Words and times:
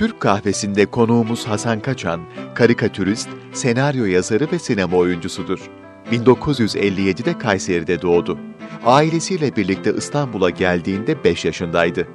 Türk 0.00 0.20
kahvesinde 0.20 0.86
konuğumuz 0.86 1.48
Hasan 1.48 1.80
Kaçan, 1.80 2.20
karikatürist, 2.54 3.28
senaryo 3.52 4.04
yazarı 4.04 4.48
ve 4.52 4.58
sinema 4.58 4.96
oyuncusudur. 4.96 5.70
1957'de 6.12 7.38
Kayseri'de 7.38 8.02
doğdu. 8.02 8.38
Ailesiyle 8.86 9.56
birlikte 9.56 9.94
İstanbul'a 9.94 10.50
geldiğinde 10.50 11.24
5 11.24 11.44
yaşındaydı. 11.44 12.08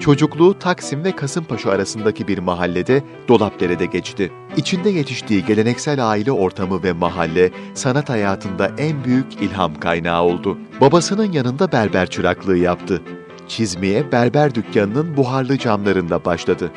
Çocukluğu 0.00 0.58
Taksim 0.58 1.04
ve 1.04 1.16
Kasımpaşa 1.16 1.70
arasındaki 1.70 2.28
bir 2.28 2.38
mahallede 2.38 3.02
Dolapdere'de 3.28 3.86
geçti. 3.86 4.32
İçinde 4.56 4.90
yetiştiği 4.90 5.44
geleneksel 5.44 6.08
aile 6.08 6.32
ortamı 6.32 6.82
ve 6.82 6.92
mahalle 6.92 7.50
sanat 7.74 8.08
hayatında 8.08 8.72
en 8.78 9.04
büyük 9.04 9.34
ilham 9.42 9.74
kaynağı 9.74 10.22
oldu. 10.22 10.58
Babasının 10.80 11.32
yanında 11.32 11.72
berber 11.72 12.10
çıraklığı 12.10 12.56
yaptı. 12.56 13.02
Çizmeye 13.48 14.12
berber 14.12 14.54
dükkanının 14.54 15.16
buharlı 15.16 15.58
camlarında 15.58 16.24
başladı. 16.24 16.70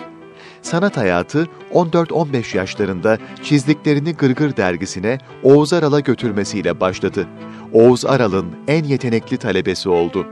Sanat 0.61 0.97
hayatı 0.97 1.47
14-15 1.73 2.57
yaşlarında 2.57 3.17
çizdiklerini 3.43 4.13
Gırgır 4.13 4.57
dergisine 4.57 5.17
Oğuz 5.43 5.73
Aral'a 5.73 5.99
götürmesiyle 5.99 6.79
başladı. 6.79 7.27
Oğuz 7.73 8.05
Aral'ın 8.05 8.55
en 8.67 8.83
yetenekli 8.83 9.37
talebesi 9.37 9.89
oldu. 9.89 10.25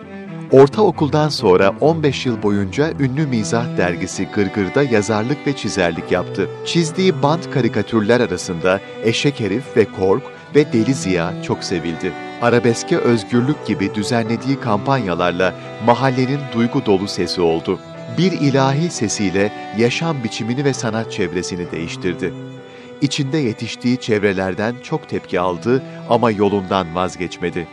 Ortaokuldan 0.51 1.29
sonra 1.29 1.73
15 1.81 2.25
yıl 2.25 2.43
boyunca 2.43 2.91
ünlü 2.99 3.27
mizah 3.27 3.77
dergisi 3.77 4.25
Gırgır'da 4.25 4.83
yazarlık 4.83 5.47
ve 5.47 5.55
çizerlik 5.55 6.11
yaptı. 6.11 6.49
Çizdiği 6.65 7.23
bant 7.23 7.51
karikatürler 7.51 8.19
arasında 8.19 8.79
Eşek 9.03 9.39
Herif 9.39 9.77
ve 9.77 9.85
Kork 9.85 10.23
ve 10.55 10.73
Deli 10.73 10.93
Ziya 10.93 11.43
çok 11.43 11.63
sevildi. 11.63 12.13
Arabeske 12.41 12.97
özgürlük 12.97 13.65
gibi 13.65 13.95
düzenlediği 13.95 14.59
kampanyalarla 14.59 15.55
mahallenin 15.85 16.39
duygu 16.53 16.85
dolu 16.85 17.07
sesi 17.07 17.41
oldu. 17.41 17.79
Bir 18.19 18.31
ilahi 18.31 18.89
sesiyle 18.89 19.51
yaşam 19.77 20.23
biçimini 20.23 20.65
ve 20.65 20.73
sanat 20.73 21.11
çevresini 21.11 21.71
değiştirdi. 21.71 22.33
İçinde 23.01 23.37
yetiştiği 23.37 23.97
çevrelerden 23.97 24.75
çok 24.83 25.09
tepki 25.09 25.39
aldı 25.39 25.83
ama 26.09 26.31
yolundan 26.31 26.95
vazgeçmedi. 26.95 27.67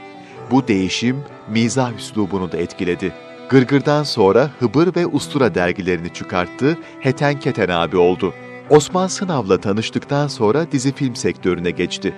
Bu 0.50 0.68
değişim 0.68 1.24
mizah 1.48 1.96
üslubunu 1.98 2.52
da 2.52 2.56
etkiledi. 2.56 3.12
Gırgır'dan 3.48 4.02
sonra 4.02 4.50
Hıbır 4.60 4.96
ve 4.96 5.06
Ustura 5.06 5.54
dergilerini 5.54 6.12
çıkarttı, 6.12 6.78
Heten 7.00 7.40
Keten 7.40 7.68
abi 7.68 7.96
oldu. 7.96 8.34
Osman 8.70 9.06
Sınav'la 9.06 9.60
tanıştıktan 9.60 10.28
sonra 10.28 10.72
dizi 10.72 10.92
film 10.94 11.16
sektörüne 11.16 11.70
geçti. 11.70 12.14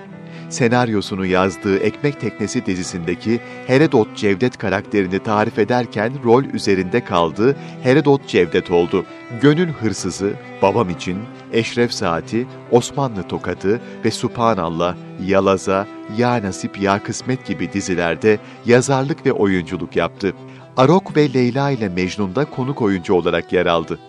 Senaryosunu 0.49 1.25
yazdığı 1.25 1.77
Ekmek 1.77 2.21
Teknesi 2.21 2.65
dizisindeki 2.65 3.39
Herodot 3.67 4.17
Cevdet 4.17 4.57
karakterini 4.57 5.19
tarif 5.19 5.59
ederken 5.59 6.13
rol 6.23 6.43
üzerinde 6.43 7.03
kaldığı 7.03 7.55
Herodot 7.83 8.27
Cevdet 8.27 8.71
oldu. 8.71 9.05
Gönül 9.41 9.67
Hırsızı, 9.69 10.33
Babam 10.61 10.89
için, 10.89 11.17
Eşref 11.53 11.93
Saati, 11.93 12.47
Osmanlı 12.71 13.23
Tokadı 13.27 13.81
ve 14.05 14.11
Subhanallah, 14.11 14.95
Yalaza, 15.25 15.87
Ya 16.17 16.43
Nasip 16.43 16.81
Ya 16.81 17.03
Kısmet 17.03 17.45
gibi 17.45 17.73
dizilerde 17.73 18.39
yazarlık 18.65 19.25
ve 19.25 19.31
oyunculuk 19.31 19.95
yaptı. 19.95 20.33
Arok 20.77 21.17
ve 21.17 21.33
Leyla 21.33 21.69
ile 21.69 21.89
Mecnun'da 21.89 22.45
konuk 22.45 22.81
oyuncu 22.81 23.13
olarak 23.13 23.53
yer 23.53 23.65
aldı. 23.65 23.99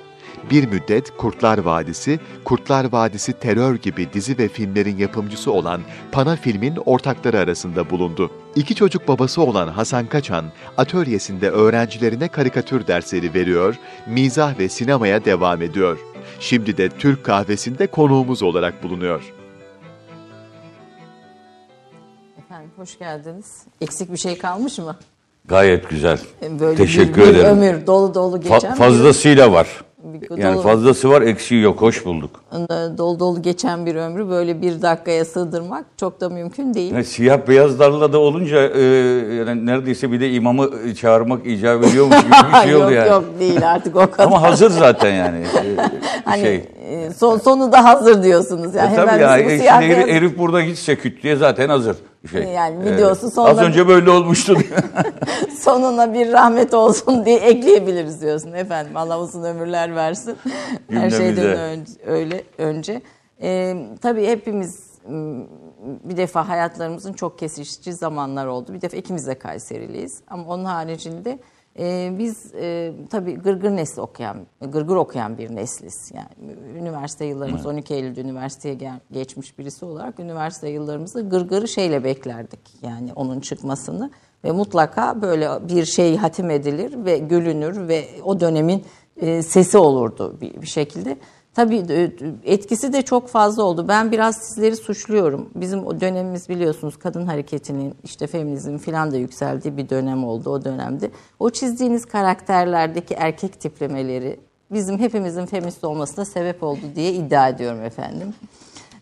Bir 0.51 0.67
müddet 0.69 1.17
Kurtlar 1.17 1.59
Vadisi, 1.59 2.21
Kurtlar 2.45 2.93
Vadisi 2.93 3.33
Terör 3.33 3.75
gibi 3.75 4.13
dizi 4.13 4.39
ve 4.39 4.49
filmlerin 4.49 4.97
yapımcısı 4.99 5.53
olan 5.53 5.81
Pana 6.13 6.37
Film'in 6.37 6.77
ortakları 6.77 7.39
arasında 7.39 7.91
bulundu. 7.91 8.31
İki 8.57 8.75
çocuk 8.75 9.09
babası 9.09 9.43
olan 9.43 9.69
Hasan 9.69 10.07
Kaçan, 10.07 10.45
atölyesinde 10.77 11.51
öğrencilerine 11.51 12.29
karikatür 12.29 12.87
dersleri 12.87 13.35
veriyor, 13.35 13.75
mizah 14.07 14.59
ve 14.59 14.69
sinemaya 14.69 15.25
devam 15.25 15.63
ediyor. 15.63 15.99
Şimdi 16.41 16.77
de 16.77 16.89
Türk 16.89 17.25
kahvesinde 17.25 17.87
konuğumuz 17.87 18.43
olarak 18.43 18.83
bulunuyor. 18.83 19.23
Efendim 22.39 22.71
hoş 22.77 22.99
geldiniz. 22.99 23.63
Eksik 23.81 24.13
bir 24.13 24.17
şey 24.19 24.39
kalmış 24.39 24.79
mı? 24.79 24.97
Gayet 25.45 25.91
güzel. 25.91 26.19
Böyle 26.61 26.77
Teşekkür 26.77 27.23
bir, 27.23 27.27
bir 27.27 27.35
ederim. 27.35 27.47
ömür 27.59 27.87
dolu 27.87 28.15
dolu 28.15 28.37
Fa- 28.37 28.43
geçen 28.55 28.73
bir- 28.73 28.77
fazlasıyla 28.79 29.53
var. 29.53 29.69
Yani 30.37 30.55
dolu, 30.55 30.63
fazlası 30.63 31.11
var, 31.11 31.23
eksiği 31.23 31.63
yok. 31.63 31.81
Hoş 31.81 32.05
bulduk. 32.05 32.31
dolu 32.99 33.21
dolu 33.21 33.43
geçen 33.43 33.87
bir 33.87 33.95
ömrü 33.95 34.29
böyle 34.29 34.63
bir 34.63 34.83
dakikaya 34.83 35.25
sığdırmak 35.25 35.85
çok 35.97 36.21
da 36.21 36.29
mümkün 36.29 36.75
değil. 36.75 36.93
Yani 36.93 37.05
siyah 37.05 37.49
beyazlarla 37.49 38.13
da 38.13 38.19
olunca 38.19 38.59
e, 38.69 38.83
yani 39.35 39.67
neredeyse 39.67 40.13
bir 40.13 40.21
de 40.21 40.31
imamı 40.33 40.95
çağırmak 40.95 41.47
icap 41.47 41.85
ediyormuş 41.85 42.17
gibi 42.21 42.31
bir 42.53 42.59
şey 42.63 42.71
yok 42.73 42.93
yani. 42.93 43.09
yok 43.09 43.25
değil 43.41 43.71
artık 43.71 43.97
o 43.97 44.11
kadar. 44.11 44.25
Ama 44.25 44.43
hazır 44.43 44.71
zaten 44.71 45.13
yani. 45.13 45.39
E, 45.39 45.77
hani 46.25 46.43
şey. 46.43 46.55
e, 46.91 47.11
son, 47.17 47.39
sonu 47.39 47.73
da 47.73 47.85
hazır 47.85 48.23
diyorsunuz. 48.23 48.75
Yani 48.75 48.93
E, 48.93 48.97
tabii 48.97 49.11
hemen 49.11 49.39
ya. 49.39 49.39
biz 49.39 49.45
bu 49.47 49.51
e, 49.51 49.59
şimdi 49.59 49.69
herif, 49.95 50.09
herif 50.09 50.39
burada 50.39 50.63
gitse 50.63 50.97
küt 50.97 51.23
diye 51.23 51.37
zaten 51.37 51.69
hazır. 51.69 51.97
Şey. 52.31 52.43
Yani 52.45 52.85
videosu 52.85 53.27
E, 53.27 53.31
sonunda- 53.31 53.51
Az 53.51 53.59
önce 53.59 53.89
böyle 53.89 54.11
olmuştu. 54.11 54.57
sonuna 55.61 56.15
bir 56.15 56.33
rahmet 56.33 56.75
olsun 56.75 57.25
diye 57.25 57.39
ekleyebiliriz 57.39 58.23
diyorsun 58.23 58.53
efendim. 58.53 58.97
Allah 58.97 59.21
uzun 59.21 59.43
ömürler 59.43 59.95
versin. 59.95 60.37
Her 60.91 61.11
şeyden 61.11 61.47
önce, 61.59 61.93
öyle 62.07 62.45
önce. 62.59 63.03
Ee, 63.43 63.77
tabii 64.03 64.27
hepimiz 64.27 64.91
m, 65.09 65.43
bir 66.05 66.17
defa 66.17 66.49
hayatlarımızın 66.49 67.13
çok 67.13 67.39
kesişici 67.39 67.93
zamanlar 67.93 68.47
oldu. 68.47 68.73
Bir 68.75 68.81
defa 68.81 68.97
ikimiz 68.97 69.27
de 69.27 69.39
Kayseriliyiz. 69.39 70.21
Ama 70.29 70.45
onun 70.47 70.65
haricinde 70.65 71.39
e, 71.79 72.13
biz 72.19 72.55
e, 72.55 72.93
tabii 73.11 73.35
gırgır 73.35 73.71
nesli 73.71 74.03
okuyan, 74.03 74.37
gırgır 74.61 74.97
okuyan 74.97 75.39
bir 75.39 75.57
nesliz. 75.57 76.13
Yani 76.15 76.53
üniversite 76.79 77.25
yıllarımız 77.25 77.67
12 77.67 77.95
Eylül'de 77.95 78.21
üniversiteye 78.21 78.75
gel- 78.75 79.01
geçmiş 79.13 79.59
birisi 79.59 79.85
olarak 79.85 80.21
üniversite 80.21 80.69
yıllarımızda 80.69 81.21
gırgırı 81.21 81.69
şeyle 81.69 82.05
beklerdik. 82.05 82.61
Yani 82.83 83.13
onun 83.13 83.41
çıkmasını 83.41 84.11
ve 84.45 84.53
mutlaka 84.53 85.23
böyle 85.23 85.69
bir 85.69 85.85
şey 85.85 86.17
hatim 86.17 86.51
edilir 86.51 87.05
ve 87.05 87.19
gülünür 87.19 87.89
ve 87.89 88.09
o 88.25 88.41
dönemin 88.41 88.85
e, 89.17 89.43
sesi 89.43 89.79
olurdu 89.79 90.37
bir, 90.41 90.63
bir 90.63 90.67
şekilde. 90.67 91.17
Tabii 91.55 91.85
e, 91.91 92.11
etkisi 92.45 92.93
de 92.93 93.03
çok 93.03 93.29
fazla 93.29 93.63
oldu. 93.63 93.89
Ben 93.89 94.13
biraz 94.13 94.37
sizleri 94.37 94.77
suçluyorum. 94.77 95.51
Bizim 95.55 95.87
o 95.87 96.01
dönemimiz 96.01 96.49
biliyorsunuz 96.49 96.97
kadın 96.97 97.27
hareketinin 97.27 97.95
işte 98.05 98.27
feminizm 98.27 98.79
falan 98.79 99.13
da 99.13 99.17
yükseldiği 99.17 99.77
bir 99.77 99.89
dönem 99.89 100.25
oldu 100.25 100.51
o 100.51 100.65
dönemde. 100.65 101.11
O 101.39 101.51
çizdiğiniz 101.51 102.05
karakterlerdeki 102.07 103.15
erkek 103.15 103.61
tiplemeleri 103.61 104.41
bizim 104.71 104.99
hepimizin 104.99 105.47
feminist 105.47 105.85
olmasına 105.85 106.25
sebep 106.25 106.63
oldu 106.63 106.81
diye 106.97 107.13
iddia 107.13 107.49
ediyorum 107.49 107.85
efendim. 107.85 108.35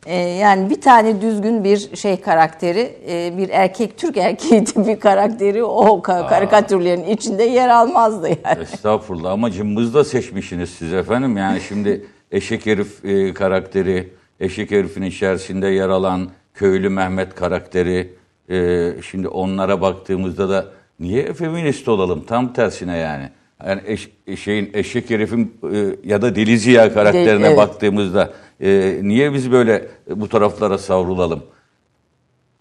Ee, 0.07 0.15
yani 0.17 0.71
bir 0.71 0.81
tane 0.81 1.21
düzgün 1.21 1.65
bir 1.65 1.97
şey 1.97 2.21
karakteri, 2.21 2.99
e, 3.09 3.39
bir 3.39 3.49
erkek 3.49 3.99
Türk 3.99 4.17
erkeği 4.17 4.65
tipi 4.65 4.99
karakteri 4.99 5.65
o 5.65 5.99
ka- 5.99 6.29
karikatürlerin 6.29 7.05
içinde 7.05 7.43
yer 7.43 7.69
almazdı 7.69 8.29
yani. 8.29 8.63
Estağfurullah 8.63 9.33
ama 9.33 9.51
cımbızda 9.51 10.05
seçmişsiniz 10.05 10.71
siz 10.71 10.93
efendim. 10.93 11.37
Yani 11.37 11.61
şimdi 11.61 12.07
eşek 12.33 12.67
herif 12.67 13.05
e, 13.05 13.35
karakteri, 13.35 14.09
eşek 14.41 14.71
herifin 14.71 15.03
içerisinde 15.03 15.69
yer 15.69 15.89
alan 15.89 16.31
köylü 16.55 16.89
Mehmet 16.89 17.35
karakteri. 17.35 18.15
e, 18.51 18.93
şimdi 19.11 19.29
onlara 19.29 19.81
baktığımızda 19.81 20.49
da 20.49 20.67
niye 21.01 21.35
feminist 21.35 21.89
olalım? 21.89 22.25
Tam 22.27 22.53
tersine 22.53 22.97
yani. 22.97 23.31
Yani 23.67 23.81
eş- 23.87 24.39
şeyin 24.41 24.71
eşek 24.75 25.11
herifin 25.11 25.55
e, 25.73 25.97
ya 26.05 26.23
da 26.23 26.37
Deli 26.37 26.59
Ziya 26.59 26.95
karakterine 26.95 27.47
evet. 27.47 27.57
baktığımızda 27.57 28.33
e, 28.61 28.99
niye 29.03 29.35
biz 29.35 29.53
böyle 29.53 29.89
bu 30.11 30.29
taraflara 30.29 30.79
savrulalım? 30.79 31.43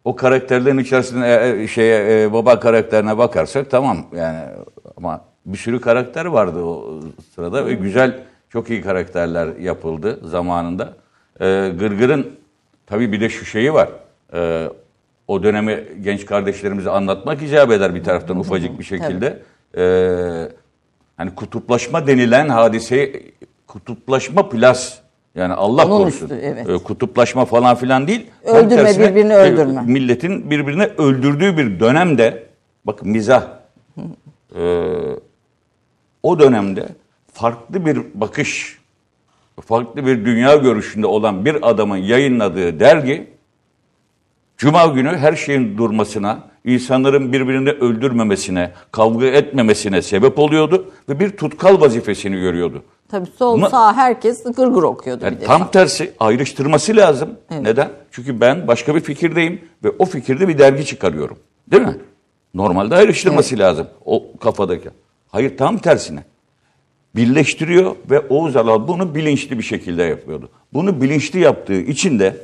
o 0.07 0.15
karakterlerin 0.15 0.77
içerisinde 0.77 1.27
e, 1.27 1.63
e, 1.63 1.67
şeye 1.67 2.23
e, 2.23 2.33
baba 2.33 2.59
karakterine 2.59 3.17
bakarsak 3.17 3.71
tamam 3.71 4.05
yani 4.15 4.39
ama 4.97 5.21
bir 5.45 5.57
sürü 5.57 5.81
karakter 5.81 6.25
vardı 6.25 6.63
o 6.63 6.99
sırada 7.35 7.65
ve 7.65 7.73
güzel 7.73 8.23
çok 8.49 8.69
iyi 8.69 8.81
karakterler 8.81 9.55
yapıldı 9.55 10.19
zamanında. 10.23 10.93
E, 11.39 11.45
Gırgır'ın 11.79 12.27
tabii 12.85 13.11
bir 13.11 13.21
de 13.21 13.29
şu 13.29 13.45
şeyi 13.45 13.73
var. 13.73 13.89
E, 14.33 14.69
o 15.27 15.43
dönemi 15.43 15.83
genç 16.01 16.25
kardeşlerimize 16.25 16.89
anlatmak 16.89 17.41
icap 17.41 17.71
eder 17.71 17.95
bir 17.95 18.03
taraftan 18.03 18.39
ufacık 18.39 18.79
bir 18.79 18.83
şekilde. 18.83 19.39
E, 19.77 19.83
hani 21.17 21.35
kutuplaşma 21.35 22.07
denilen 22.07 22.49
hadise 22.49 23.23
kutuplaşma 23.67 24.49
plus 24.49 24.99
yani 25.35 25.53
Allah 25.53 25.85
Onun 25.85 25.97
korusun. 25.97 26.25
üstü, 26.25 26.39
evet. 26.43 26.69
E, 26.69 26.77
kutuplaşma 26.77 27.45
falan 27.45 27.75
filan 27.75 28.07
değil. 28.07 28.27
Tam 28.45 28.55
Öldürme, 28.55 28.83
tersine, 28.83 29.09
birbirini 29.09 29.33
e, 29.33 29.35
öldürme. 29.35 29.81
Milletin 29.81 30.51
birbirini 30.51 30.83
öldürdüğü 30.83 31.57
bir 31.57 31.79
dönemde 31.79 32.43
bakın 32.85 33.09
mizah 33.09 33.43
e, 34.55 34.61
o 36.23 36.39
dönemde 36.39 36.87
farklı 37.37 37.85
bir 37.85 37.99
bakış 38.13 38.77
farklı 39.61 40.05
bir 40.05 40.25
dünya 40.25 40.55
görüşünde 40.55 41.07
olan 41.07 41.45
bir 41.45 41.69
adamın 41.69 41.97
yayınladığı 41.97 42.79
dergi 42.79 43.37
Cuma 44.57 44.85
günü 44.85 45.17
her 45.17 45.35
şeyin 45.35 45.77
durmasına, 45.77 46.39
insanların 46.65 47.33
birbirini 47.33 47.69
öldürmemesine, 47.69 48.71
kavga 48.91 49.25
etmemesine 49.25 50.01
sebep 50.01 50.39
oluyordu 50.39 50.91
ve 51.09 51.19
bir 51.19 51.29
tutkal 51.29 51.81
vazifesini 51.81 52.35
görüyordu. 52.35 52.83
Tabii 53.09 53.29
sol 53.37 53.53
Ama- 53.53 53.69
sağ 53.69 53.93
herkes 53.93 54.43
gırgır 54.43 54.83
okuyordu 54.83 55.25
Yani 55.25 55.41
bir 55.41 55.45
tam 55.45 55.71
tersi 55.71 56.13
ayrıştırması 56.19 56.95
lazım. 56.95 57.29
Evet. 57.51 57.61
Neden? 57.61 57.89
Çünkü 58.11 58.41
ben 58.41 58.67
başka 58.67 58.95
bir 58.95 59.01
fikirdeyim 59.01 59.61
ve 59.83 59.89
o 59.99 60.05
fikirde 60.05 60.47
bir 60.47 60.57
dergi 60.57 60.85
çıkarıyorum. 60.85 61.37
Değil 61.71 61.83
mi? 61.83 61.97
Normalde 62.53 62.95
ayrıştırması 62.95 63.59
lazım 63.59 63.87
o 64.05 64.23
kafadaki. 64.39 64.89
Hayır 65.31 65.57
tam 65.57 65.77
tersine. 65.77 66.23
Birleştiriyor 67.15 67.95
ve 68.09 68.19
Oğuz 68.19 68.55
Alal 68.55 68.87
bunu 68.87 69.15
bilinçli 69.15 69.57
bir 69.57 69.63
şekilde 69.63 70.03
yapıyordu. 70.03 70.49
Bunu 70.73 71.01
bilinçli 71.01 71.39
yaptığı 71.39 71.81
için 71.81 72.19
de 72.19 72.37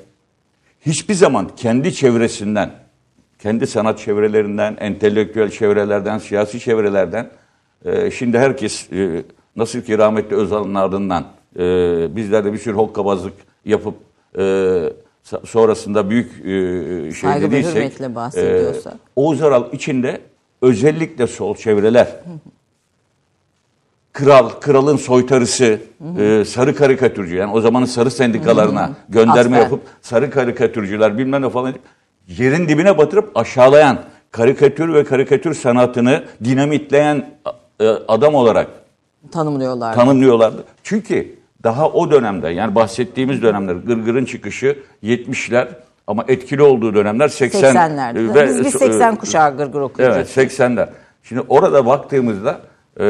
hiçbir 0.85 1.13
zaman 1.13 1.49
kendi 1.55 1.93
çevresinden, 1.93 2.71
kendi 3.39 3.67
sanat 3.67 3.99
çevrelerinden, 3.99 4.77
entelektüel 4.79 5.49
çevrelerden, 5.49 6.17
siyasi 6.17 6.59
çevrelerden, 6.59 7.29
e, 7.85 8.11
şimdi 8.11 8.37
herkes 8.39 8.91
e, 8.93 9.23
nasıl 9.55 9.81
ki 9.81 9.97
rahmetli 9.97 10.35
Özal'ın 10.35 10.75
ardından 10.75 11.25
e, 11.55 11.59
bizler 12.15 12.45
de 12.45 12.53
bir 12.53 12.57
sürü 12.57 12.75
hokkabazlık 12.75 13.33
yapıp 13.65 13.95
e, 14.37 14.43
sonrasında 15.45 16.09
büyük 16.09 16.31
e, 16.31 17.11
şey 17.11 17.13
Saygı 17.13 17.51
dediysek, 17.51 18.01
e, 18.37 18.73
Oğuz 19.15 19.41
Aral 19.41 19.73
içinde 19.73 20.21
özellikle 20.61 21.27
sol 21.27 21.55
çevreler, 21.55 22.07
kral, 24.13 24.49
kralın 24.49 24.97
soytarısı, 24.97 25.79
e, 26.19 26.45
sarı 26.45 26.75
karikatürcü 26.75 27.35
yani 27.35 27.53
o 27.53 27.61
zamanın 27.61 27.85
sarı 27.85 28.11
sendikalarına 28.11 28.91
gönderme 29.09 29.39
Asper. 29.57 29.59
yapıp 29.61 29.81
sarı 30.01 30.29
karikatürcüler 30.31 31.17
bilmem 31.17 31.41
ne 31.41 31.49
falan 31.49 31.73
yerin 32.27 32.67
dibine 32.67 32.97
batırıp 32.97 33.37
aşağılayan 33.37 33.97
karikatür 34.31 34.93
ve 34.93 35.03
karikatür 35.03 35.53
sanatını 35.53 36.23
dinamitleyen 36.43 37.25
e, 37.79 37.87
adam 37.87 38.35
olarak 38.35 38.67
Tanımlıyorlar. 39.31 39.95
tanımlıyorlardı. 39.95 40.63
Çünkü 40.83 41.35
daha 41.63 41.89
o 41.89 42.11
dönemde 42.11 42.49
yani 42.49 42.75
bahsettiğimiz 42.75 43.41
dönemler 43.41 43.75
Gırgır'ın 43.75 44.25
çıkışı 44.25 44.77
70'ler 45.03 45.67
ama 46.07 46.25
etkili 46.27 46.61
olduğu 46.61 46.95
dönemler 46.95 47.27
80 47.27 47.61
80'lerde. 47.75 48.33
ve- 48.35 48.47
Biz 48.47 48.59
bir 48.65 48.69
80 48.79 49.15
kuşağı 49.15 49.57
gırgır 49.57 49.81
okuyacağız. 49.81 50.17
Evet 50.37 50.51
80'ler. 50.51 50.87
Şimdi 51.23 51.41
orada 51.49 51.85
baktığımızda 51.85 52.61
e, 52.99 53.05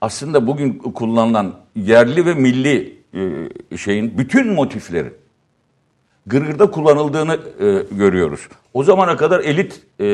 aslında 0.00 0.46
bugün 0.46 0.72
kullanılan 0.78 1.54
yerli 1.76 2.26
ve 2.26 2.34
milli 2.34 2.98
e, 3.72 3.76
şeyin 3.76 4.18
bütün 4.18 4.52
motifleri 4.52 5.12
Gırgır'da 6.26 6.70
kullanıldığını 6.70 7.34
e, 7.60 7.94
görüyoruz. 7.96 8.48
O 8.74 8.84
zamana 8.84 9.16
kadar 9.16 9.40
elit 9.40 9.80
e, 10.00 10.06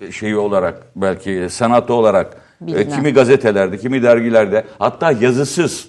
e, 0.00 0.12
şeyi 0.12 0.36
olarak 0.36 0.82
belki 0.96 1.46
sanatı 1.50 1.94
olarak 1.94 2.36
e, 2.68 2.88
kimi 2.88 3.12
gazetelerde, 3.12 3.78
kimi 3.78 4.02
dergilerde 4.02 4.64
hatta 4.78 5.12
yazısız 5.12 5.88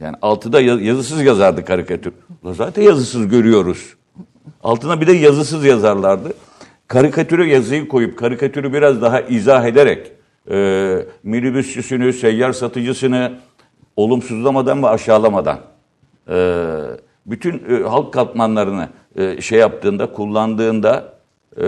yani 0.00 0.16
altıda 0.22 0.60
ya- 0.60 0.80
yazısız 0.80 1.22
yazardı 1.22 1.64
karikatür. 1.64 2.12
Zaten 2.44 2.82
yazısız 2.82 3.28
görüyoruz. 3.28 3.94
Altına 4.62 5.00
bir 5.00 5.06
de 5.06 5.12
yazısız 5.12 5.64
yazarlardı. 5.64 6.32
Karikatüre 6.88 7.48
yazıyı 7.48 7.88
koyup 7.88 8.18
karikatürü 8.18 8.72
biraz 8.72 9.02
daha 9.02 9.20
izah 9.20 9.64
ederek 9.66 10.12
e, 10.50 11.06
minibüsçüsünü, 11.22 12.12
seyyar 12.12 12.52
satıcısını 12.52 13.32
olumsuzlamadan 13.96 14.82
ve 14.82 14.88
aşağılamadan 14.88 15.60
e, 16.28 16.36
bütün 17.26 17.62
e, 17.70 17.82
halk 17.82 18.12
katmanlarını 18.12 18.88
e, 19.16 19.40
şey 19.40 19.58
yaptığında, 19.58 20.12
kullandığında 20.12 21.14
e, 21.56 21.66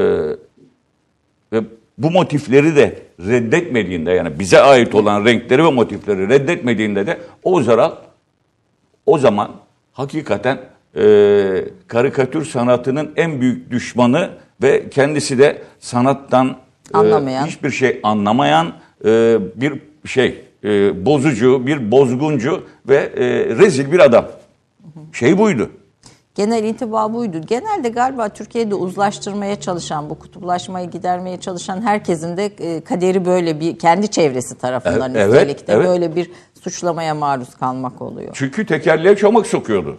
ve 1.53 1.61
bu 1.99 2.11
motifleri 2.11 2.77
de 2.77 3.03
reddetmediğinde 3.21 4.11
yani 4.11 4.39
bize 4.39 4.61
ait 4.61 4.95
olan 4.95 5.25
renkleri 5.25 5.65
ve 5.65 5.71
motifleri 5.71 6.29
reddetmediğinde 6.29 7.07
de 7.07 7.19
Oğuz 7.43 7.69
Aral 7.69 7.93
o 9.07 9.19
zaman 9.19 9.51
hakikaten 9.93 10.61
e, 10.97 11.65
karikatür 11.87 12.45
sanatının 12.45 13.13
en 13.17 13.41
büyük 13.41 13.71
düşmanı 13.71 14.31
ve 14.63 14.91
kendisi 14.91 15.39
de 15.39 15.63
sanattan 15.79 16.57
e, 16.95 16.99
Anlamayan. 16.99 17.47
hiçbir 17.47 17.71
şey 17.71 18.01
anlamayan 18.03 18.73
e, 19.05 19.39
bir 19.57 19.81
şey 20.07 20.45
e, 20.65 21.07
bozucu, 21.07 21.67
bir 21.67 21.91
bozguncu 21.91 22.65
ve 22.89 22.97
e, 22.97 23.25
rezil 23.57 23.93
bir 23.93 23.99
adam. 23.99 24.27
Şey 25.13 25.39
buydu. 25.39 25.71
Genel 26.35 26.65
intiba 26.65 27.13
buydu. 27.15 27.41
Genelde 27.47 27.89
galiba 27.89 28.29
Türkiye'de 28.29 28.75
uzlaştırmaya 28.75 29.61
çalışan, 29.61 30.11
bu 30.11 30.19
kutuplaşmayı 30.19 30.91
gidermeye 30.91 31.41
çalışan 31.41 31.83
herkesin 31.83 32.37
de 32.37 32.45
e, 32.45 32.81
kaderi 32.81 33.25
böyle 33.25 33.61
bir 33.61 33.79
kendi 33.79 34.09
çevresi 34.09 34.59
tarafından 34.59 35.15
Evet, 35.15 35.29
üstelik 35.29 35.69
de 35.69 35.73
evet. 35.73 35.87
böyle 35.87 36.17
bir 36.17 36.31
suçlamaya 36.63 37.15
maruz 37.15 37.55
kalmak 37.55 38.03
oluyor. 38.03 38.31
Çünkü 38.33 38.67
tekerleğe 38.67 39.17
çomak 39.17 39.47
sokuyordu. 39.47 39.99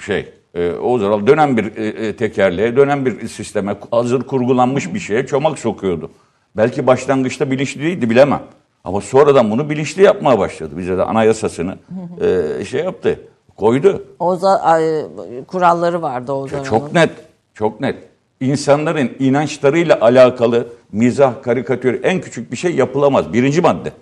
Şey, 0.00 0.32
e, 0.54 0.72
Oğuz 0.72 1.02
Aral 1.02 1.26
dönen 1.26 1.56
bir 1.56 1.76
e, 1.76 1.86
e, 1.86 2.16
tekerleğe, 2.16 2.76
dönen 2.76 3.06
bir 3.06 3.28
sisteme, 3.28 3.76
hazır 3.90 4.22
kurgulanmış 4.22 4.94
bir 4.94 4.98
şeye 4.98 5.26
çomak 5.26 5.58
sokuyordu. 5.58 6.10
Belki 6.56 6.86
başlangıçta 6.86 7.50
bilinçli 7.50 7.82
değildi 7.82 8.10
bilemem. 8.10 8.42
Ama 8.84 9.00
sonradan 9.00 9.50
bunu 9.50 9.70
bilinçli 9.70 10.02
yapmaya 10.02 10.38
başladı. 10.38 10.78
Bize 10.78 10.98
de 10.98 11.02
anayasasını 11.02 11.78
e, 12.20 12.64
şey 12.64 12.84
yaptı, 12.84 13.20
koydu. 13.56 14.04
Oza 14.18 14.56
ay, 14.56 14.84
kuralları 15.46 16.02
vardı 16.02 16.32
o 16.32 16.48
zaman. 16.48 16.64
Çok 16.64 16.92
net, 16.92 17.10
çok 17.54 17.80
net. 17.80 17.96
İnsanların 18.40 19.10
inançlarıyla 19.18 20.00
alakalı 20.00 20.66
mizah, 20.92 21.42
karikatür 21.42 22.04
en 22.04 22.20
küçük 22.20 22.52
bir 22.52 22.56
şey 22.56 22.74
yapılamaz. 22.74 23.32
Birinci 23.32 23.60
madde. 23.60 23.92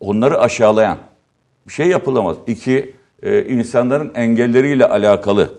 Onları 0.00 0.40
aşağılayan 0.40 0.98
bir 1.66 1.72
şey 1.72 1.86
yapılamaz. 1.86 2.36
İki, 2.46 2.94
e, 3.22 3.44
insanların 3.44 4.12
engelleriyle 4.14 4.88
alakalı. 4.88 5.50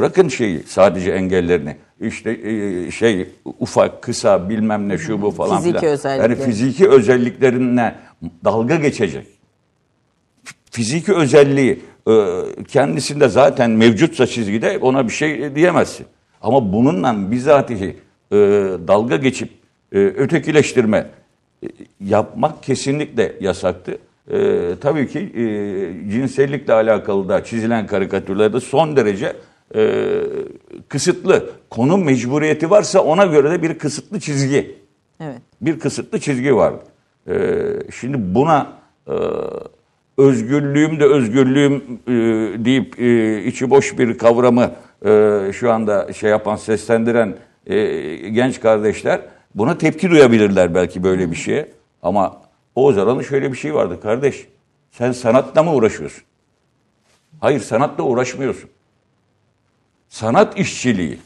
Bırakın 0.00 0.28
şeyi 0.28 0.62
sadece 0.66 1.10
engellerini. 1.10 1.76
İşte 2.00 2.30
e, 2.30 2.90
şey 2.90 3.28
ufak, 3.44 4.02
kısa 4.02 4.48
bilmem 4.48 4.88
ne 4.88 4.98
şu 4.98 5.22
bu 5.22 5.30
falan 5.30 5.56
Fiziki 5.56 5.78
filan. 5.78 5.92
özellikleri. 5.92 6.32
Yani 6.32 6.44
fiziki 6.44 6.88
özelliklerine 6.88 7.94
dalga 8.44 8.76
geçecek 8.76 9.26
fiziki 10.70 11.14
özelliği 11.14 11.80
e, 12.08 12.12
kendisinde 12.68 13.28
zaten 13.28 13.70
mevcutsa 13.70 14.26
çizgide 14.26 14.78
ona 14.78 15.08
bir 15.08 15.12
şey 15.12 15.54
diyemezsin. 15.54 16.06
Ama 16.42 16.72
bununla 16.72 17.30
bizatihi 17.30 17.96
e, 18.32 18.36
dalga 18.88 19.16
geçip 19.16 19.50
ötekileştirme 19.92 21.06
yapmak 22.00 22.62
kesinlikle 22.62 23.32
yasaktı. 23.40 23.98
Tabii 24.80 25.08
ki 25.08 25.18
e, 25.18 25.42
cinsellikle 26.10 26.72
alakalı 26.72 27.28
da 27.28 27.44
çizilen 27.44 27.86
karikatürlerde 27.86 28.60
son 28.60 28.96
derece 28.96 29.36
e, 29.74 30.20
kısıtlı. 30.88 31.50
Konu 31.70 31.96
mecburiyeti 31.98 32.70
varsa 32.70 33.00
ona 33.00 33.24
göre 33.26 33.50
de 33.50 33.62
bir 33.62 33.78
kısıtlı 33.78 34.20
çizgi 34.20 34.76
Evet. 35.20 35.38
bir 35.60 35.78
kısıtlı 35.78 36.20
çizgi 36.20 36.56
var. 36.56 36.74
Ee, 37.28 37.58
şimdi 38.00 38.34
buna 38.34 38.72
e, 39.08 39.14
özgürlüğüm 40.18 41.00
de 41.00 41.04
özgürlüğüm 41.04 41.74
e, 42.06 42.12
deyip 42.64 43.00
e, 43.00 43.44
içi 43.44 43.70
boş 43.70 43.98
bir 43.98 44.18
kavramı 44.18 44.70
e, 45.04 45.40
şu 45.52 45.72
anda 45.72 46.12
şey 46.12 46.30
yapan, 46.30 46.56
seslendiren 46.56 47.34
e, 47.66 47.76
genç 48.28 48.60
kardeşler 48.60 49.20
buna 49.54 49.78
tepki 49.78 50.10
duyabilirler 50.10 50.74
belki 50.74 51.02
böyle 51.04 51.30
bir 51.30 51.36
şeye. 51.36 51.68
Ama 52.02 52.40
Oğuz 52.74 52.98
Aral'ın 52.98 53.22
şöyle 53.22 53.52
bir 53.52 53.56
şey 53.56 53.74
vardı 53.74 54.00
kardeş. 54.02 54.46
Sen 54.90 55.12
sanatla 55.12 55.62
mı 55.62 55.74
uğraşıyorsun? 55.74 56.22
Hayır 57.40 57.60
sanatla 57.60 58.04
uğraşmıyorsun. 58.04 58.70
Sanat 60.10 60.58
işçiliği. 60.58 61.18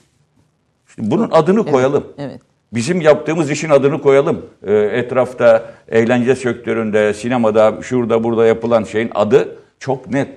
Şimdi 0.94 1.10
bunun 1.10 1.30
adını 1.30 1.66
koyalım. 1.66 2.04
evet. 2.18 2.40
Bizim 2.74 3.00
yaptığımız 3.00 3.50
işin 3.50 3.70
adını 3.70 4.02
koyalım. 4.02 4.46
Ee, 4.66 4.74
etrafta, 4.74 5.74
eğlence 5.88 6.34
sektöründe, 6.36 7.14
sinemada, 7.14 7.78
şurada 7.82 8.24
burada 8.24 8.46
yapılan 8.46 8.84
şeyin 8.84 9.10
adı 9.14 9.56
çok 9.78 10.10
net. 10.10 10.28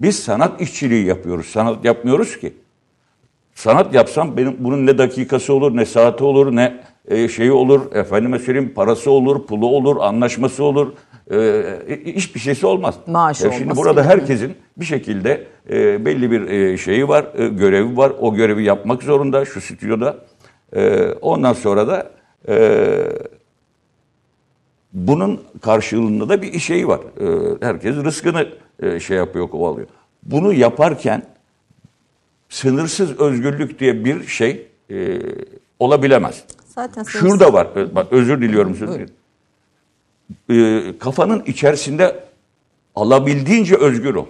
Biz 0.00 0.18
sanat 0.18 0.60
işçiliği 0.60 1.06
yapıyoruz. 1.06 1.46
Sanat 1.46 1.84
yapmıyoruz 1.84 2.38
ki. 2.40 2.52
Sanat 3.54 3.94
yapsam 3.94 4.36
benim 4.36 4.56
bunun 4.58 4.86
ne 4.86 4.98
dakikası 4.98 5.54
olur, 5.54 5.76
ne 5.76 5.86
saati 5.86 6.24
olur, 6.24 6.56
ne 6.56 6.80
e, 7.08 7.28
şeyi 7.28 7.52
olur, 7.52 7.92
efendime 7.94 8.38
söyleyeyim 8.38 8.72
parası 8.74 9.10
olur, 9.10 9.46
pulu 9.46 9.66
olur, 9.66 9.96
anlaşması 10.00 10.64
olur. 10.64 10.92
E, 11.32 12.00
hiçbir 12.06 12.40
şeysi 12.40 12.66
olmaz. 12.66 12.94
Maaşı 13.06 13.48
E, 13.48 13.52
Şimdi 13.52 13.76
burada 13.76 14.04
herkesin 14.04 14.54
bir 14.76 14.84
şekilde 14.84 15.46
e, 15.70 16.04
belli 16.04 16.30
bir 16.30 16.48
e, 16.48 16.78
şeyi 16.78 17.08
var, 17.08 17.26
e, 17.34 17.48
görevi 17.48 17.96
var. 17.96 18.12
O 18.20 18.34
görevi 18.34 18.64
yapmak 18.64 19.02
zorunda 19.02 19.44
şu 19.44 19.60
stüdyoda. 19.60 20.16
E, 20.76 21.06
ondan 21.20 21.52
sonra 21.52 21.88
da 21.88 22.10
e, 22.48 22.88
bunun 24.92 25.40
karşılığında 25.62 26.28
da 26.28 26.42
bir 26.42 26.58
şeyi 26.58 26.88
var. 26.88 27.00
E, 27.00 27.56
herkes 27.66 27.96
rızkını 27.96 28.48
e, 28.82 29.00
şey 29.00 29.16
yapıyor, 29.16 29.48
kovalıyor. 29.48 29.86
Bunu 30.22 30.52
yaparken 30.52 31.22
sınırsız 32.48 33.20
özgürlük 33.20 33.78
diye 33.78 34.04
bir 34.04 34.26
şey 34.26 34.66
e, 34.90 35.18
olabilemez. 35.78 36.44
Zaten 36.66 37.02
Şurada 37.02 37.52
var. 37.52 37.68
Bak 37.94 38.06
özür 38.10 38.40
diliyorum. 38.40 38.74
Dilerim. 38.74 39.08
E, 40.50 40.82
kafanın 40.98 41.42
içerisinde 41.46 42.24
alabildiğince 42.94 43.76
özgür 43.76 44.14
ol. 44.14 44.26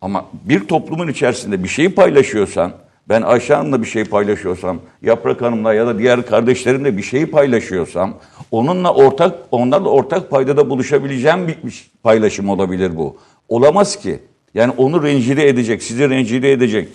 Ama 0.00 0.26
bir 0.44 0.68
toplumun 0.68 1.08
içerisinde 1.08 1.64
bir 1.64 1.68
şeyi 1.68 1.94
paylaşıyorsan, 1.94 2.72
ben 3.08 3.22
Ayşe 3.22 3.54
Hanım'la 3.54 3.82
bir 3.82 3.86
şey 3.86 4.04
paylaşıyorsam, 4.04 4.80
Yaprak 5.02 5.42
Hanım'la 5.42 5.74
ya 5.74 5.86
da 5.86 5.98
diğer 5.98 6.26
kardeşlerimle 6.26 6.96
bir 6.96 7.02
şeyi 7.02 7.26
paylaşıyorsam, 7.26 8.14
onunla 8.50 8.94
ortak, 8.94 9.38
onlarla 9.50 9.88
ortak 9.88 10.30
paydada 10.30 10.70
buluşabileceğim 10.70 11.48
bir 11.48 11.90
paylaşım 12.02 12.48
olabilir 12.48 12.96
bu. 12.96 13.16
Olamaz 13.48 13.96
ki. 13.96 14.18
Yani 14.54 14.72
onu 14.76 15.02
rencide 15.02 15.48
edecek, 15.48 15.82
sizi 15.82 16.10
rencide 16.10 16.52
edecek 16.52 16.88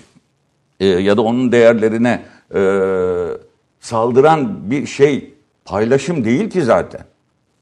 e, 0.80 0.86
ya 0.86 1.18
da 1.18 1.22
onun 1.22 1.52
değerlerine 1.52 2.22
e, 2.56 2.62
saldıran 3.80 4.72
bir 4.72 4.86
şey 4.86 5.34
paylaşım 5.66 6.26
değil 6.26 6.50
ki 6.50 6.62
zaten. 6.62 7.02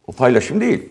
O 0.08 0.12
paylaşım 0.12 0.62
değil. 0.62 0.90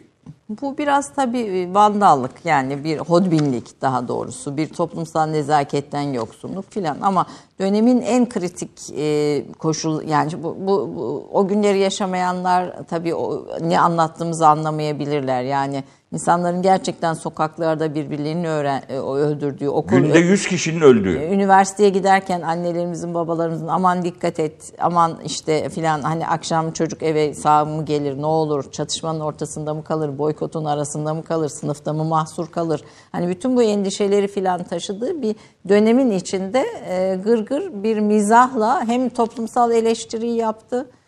Bu 0.49 0.79
biraz 0.79 1.15
tabii 1.15 1.39
e, 1.39 1.75
vandallık 1.75 2.45
yani 2.45 2.85
bir 2.85 2.99
hodbinlik 2.99 3.81
daha 3.83 4.09
doğrusu 4.09 4.57
bir 4.57 4.69
toplumsal 4.69 5.27
nezaketten 5.27 6.13
yoksunluk 6.13 6.71
filan 6.71 6.97
ama 7.01 7.27
dönemin 7.61 8.01
en 8.01 8.29
kritik 8.29 8.71
e, 8.97 9.43
koşul 9.59 10.09
yani 10.09 10.43
bu, 10.43 10.57
bu, 10.61 10.91
bu 10.97 11.29
o 11.33 11.49
günleri 11.49 11.79
yaşamayanlar 11.79 12.87
tabii 12.91 13.15
o, 13.15 13.47
ne 13.61 13.81
anlattığımızı 13.81 14.49
anlamayabilirler 14.49 15.43
yani 15.43 15.85
insanların 16.15 16.63
gerçekten 16.63 17.15
sokaklarda 17.15 17.95
birbirlerini 17.95 18.49
öğren, 18.49 18.83
e, 18.89 18.99
öldürdüğü 18.99 19.69
okul 19.69 19.97
Günde 19.97 20.19
100 20.19 20.47
kişinin 20.47 20.81
öldüğü. 20.81 21.19
üniversiteye 21.19 21.91
giderken 21.91 22.41
annelerimizin 22.41 23.15
babalarımızın 23.15 23.69
aman 23.69 24.03
dikkat 24.03 24.41
et 24.41 24.73
aman 24.79 25.19
işte 25.25 25.69
filan 25.69 26.03
hani 26.03 26.27
akşam 26.27 26.73
çocuk 26.73 27.03
eve 27.03 27.35
sağ 27.35 27.65
mı 27.65 27.85
gelir 27.85 28.23
ne 28.23 28.27
olur 28.27 28.71
çatışmanın 28.73 29.21
ortasında 29.21 29.75
mı 29.75 29.85
kalır 29.85 30.19
boykotun 30.19 30.65
arasında 30.65 31.15
mı 31.15 31.23
kalır 31.23 31.49
sınıfta 31.49 31.93
mı 31.93 32.05
mahsur 32.05 32.47
kalır 32.47 32.85
hani 33.13 33.29
bütün 33.29 33.57
bu 33.57 33.63
endişeleri 33.63 34.29
filan 34.29 34.65
taşıdığı 34.65 35.23
bir 35.23 35.37
dönemin 35.69 36.11
içinde 36.11 36.65
e, 36.89 37.21
gırgır 37.25 37.83
bir 37.83 37.99
mizahla 37.99 38.85
hem 38.87 39.09
toplumsal 39.09 39.73
eleştiriyi 39.73 40.37
yaptı 40.37 40.87
e, 40.91 41.04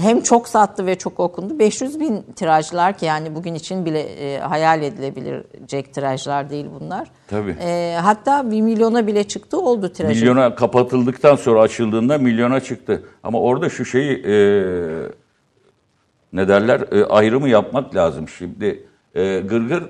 hem 0.00 0.20
çok 0.22 0.48
sattı 0.48 0.86
ve 0.86 0.94
çok 0.94 1.20
okundu 1.20 1.58
500 1.58 2.00
bin 2.00 2.22
tirajlar 2.22 2.98
ki 2.98 3.06
yani 3.06 3.34
bugün 3.34 3.54
için 3.54 3.84
bile 3.84 4.00
e, 4.00 4.38
hayal 4.38 4.82
edilebilecek 4.82 5.94
tirajlar 5.94 6.50
değil 6.50 6.66
bunlar. 6.80 7.08
Tabii. 7.28 7.56
E, 7.60 7.98
hatta 8.02 8.50
bir 8.50 8.60
milyona 8.60 9.06
bile 9.06 9.24
çıktı 9.24 9.60
oldu 9.60 9.92
tirajı. 9.92 10.20
Milyona 10.20 10.54
kapatıldıktan 10.54 11.36
sonra 11.36 11.60
açıldığında 11.60 12.18
milyona 12.18 12.60
çıktı. 12.60 13.02
Ama 13.22 13.40
orada 13.40 13.68
şu 13.68 13.84
şeyi 13.84 14.12
e, 14.26 14.34
ne 16.32 16.48
derler 16.48 16.80
e, 16.92 17.04
ayrımı 17.04 17.48
yapmak 17.48 17.94
lazım. 17.94 18.28
Şimdi 18.28 18.86
e, 19.14 19.40
Gırgır 19.40 19.82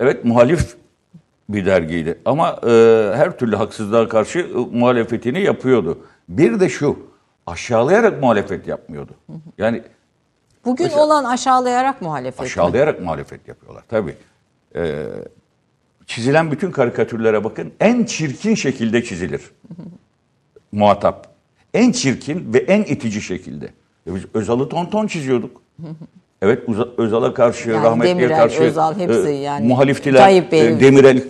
evet 0.00 0.24
muhalif 0.24 0.76
bir 1.48 1.66
dergiydi 1.66 2.18
ama 2.24 2.60
e, 2.66 2.70
her 3.14 3.38
türlü 3.38 3.56
haksızlığa 3.56 4.08
karşı 4.08 4.38
e, 4.38 4.78
muhalefetini 4.78 5.40
yapıyordu. 5.40 5.98
Bir 6.28 6.60
de 6.60 6.68
şu 6.68 6.98
aşağılayarak 7.46 8.22
muhalefet 8.22 8.66
yapmıyordu. 8.68 9.12
Yani 9.58 9.82
Bugün 10.64 10.90
olan 10.90 11.24
aşağılayarak 11.24 12.02
muhalefet. 12.02 12.40
mi? 12.40 12.44
Aşağılayarak 12.46 13.00
muhalefet 13.00 13.48
yapıyorlar 13.48 13.84
tabii. 13.88 14.14
Ee, 14.76 15.06
çizilen 16.06 16.50
bütün 16.50 16.70
karikatürlere 16.70 17.44
bakın 17.44 17.72
en 17.80 18.04
çirkin 18.04 18.54
şekilde 18.54 19.04
çizilir. 19.04 19.50
Muhatap. 20.72 21.28
En 21.74 21.92
çirkin 21.92 22.54
ve 22.54 22.58
en 22.58 22.82
itici 22.82 23.22
şekilde. 23.22 23.66
E 24.06 24.14
biz 24.14 24.22
Özal'ı 24.34 24.68
tonton 24.68 25.06
çiziyorduk. 25.06 25.62
Evet 26.42 26.62
Özal'a 26.98 27.34
karşı, 27.34 27.70
Yani 27.70 27.84
rahmetliye 27.84 28.16
Demirel, 28.16 28.36
karşı 28.38 28.62
Özal 28.62 28.98
hepsi 28.98 29.28
yani. 29.30 29.66
muhaliftiler. 29.66 30.18
Tayyip 30.20 30.52
Bey. 30.52 30.68
E, 30.68 30.80
Demirel'e 30.80 31.22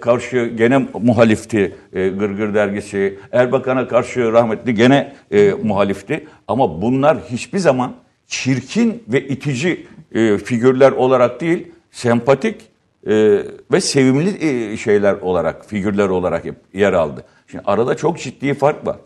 karşı 0.00 0.46
gene 0.56 0.86
muhalifti 1.02 1.76
e, 1.92 2.08
Gırgır 2.08 2.54
dergisi. 2.54 3.18
Erbakan'a 3.32 3.88
karşı 3.88 4.32
rahmetli 4.32 4.74
gene 4.74 5.12
e, 5.30 5.52
muhalifti. 5.62 6.26
Ama 6.48 6.82
bunlar 6.82 7.18
hiçbir 7.30 7.58
zaman 7.58 7.94
çirkin 8.26 9.02
ve 9.08 9.28
itici 9.28 9.86
e, 10.12 10.38
figürler 10.38 10.92
olarak 10.92 11.40
değil, 11.40 11.68
sempatik 11.90 12.60
e, 13.06 13.42
ve 13.72 13.80
sevimli 13.80 14.44
e, 14.72 14.76
şeyler 14.76 15.14
olarak, 15.14 15.66
figürler 15.66 16.08
olarak 16.08 16.44
hep 16.44 16.54
yer 16.74 16.92
aldı. 16.92 17.24
Şimdi 17.50 17.64
arada 17.66 17.94
çok 17.94 18.18
ciddi 18.18 18.54
fark 18.54 18.86
var. 18.86 18.96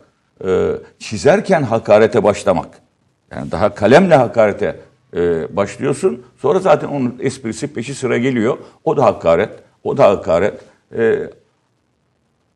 E, 0.45 0.71
çizerken 0.99 1.63
hakarete 1.63 2.23
başlamak. 2.23 2.69
Yani 3.31 3.51
daha 3.51 3.75
kalemle 3.75 4.15
hakarete 4.15 4.79
e, 5.15 5.55
başlıyorsun. 5.55 6.23
Sonra 6.37 6.59
zaten 6.59 6.87
onun 6.87 7.15
esprisi 7.19 7.73
peşi 7.73 7.95
sıra 7.95 8.17
geliyor. 8.17 8.57
O 8.83 8.97
da 8.97 9.05
hakaret, 9.05 9.49
o 9.83 9.97
da 9.97 10.09
hakaret. 10.09 10.59
E, 10.97 11.29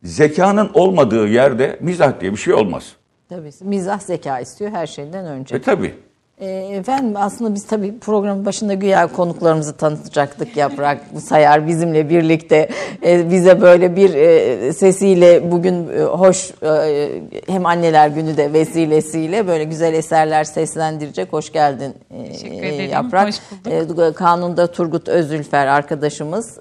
zekanın 0.04 0.72
olmadığı 0.74 1.28
yerde 1.28 1.78
mizah 1.82 2.20
diye 2.20 2.32
bir 2.32 2.38
şey 2.38 2.54
olmaz. 2.54 2.96
Tabii 3.30 3.50
mizah 3.62 4.00
zeka 4.00 4.40
istiyor 4.40 4.72
her 4.72 4.88
şeyden 4.88 5.26
önce. 5.26 5.56
E 5.56 5.62
tabii. 5.62 5.96
Ee, 6.42 6.48
efendim 6.50 7.14
aslında 7.16 7.56
biz 7.56 7.68
tabii 7.68 8.00
programın 8.00 8.46
başında 8.46 8.74
güya 8.74 9.08
konuklarımızı 9.08 9.78
tanıtacaktık 9.78 10.58
Yaprak 10.58 11.02
Sayar 11.24 11.68
bizimle 11.68 12.10
birlikte 12.10 12.70
Ee, 13.06 13.32
bize 13.32 13.62
böyle 13.62 13.96
bir 13.96 14.14
e, 14.14 14.74
sesiyle 14.74 15.52
bugün 15.52 15.88
e, 15.90 16.04
hoş 16.04 16.52
e, 16.64 17.10
hem 17.48 17.66
anneler 17.66 18.08
günü 18.08 18.38
de 18.38 18.54
vesilesiyle 18.54 19.48
böyle 19.48 19.64
güzel 19.64 19.94
eserler 19.94 20.44
seslendirecek. 20.44 21.34
Hoş 21.34 21.52
geldin 21.52 21.94
Teşekkür 22.32 22.64
ederim, 22.64 22.92
Yaprak. 22.92 23.28
hoş 23.28 23.36
bulduk. 23.66 24.16
Kanunda 24.16 24.68
Turgut 24.68 25.10
Özülfer 25.10 25.68
arkadaşımız 25.68 26.60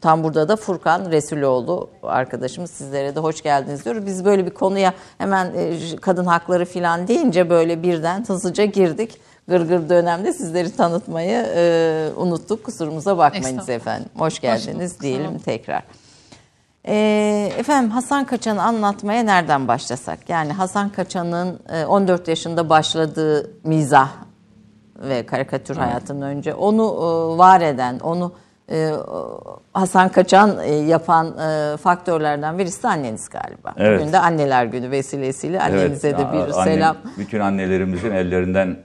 tam 0.00 0.24
burada 0.24 0.48
da 0.48 0.56
Furkan 0.56 1.10
Resuloğlu 1.10 1.90
arkadaşımız 2.02 2.70
sizlere 2.70 3.16
de 3.16 3.20
hoş 3.20 3.42
geldiniz 3.42 3.84
diyoruz. 3.84 4.06
Biz 4.06 4.24
böyle 4.24 4.46
bir 4.46 4.50
konuya 4.50 4.94
hemen 5.18 5.52
kadın 6.00 6.24
hakları 6.24 6.64
falan 6.64 7.08
deyince 7.08 7.50
böyle 7.50 7.82
birden 7.82 8.24
hızlıca 8.28 8.64
girdik. 8.80 9.20
Gırgır 9.48 9.88
dönemde 9.88 10.32
sizleri 10.32 10.76
tanıtmayı 10.76 11.46
e, 11.56 12.10
unuttuk. 12.16 12.64
Kusurumuza 12.64 13.18
bakmayınız 13.18 13.68
efendim. 13.68 14.08
Hoş 14.18 14.40
geldiniz 14.40 14.92
sağ 14.92 15.00
diyelim 15.00 15.38
tekrar. 15.38 15.82
E, 16.86 17.52
efendim 17.58 17.90
Hasan 17.90 18.24
Kaçan'ı 18.24 18.62
anlatmaya 18.62 19.22
nereden 19.22 19.68
başlasak? 19.68 20.28
Yani 20.28 20.52
Hasan 20.52 20.88
Kaçan'ın 20.88 21.60
e, 21.72 21.84
14 21.84 22.28
yaşında 22.28 22.68
başladığı 22.68 23.50
mizah 23.64 24.10
ve 24.96 25.26
karikatür 25.26 25.76
hayatının 25.76 26.22
önce 26.22 26.54
onu 26.54 26.82
e, 26.82 27.38
var 27.38 27.60
eden, 27.60 27.98
onu 27.98 28.32
e, 28.70 28.92
Hasan 29.72 30.08
Kaçan 30.08 30.58
e, 30.64 30.74
yapan 30.74 31.38
e, 31.38 31.76
faktörlerden 31.76 32.58
birisi 32.58 32.82
de 32.82 32.88
anneniz 32.88 33.28
galiba. 33.28 33.74
Evet. 33.76 34.00
Bugün 34.00 34.12
de 34.12 34.18
anneler 34.18 34.64
günü 34.64 34.90
vesilesiyle 34.90 35.60
annenize 35.60 36.18
de 36.18 36.22
ya, 36.22 36.32
bir 36.32 36.38
annem- 36.38 36.64
selam. 36.64 36.96
Bütün 37.18 37.40
annelerimizin 37.40 38.10
ellerinden, 38.10 38.76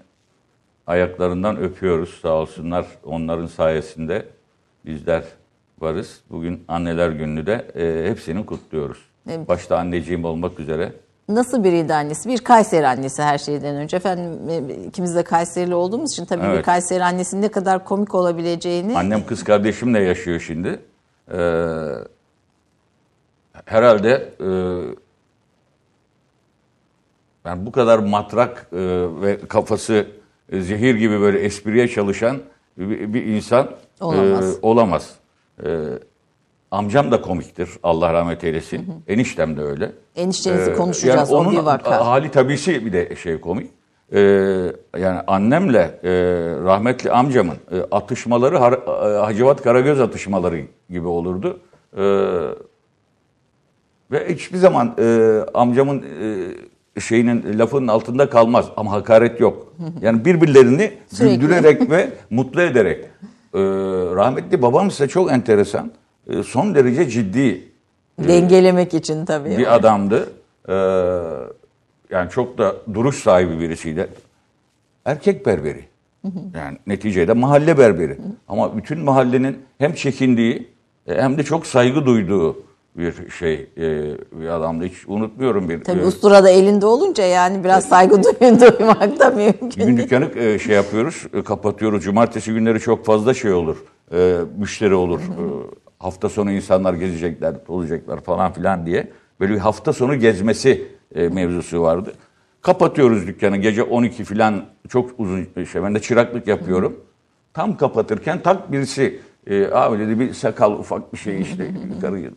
ayaklarından 0.88 1.58
öpüyoruz 1.58 2.20
sağ 2.22 2.34
olsunlar. 2.34 2.86
Onların 3.06 3.48
sayesinde 3.48 4.26
bizler 4.86 5.24
varız. 5.80 6.22
Bugün 6.30 6.64
anneler 6.68 7.10
gününü 7.10 7.46
de 7.46 7.66
e, 7.76 8.10
hepsini 8.10 8.46
kutluyoruz. 8.46 8.98
Evet. 9.30 9.48
Başta 9.48 9.78
anneciğim 9.78 10.26
olmak 10.26 10.60
üzere. 10.60 10.94
Nasıl 11.30 11.64
biriydi 11.64 11.94
annesi? 11.94 12.30
Bir 12.30 12.38
Kayseri 12.38 12.88
annesi 12.88 13.24
her 13.24 13.38
şeyden 13.38 13.76
önce. 13.76 13.98
Efendim 13.98 14.50
e, 14.50 14.74
ikimiz 14.88 15.16
de 15.16 15.24
Kayserili 15.24 15.76
olduğumuz 15.76 16.12
için 16.12 16.26
tabii 16.26 16.44
bir 16.44 16.48
Evet. 16.48 16.66
Kayseri 16.66 17.04
annesinin 17.04 17.42
ne 17.42 17.48
kadar 17.50 17.86
komik 17.86 18.16
olabileceğini 18.16 18.98
Annem 18.98 19.26
kız 19.26 19.44
kardeşimle 19.44 20.00
yaşıyor 20.00 20.40
şimdi. 20.40 20.80
Ee, 21.34 21.38
herhalde 23.66 24.34
e, 24.40 24.50
ben 27.46 27.66
bu 27.66 27.72
kadar 27.72 28.00
matrak 28.00 28.68
e, 28.74 28.78
ve 29.22 29.40
kafası 29.48 30.08
e, 30.52 30.62
zehir 30.62 30.96
gibi 30.96 31.22
böyle 31.22 31.40
espriye 31.40 31.88
çalışan 31.88 32.38
bir, 32.78 33.14
bir 33.14 33.26
insan 33.26 33.66
e, 34.02 34.04
Olamaz. 34.04 34.56
olamaz. 34.62 35.16
E, 35.64 35.70
amcam 36.72 37.12
da 37.12 37.22
komiktir. 37.22 37.70
Allah 37.84 38.14
rahmet 38.14 38.44
eylesin. 38.44 38.86
Eniştem 39.08 39.58
de 39.58 39.62
öyle. 39.62 39.92
eniştenizi 40.16 40.72
Ee, 40.72 40.74
konuşacağız 40.76 41.30
yani 41.32 41.38
o 41.40 41.42
onun 41.42 41.52
bir 41.52 41.58
vaka. 41.58 42.06
hali 42.06 42.32
tabisi 42.32 42.86
bir 42.86 42.94
de 42.94 43.16
şey 43.16 43.40
komik. 43.42 43.72
Ee, 44.14 44.20
yani 45.00 45.20
annemle 45.28 46.00
e, 46.04 46.12
rahmetli 46.64 47.12
amcamın 47.12 47.56
e, 47.72 47.78
atışmaları 47.92 48.56
Har- 48.56 49.16
e, 49.16 49.20
Hacivat 49.20 49.62
Karagöz 49.62 50.00
atışmaları 50.02 50.62
gibi 50.90 51.08
olurdu. 51.08 51.60
Ee, 51.98 52.02
ve 54.12 54.34
hiçbir 54.36 54.58
zaman 54.58 54.96
e, 55.00 55.40
amcamın 55.54 56.04
e, 56.96 57.02
şeyinin 57.02 57.60
lafının 57.60 57.88
altında 57.88 58.30
kalmaz 58.30 58.66
ama 58.78 58.92
hakaret 58.92 59.40
yok. 59.40 59.74
Yani 60.02 60.26
birbirlerini 60.26 60.92
güldürerek 61.20 61.90
ve 61.90 62.10
mutlu 62.30 62.62
ederek. 62.62 63.06
Ee, 63.54 63.60
rahmetli 64.16 64.62
babam 64.62 64.88
ise 64.88 65.08
çok 65.08 65.32
enteresan. 65.32 65.92
E, 66.30 66.44
son 66.44 66.76
derece 66.76 67.10
ciddi 67.10 67.64
Dengelemek 68.20 68.94
için 68.94 69.26
tabii. 69.26 69.58
bir 69.58 69.76
adamdı. 69.76 70.30
Ee, 70.70 70.74
yani 72.10 72.30
çok 72.30 72.58
da 72.58 72.76
duruş 72.94 73.16
sahibi 73.16 73.60
birisiydi. 73.60 74.08
Erkek 75.06 75.46
berberi. 75.46 75.86
Yani 76.56 76.78
neticede 76.88 77.34
mahalle 77.34 77.78
berberi. 77.78 78.18
Ama 78.48 78.78
bütün 78.78 79.00
mahallenin 79.00 79.58
hem 79.78 79.94
çekindiği 79.94 80.68
e, 81.08 81.22
hem 81.22 81.38
de 81.38 81.44
çok 81.44 81.66
saygı 81.68 82.06
duyduğu 82.06 82.58
bir 82.98 83.14
şey 83.40 83.54
e, 83.78 83.82
bir 84.32 84.48
adamdı. 84.48 84.86
Hiç 84.86 84.96
unutmuyorum 85.08 85.70
bir. 85.70 85.84
Tabii 85.84 86.02
e, 86.02 86.06
ustura 86.06 86.44
da 86.44 86.50
elinde 86.50 86.86
olunca 86.86 87.24
yani 87.24 87.64
biraz 87.64 87.86
saygı 87.86 88.16
duy- 88.16 88.60
duymak 88.80 89.20
da 89.20 89.30
mümkün. 89.30 89.86
gün 89.88 89.98
dükkanı 89.98 90.40
e, 90.40 90.60
şey 90.60 90.76
yapıyoruz, 90.76 91.28
e, 91.34 91.42
kapatıyoruz. 91.44 92.04
Cumartesi 92.04 92.54
günleri 92.54 92.80
çok 92.80 93.06
fazla 93.06 93.34
şey 93.34 93.52
olur, 93.54 93.78
e, 94.14 94.38
müşteri 94.58 94.94
olur. 94.96 95.22
E, 96.02 96.04
hafta 96.04 96.30
sonu 96.30 96.52
insanlar 96.52 96.94
gezecekler, 96.94 97.56
olacaklar 97.68 98.22
falan 98.22 98.54
filan 98.54 98.86
diye. 98.86 99.12
Böyle 99.40 99.54
bir 99.54 99.60
hafta 99.60 99.94
sonu 99.94 100.16
gezmesi 100.16 100.88
e, 101.16 101.30
mevzusu 101.30 101.82
vardı. 101.82 102.14
Kapatıyoruz 102.62 103.28
dükkanı 103.28 103.58
gece 103.58 103.84
12 103.84 104.24
filan 104.24 104.66
çok 104.90 105.20
uzun 105.20 105.48
şey. 105.72 105.84
Ben 105.84 105.96
de 105.96 106.02
çıraklık 106.02 106.48
yapıyorum. 106.48 107.00
Tam 107.54 107.78
kapatırken 107.78 108.42
tak 108.42 108.72
birisi 108.72 109.20
e, 109.48 109.68
abi 109.72 110.00
dedi 110.00 110.20
bir 110.20 110.34
sakal 110.34 110.72
ufak 110.72 111.14
bir 111.14 111.18
şey 111.18 111.42
işte 111.42 111.72
yukarı 111.96 112.32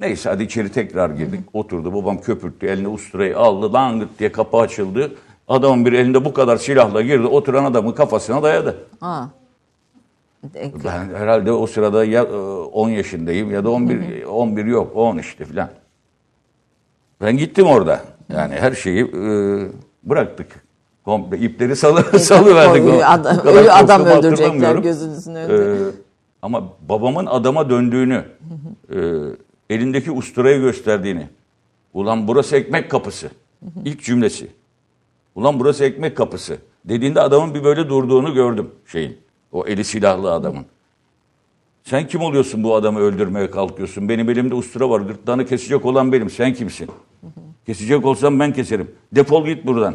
Neyse 0.00 0.28
hadi 0.28 0.42
içeri 0.42 0.72
tekrar 0.72 1.10
girdik. 1.10 1.40
Oturdu 1.52 1.94
babam 1.94 2.20
köpürttü 2.20 2.66
eline 2.66 2.88
usturayı 2.88 3.38
aldı 3.38 3.72
langırt 3.72 4.18
diye 4.18 4.32
kapı 4.32 4.56
açıldı. 4.56 5.14
Adamın 5.48 5.86
bir 5.86 5.92
elinde 5.92 6.24
bu 6.24 6.34
kadar 6.34 6.56
silahla 6.56 7.02
girdi 7.02 7.26
oturan 7.26 7.64
adamın 7.64 7.92
kafasına 7.92 8.42
dayadı. 8.42 8.76
Ha. 9.00 9.30
E, 10.54 10.72
Ben 10.84 11.14
herhalde 11.14 11.52
o 11.52 11.66
sırada 11.66 12.04
ya 12.04 12.22
e, 12.22 12.26
10 12.26 12.88
yaşındayım 12.88 13.50
ya 13.50 13.64
da 13.64 13.70
11 13.70 14.24
11 14.24 14.64
yok 14.64 14.96
10 14.96 15.18
işte 15.18 15.44
filan. 15.44 15.70
Ben 17.20 17.36
gittim 17.36 17.66
orada. 17.66 18.00
Yani 18.32 18.54
her 18.54 18.72
şeyi 18.72 19.04
e, 19.04 19.28
bıraktık. 20.02 20.68
Komple 21.04 21.38
ipleri 21.38 21.76
salı 21.76 22.02
salıverdik. 22.18 22.94
O 22.94 23.04
adam, 23.04 23.38
ölü 23.38 23.70
adam 23.70 24.04
öldürecekler 24.04 24.76
gözünüzün 24.76 25.34
önünde. 25.34 25.88
Ee, 25.88 25.92
ama 26.42 26.68
babamın 26.88 27.26
adama 27.26 27.70
döndüğünü, 27.70 28.24
e, 28.94 28.98
elindeki 29.70 30.10
usturayı 30.10 30.60
gösterdiğini, 30.60 31.28
ulan 31.94 32.28
burası 32.28 32.56
ekmek 32.56 32.90
kapısı, 32.90 33.30
ilk 33.84 34.02
cümlesi. 34.04 34.48
Ulan 35.34 35.60
burası 35.60 35.84
ekmek 35.84 36.16
kapısı 36.16 36.56
dediğinde 36.84 37.20
adamın 37.20 37.54
bir 37.54 37.64
böyle 37.64 37.88
durduğunu 37.88 38.34
gördüm 38.34 38.70
şeyin, 38.86 39.16
o 39.52 39.66
eli 39.66 39.84
silahlı 39.84 40.32
adamın. 40.32 40.66
Sen 41.84 42.06
kim 42.06 42.20
oluyorsun 42.20 42.64
bu 42.64 42.74
adamı 42.74 42.98
öldürmeye 42.98 43.50
kalkıyorsun? 43.50 44.08
Benim 44.08 44.30
elimde 44.30 44.54
ustura 44.54 44.90
var, 44.90 45.00
gırtlağını 45.00 45.46
kesecek 45.46 45.84
olan 45.84 46.12
benim, 46.12 46.30
sen 46.30 46.54
kimsin? 46.54 46.90
Kesecek 47.66 48.06
olsam 48.06 48.40
ben 48.40 48.52
keserim. 48.52 48.90
Defol 49.12 49.46
git 49.46 49.66
buradan. 49.66 49.94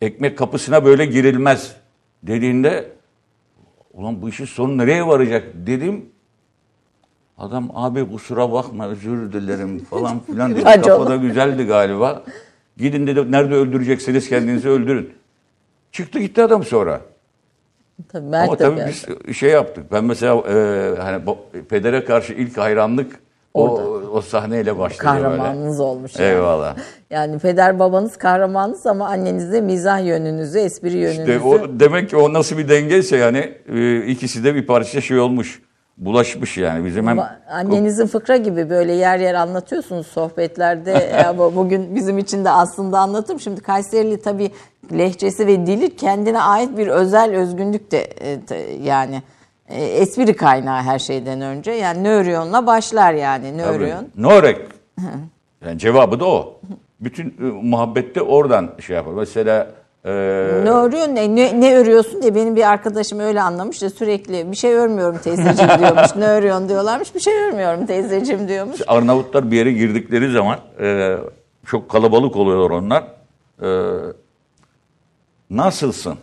Ekmek 0.00 0.38
kapısına 0.38 0.84
böyle 0.84 1.06
girilmez 1.06 1.76
dediğinde 2.22 2.94
Ulan 3.94 4.22
bu 4.22 4.28
işin 4.28 4.44
sonu 4.44 4.78
nereye 4.78 5.06
varacak 5.06 5.44
dedim. 5.54 6.06
Adam 7.38 7.70
abi 7.74 8.10
kusura 8.10 8.52
bakma 8.52 8.88
özür 8.88 9.32
dilerim 9.32 9.78
falan 9.78 10.20
filan 10.20 10.54
dedi. 10.54 10.64
Kafada 10.64 11.16
güzeldi 11.16 11.64
galiba. 11.66 12.24
Gidin 12.76 13.06
dedi 13.06 13.32
nerede 13.32 13.54
öldürecekseniz 13.54 14.28
kendinizi 14.28 14.68
öldürün. 14.68 15.12
Çıktı 15.92 16.18
gitti 16.18 16.42
adam 16.42 16.64
sonra. 16.64 17.00
Tabii 18.08 18.26
Mert 18.26 18.48
Ama 18.48 18.56
tabii 18.56 18.80
biz 18.88 19.36
şey 19.36 19.50
yaptık. 19.50 19.92
Ben 19.92 20.04
mesela 20.04 20.34
e, 20.34 20.94
hani 20.98 21.22
pedere 21.68 22.04
karşı 22.04 22.32
ilk 22.32 22.58
hayranlık 22.58 23.20
o, 23.54 23.80
o 24.12 24.20
sahneyle 24.20 24.78
başladı 24.78 25.06
böyle. 25.06 25.22
kahramanınız 25.22 25.80
olmuş. 25.80 26.18
Yani. 26.18 26.28
Eyvallah. 26.28 26.76
yani 27.10 27.38
peder 27.38 27.78
babanız 27.78 28.16
kahramanınız 28.16 28.86
ama 28.86 29.08
anneniz 29.08 29.52
de 29.52 29.60
mizah 29.60 30.06
yönünüzü, 30.06 30.58
espri 30.58 30.96
yönünüzü. 30.96 31.20
İşte 31.20 31.40
o 31.40 31.80
demek 31.80 32.10
ki 32.10 32.16
o 32.16 32.32
nasıl 32.32 32.58
bir 32.58 32.68
dengeyse 32.68 33.16
yani 33.16 33.54
e, 33.74 34.06
ikisi 34.06 34.44
de 34.44 34.54
bir 34.54 34.66
parça 34.66 35.00
şey 35.00 35.18
olmuş. 35.18 35.62
Bulaşmış 35.96 36.56
yani 36.58 36.84
bizim 36.84 37.06
hem 37.06 37.16
Ba- 37.18 37.48
Annenizin 37.50 38.06
fıkra 38.06 38.36
gibi 38.36 38.70
böyle 38.70 38.92
yer 38.92 39.18
yer 39.18 39.34
anlatıyorsunuz 39.34 40.06
sohbetlerde. 40.06 40.90
ya 41.24 41.38
bu- 41.38 41.52
bugün 41.56 41.94
bizim 41.94 42.18
için 42.18 42.44
de 42.44 42.50
aslında 42.50 42.98
anlatım. 42.98 43.40
Şimdi 43.40 43.60
Kayserili 43.60 44.22
tabii 44.22 44.50
lehçesi 44.92 45.46
ve 45.46 45.66
dili 45.66 45.96
kendine 45.96 46.40
ait 46.40 46.78
bir 46.78 46.86
özel 46.86 47.36
özgünlük 47.36 47.90
de 47.90 47.98
e, 48.00 48.38
yani 48.82 49.22
e, 49.68 49.84
espri 49.84 50.36
kaynağı 50.36 50.82
her 50.82 50.98
şeyden 50.98 51.40
önce. 51.40 51.70
Yani 51.72 52.04
nöryonla 52.04 52.66
başlar 52.66 53.14
yani 53.14 53.58
nöryon. 53.58 54.08
Norek. 54.16 54.58
Yani 55.66 55.78
cevabı 55.78 56.20
da 56.20 56.24
o. 56.26 56.60
Bütün 57.00 57.28
e, 57.28 57.42
muhabbette 57.42 58.22
oradan 58.22 58.70
şey 58.80 58.96
yapar. 58.96 59.12
Mesela 59.12 59.66
e, 60.04 60.10
Nöryon 60.64 61.14
ne, 61.14 61.36
ne, 61.36 61.60
ne 61.60 61.76
örüyorsun 61.76 62.22
diye 62.22 62.34
benim 62.34 62.56
bir 62.56 62.70
arkadaşım 62.70 63.20
öyle 63.20 63.42
anlamış 63.42 63.82
da 63.82 63.90
sürekli 63.90 64.50
bir 64.50 64.56
şey 64.56 64.74
örmüyorum 64.74 65.18
teyzeciğim 65.18 65.70
diyormuş. 65.78 66.16
Nöryon 66.16 66.68
diyorlarmış 66.68 67.14
bir 67.14 67.20
şey 67.20 67.34
örmüyorum 67.34 67.86
teyzeciğim 67.86 68.48
diyormuş. 68.48 68.80
Arnavutlar 68.86 69.50
bir 69.50 69.56
yere 69.56 69.72
girdikleri 69.72 70.32
zaman 70.32 70.58
e, 70.80 71.16
çok 71.66 71.88
kalabalık 71.90 72.36
oluyorlar 72.36 72.70
onlar. 72.70 73.04
E, 73.62 73.68
nasılsın? 75.50 76.14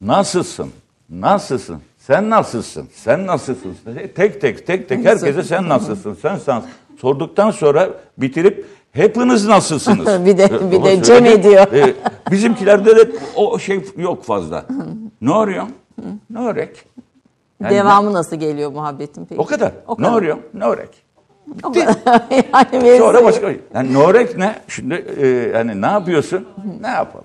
Nasılsın? 0.00 0.70
Nasılsın? 1.10 1.80
Sen 1.98 2.30
nasılsın? 2.30 2.88
Sen 2.94 3.26
nasılsın? 3.26 3.76
Tek 4.14 4.40
tek 4.40 4.66
tek 4.66 4.88
tek 4.88 5.04
herkese 5.04 5.42
sen 5.42 5.68
nasılsın? 5.68 6.14
Sen 6.22 6.36
sen 6.36 6.62
sorduktan 7.00 7.50
sonra 7.50 7.88
bitirip 8.18 8.66
hepiniz 8.94 9.46
nasılsınız? 9.46 10.06
Bir 10.26 10.38
de- 10.38 10.70
bir 10.72 10.84
de 10.84 11.02
cem 11.02 11.26
ediyor. 11.26 11.72
E, 11.72 11.94
bizimkilerde 12.30 12.96
de 12.96 13.12
o 13.36 13.58
şey 13.58 13.84
yok 13.96 14.24
fazla. 14.24 14.64
ne 15.20 15.34
arıyorsun? 15.34 15.74
Ne 16.30 16.38
örek? 16.38 16.84
Yani 17.62 17.74
Devamı 17.74 18.12
nasıl 18.12 18.36
geliyor 18.36 18.72
muhabbetin 18.72 19.24
peki? 19.24 19.40
O 19.40 19.44
kadar. 19.44 19.72
O 19.88 19.96
Ne 19.98 20.08
arıyorsun? 20.08 20.44
Ne 20.54 20.64
örek? 20.64 20.88
Kadar. 21.62 21.96
yani 22.74 22.98
Sonra 22.98 23.24
başka 23.24 23.52
yani 23.74 23.94
norek 23.94 24.36
ne? 24.36 24.56
Şimdi 24.68 24.94
e, 25.20 25.26
yani 25.28 25.82
ne 25.82 25.86
yapıyorsun? 25.86 26.48
Ne 26.80 26.88
yapalım? 26.88 27.24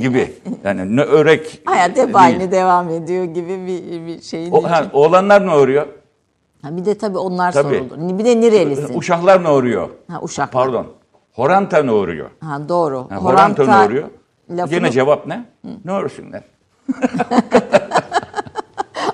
Gibi. 0.00 0.32
Yani 0.64 0.96
ne 0.96 1.02
örek. 1.02 1.62
Hayat 1.64 1.96
hep 1.96 2.16
aynı 2.16 2.52
devam 2.52 2.88
ediyor 2.90 3.24
gibi 3.24 3.66
bir, 3.66 4.06
bir 4.06 4.22
şeyin 4.22 4.52
O, 4.52 4.62
ha, 4.70 4.86
oğlanlar 4.92 5.46
ne 5.46 5.54
örüyor? 5.54 5.86
Ha, 6.62 6.76
bir 6.76 6.84
de 6.84 6.98
tabii 6.98 7.18
onlar 7.18 7.52
Tabii. 7.52 7.78
sorulur. 7.90 8.18
Bir 8.18 8.24
de 8.24 8.40
nerelisin? 8.40 8.98
Uşaklar 8.98 9.44
ne 9.44 9.48
örüyor? 9.48 9.88
Ha, 10.08 10.18
uşaklar. 10.22 10.50
Pardon. 10.64 10.86
Horanta 11.32 11.82
ne 11.82 11.90
örüyor? 11.90 12.30
Ha, 12.40 12.68
doğru. 12.68 13.06
Ha, 13.10 13.16
horanta 13.16 13.64
ne 13.78 13.86
örüyor? 13.86 14.08
lafını 14.50 14.78
Gene 14.78 14.90
cevap 14.90 15.26
ne? 15.26 15.44
Ne 15.84 15.92
örsünler? 15.92 16.42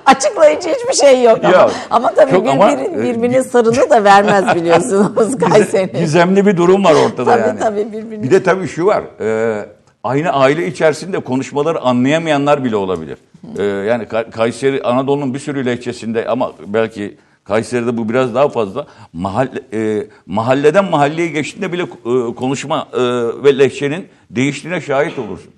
açıklayıcı 0.05 0.69
hiçbir 0.69 0.93
şey 1.07 1.23
yok 1.23 1.39
ama. 1.43 1.53
Yok. 1.57 1.71
Ama 1.89 2.13
tabii 2.13 2.31
Çok 2.31 2.47
ama, 2.49 2.71
e, 2.71 3.03
birbirine 3.03 3.43
sarılı 3.43 3.89
da 3.89 4.03
vermez 4.03 4.55
biliyorsunuz 4.55 5.37
Kayseri. 5.37 5.91
Gizemli 5.99 6.45
bir 6.45 6.57
durum 6.57 6.83
var 6.83 6.93
ortada 7.05 7.31
Tabii, 7.31 7.47
yani. 7.47 7.59
tabii, 7.59 7.81
birbirine- 7.81 8.23
Bir 8.23 8.31
de 8.31 8.43
tabii 8.43 8.67
şu 8.67 8.85
var. 8.85 9.03
e, 9.21 9.65
aynı 10.03 10.29
aile 10.31 10.67
içerisinde 10.67 11.19
konuşmaları 11.19 11.79
anlayamayanlar 11.81 12.63
bile 12.63 12.75
olabilir. 12.75 13.17
E, 13.57 13.63
yani 13.63 14.03
Ka- 14.03 14.31
Kayseri 14.31 14.83
Anadolu'nun 14.83 15.33
bir 15.33 15.39
sürü 15.39 15.65
lehçesinde 15.65 16.27
ama 16.27 16.51
belki 16.67 17.17
Kayseri'de 17.53 17.97
bu 17.97 18.09
biraz 18.09 18.35
daha 18.35 18.49
fazla. 18.49 18.87
Mahalle, 19.13 19.59
e, 19.73 20.07
mahalleden 20.25 20.85
mahalleye 20.89 21.27
geçtiğinde 21.27 21.73
bile 21.73 21.81
e, 21.83 22.35
konuşma 22.35 22.87
e, 22.93 22.99
ve 23.43 23.59
lehçenin 23.59 24.07
değiştiğine 24.29 24.81
şahit 24.81 25.19
olursun. 25.19 25.51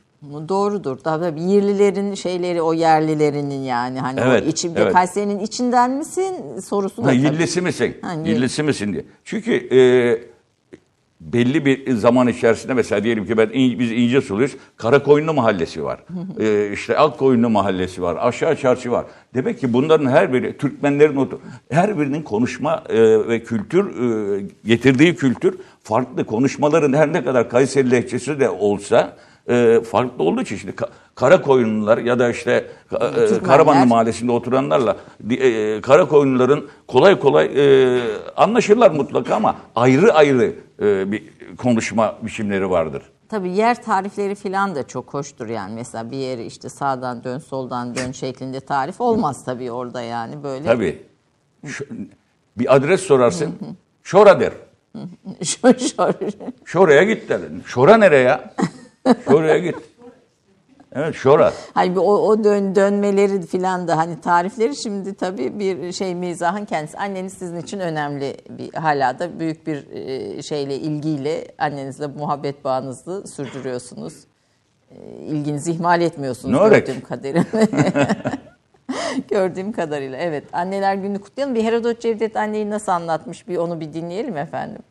Doğrudur. 0.50 0.98
Tabii 0.98 1.42
yerlilerin 1.42 2.14
şeyleri 2.16 2.62
o 2.62 2.74
yerlilerinin 2.74 3.62
yani 3.64 4.00
hani 4.00 4.20
Evet, 4.20 4.44
o 4.46 4.50
içi, 4.50 4.72
evet. 4.76 4.94
Kayseri'nin 4.94 5.40
içinden 5.40 5.92
misin 5.92 6.60
sorusu 6.66 7.04
da 7.04 7.08
Ha, 7.08 7.12
tabii. 7.12 7.26
yillisi 7.26 7.62
misin? 7.62 7.98
Ha, 8.02 8.14
Yillisi 8.26 8.64
misin 8.64 8.94
diye. 8.94 9.06
Çünkü 9.24 9.54
e, 9.54 9.80
belli 11.22 11.66
bir 11.66 11.92
zaman 11.94 12.28
içerisinde 12.28 12.74
mesela 12.74 13.04
diyelim 13.04 13.26
ki 13.26 13.38
ben 13.38 13.50
İn- 13.54 13.80
biz 13.80 13.92
İnce 13.92 14.22
Suluyuz. 14.22 14.52
Karakoyunlu 14.78 15.34
mahallesi 15.34 15.84
var. 15.84 16.00
e, 16.40 16.72
işte 16.74 16.98
Akkoyunlu 16.98 17.50
mahallesi 17.50 18.02
var. 18.02 18.18
Aşağı 18.20 18.56
çarşı 18.56 18.92
var. 18.92 19.06
Demek 19.34 19.60
ki 19.60 19.74
bunların 19.74 20.10
her 20.10 20.34
biri 20.34 20.58
Türkmenlerin 20.58 21.16
otu, 21.16 21.42
her 21.72 22.00
birinin 22.00 22.22
konuşma 22.22 22.84
e, 22.90 23.28
ve 23.28 23.44
kültür 23.44 23.86
e, 24.40 24.44
getirdiği 24.66 25.16
kültür 25.16 25.58
farklı. 25.84 26.26
Konuşmaların 26.26 26.94
her 26.94 27.14
ne 27.14 27.24
kadar 27.24 27.50
Kayseri 27.50 27.92
lehçesi 27.92 28.40
de 28.40 28.50
olsa 28.50 29.18
e, 29.50 29.80
farklı 29.92 30.24
olduğu 30.24 30.42
için 30.42 30.56
şimdi 30.56 30.74
Ka- 30.74 30.90
Karakoyunlular 31.16 31.98
ya 31.98 32.20
da 32.20 32.30
işte 32.30 32.68
e. 32.92 33.44
Karamanlı 33.44 33.86
mahallesinde 33.86 34.32
oturanlarla 34.32 34.98
e, 35.30 35.82
Karakoyunluların 35.82 36.68
kolay 36.88 37.20
kolay 37.20 37.46
e, 37.56 38.00
anlaşırlar 38.36 38.92
mutlaka 38.92 39.36
ama 39.36 39.56
ayrı 39.76 40.14
ayrı 40.14 40.54
e, 40.82 41.12
bir 41.12 41.24
konuşma 41.58 42.16
biçimleri 42.22 42.70
vardır. 42.70 43.04
Tabii 43.30 43.50
yer 43.50 43.84
tarifleri 43.84 44.36
falan 44.36 44.76
da 44.76 44.88
çok 44.88 45.14
hoştur 45.14 45.48
yani. 45.48 45.76
Mesela 45.76 46.12
bir 46.12 46.18
yeri 46.18 46.46
işte 46.46 46.70
sağdan 46.70 47.24
dön, 47.24 47.38
soldan 47.40 47.96
dön 47.96 48.12
şeklinde 48.12 48.60
tarif 48.60 49.02
olmaz 49.02 49.46
tabii 49.46 49.72
orada 49.72 50.02
yani 50.02 50.44
böyle. 50.44 50.66
Tabii. 50.66 51.02
Şu- 51.66 51.86
bir 52.58 52.76
adres 52.76 53.02
sorarsın. 53.02 53.56
Şora 54.04 54.40
der. 54.40 54.54
Şöyle. 55.44 56.32
Şoraya 56.66 57.04
git 57.04 57.30
der. 57.30 57.42
Şora 57.66 57.98
nereye 57.98 58.24
ya? 58.24 58.54
Şoraya 59.26 59.58
git. 59.58 59.76
Evet 60.96 61.16
şora. 61.16 61.54
Hani 61.74 62.00
o, 62.00 62.14
o 62.14 62.44
dön, 62.44 62.76
dönmeleri 62.76 63.42
filan 63.42 63.88
da 63.88 63.98
hani 63.98 64.22
tarifleri 64.22 64.76
şimdi 64.76 65.14
tabii 65.14 65.60
bir 65.60 65.92
şey 65.92 66.16
mizahın 66.16 66.66
kendisi. 66.66 66.98
Anneniz 66.98 67.34
sizin 67.34 67.58
için 67.60 67.80
önemli 67.80 68.38
bir 68.50 68.74
hala 68.74 69.20
da 69.20 69.40
büyük 69.40 69.68
bir 69.68 69.92
e, 69.92 70.42
şeyle 70.42 70.76
ilgiyle 70.76 71.48
annenizle 71.58 72.08
muhabbet 72.08 72.64
bağınızı 72.64 73.24
sürdürüyorsunuz. 73.36 74.14
E, 74.92 74.96
İlginizi 75.26 75.72
ihmal 75.72 76.02
etmiyorsunuz 76.02 76.60
Ne 76.60 76.62
örek? 76.68 76.88
gördüğüm 76.88 77.02
kadarıyla. 77.02 77.44
gördüğüm 79.30 79.72
kadarıyla 79.72 80.18
evet. 80.18 80.44
Anneler 80.54 80.96
günü 80.96 81.22
kutlayalım. 81.22 81.56
Bir 81.56 81.64
Herodot 81.64 82.02
Cevdet 82.02 82.36
anneyi 82.38 82.70
nasıl 82.70 82.92
anlatmış 82.92 83.48
bir 83.48 83.58
onu 83.58 83.80
bir 83.80 83.94
dinleyelim 83.94 84.38
efendim. 84.38 84.82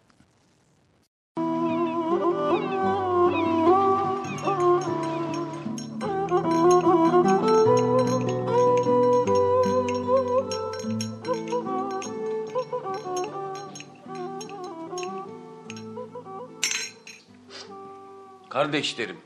Kardeşlerim, 18.50 19.20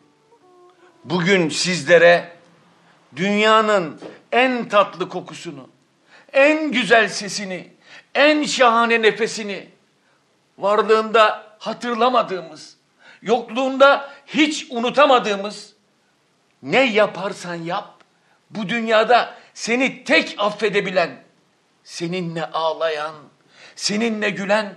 bugün 1.05 1.49
sizlere 1.49 2.33
dünyanın 3.17 4.01
en 4.33 4.69
tatlı 4.69 5.09
kokusunu, 5.09 5.69
en 6.33 6.73
güzel 6.73 7.09
sesini, 7.09 7.73
en 8.15 8.43
şahane 8.43 9.03
nefesini, 9.03 9.69
varlığında 10.59 11.57
hatırlamadığımız, 11.59 12.77
yokluğunda 13.23 14.11
hiç 14.27 14.67
unutamadığımız, 14.71 15.73
ne 16.63 16.83
yaparsan 16.93 17.55
yap, 17.55 17.95
bu 18.51 18.69
dünyada 18.69 19.35
seni 19.55 20.05
tek 20.05 20.35
affedebilen, 20.39 21.23
seninle 21.85 22.47
ağlayan, 22.47 23.15
seninle 23.77 24.31
gülen, 24.31 24.75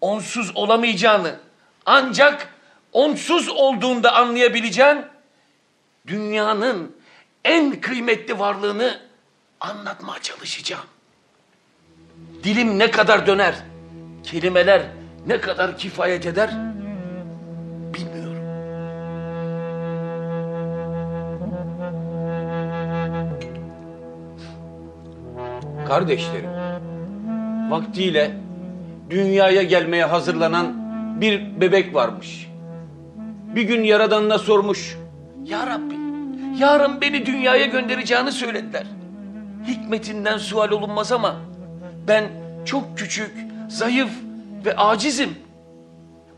onsuz 0.00 0.56
olamayacağını 0.56 1.40
ancak 1.86 2.57
onsuz 2.92 3.48
olduğunda 3.48 4.14
anlayabileceğin 4.14 4.98
dünyanın 6.06 6.96
en 7.44 7.80
kıymetli 7.80 8.38
varlığını 8.38 9.00
anlatmaya 9.60 10.22
çalışacağım. 10.22 10.86
Dilim 12.44 12.78
ne 12.78 12.90
kadar 12.90 13.26
döner, 13.26 13.54
kelimeler 14.24 14.82
ne 15.26 15.40
kadar 15.40 15.78
kifayet 15.78 16.26
eder 16.26 16.50
bilmiyorum. 17.94 18.44
Kardeşlerim, 25.88 26.50
vaktiyle 27.70 28.36
dünyaya 29.10 29.62
gelmeye 29.62 30.04
hazırlanan 30.04 30.74
bir 31.20 31.60
bebek 31.60 31.94
varmış. 31.94 32.47
Bir 33.54 33.62
gün 33.62 33.82
Yaradan'ına 33.82 34.38
sormuş. 34.38 34.96
Ya 35.44 35.66
Rabbi, 35.66 35.94
yarın 36.58 37.00
beni 37.00 37.26
dünyaya 37.26 37.66
göndereceğini 37.66 38.32
söylediler. 38.32 38.86
Hikmetinden 39.66 40.38
sual 40.38 40.70
olunmaz 40.70 41.12
ama 41.12 41.36
ben 42.08 42.24
çok 42.64 42.98
küçük, 42.98 43.30
zayıf 43.68 44.10
ve 44.64 44.76
acizim. 44.76 45.30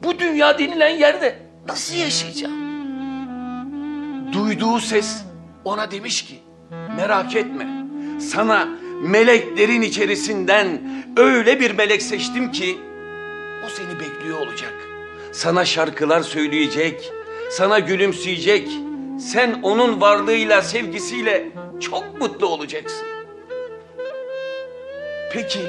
Bu 0.03 0.18
dünya 0.18 0.59
denilen 0.59 0.96
yerde 0.96 1.38
nasıl 1.68 1.94
yaşayacağım? 1.94 2.61
Duyduğu 4.33 4.81
ses 4.81 5.25
ona 5.64 5.90
demiş 5.90 6.25
ki, 6.25 6.38
merak 6.96 7.37
etme, 7.37 7.66
sana 8.20 8.68
meleklerin 9.03 9.83
içerisinden 9.83 10.81
öyle 11.16 11.61
bir 11.61 11.70
melek 11.70 12.03
seçtim 12.03 12.53
ki, 12.53 12.79
o 13.66 13.68
seni 13.68 14.01
bekliyor 14.01 14.38
olacak. 14.38 14.89
Sana 15.40 15.64
şarkılar 15.64 16.20
söyleyecek, 16.20 17.12
sana 17.50 17.79
gülümseyecek. 17.79 18.68
Sen 19.20 19.61
onun 19.62 20.00
varlığıyla, 20.00 20.62
sevgisiyle 20.62 21.46
çok 21.81 22.20
mutlu 22.20 22.46
olacaksın. 22.46 23.07
Peki, 25.33 25.61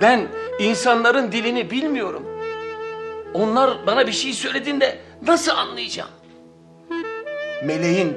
ben 0.00 0.28
insanların 0.58 1.32
dilini 1.32 1.70
bilmiyorum. 1.70 2.22
Onlar 3.34 3.86
bana 3.86 4.06
bir 4.06 4.12
şey 4.12 4.32
söylediğinde 4.32 4.98
nasıl 5.26 5.52
anlayacağım? 5.52 6.10
Meleğin 7.62 8.16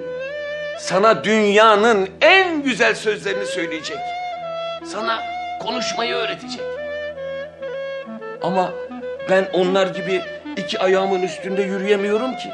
sana 0.80 1.24
dünyanın 1.24 2.10
en 2.22 2.64
güzel 2.64 2.96
sözlerini 2.96 3.46
söyleyecek. 3.46 3.98
Sana 4.86 5.20
konuşmayı 5.62 6.14
öğretecek. 6.14 6.62
Ama 8.42 8.72
ben 9.30 9.50
onlar 9.54 9.88
gibi 9.88 10.22
iki 10.58 10.80
ayağımın 10.80 11.22
üstünde 11.22 11.62
yürüyemiyorum 11.62 12.36
ki. 12.38 12.50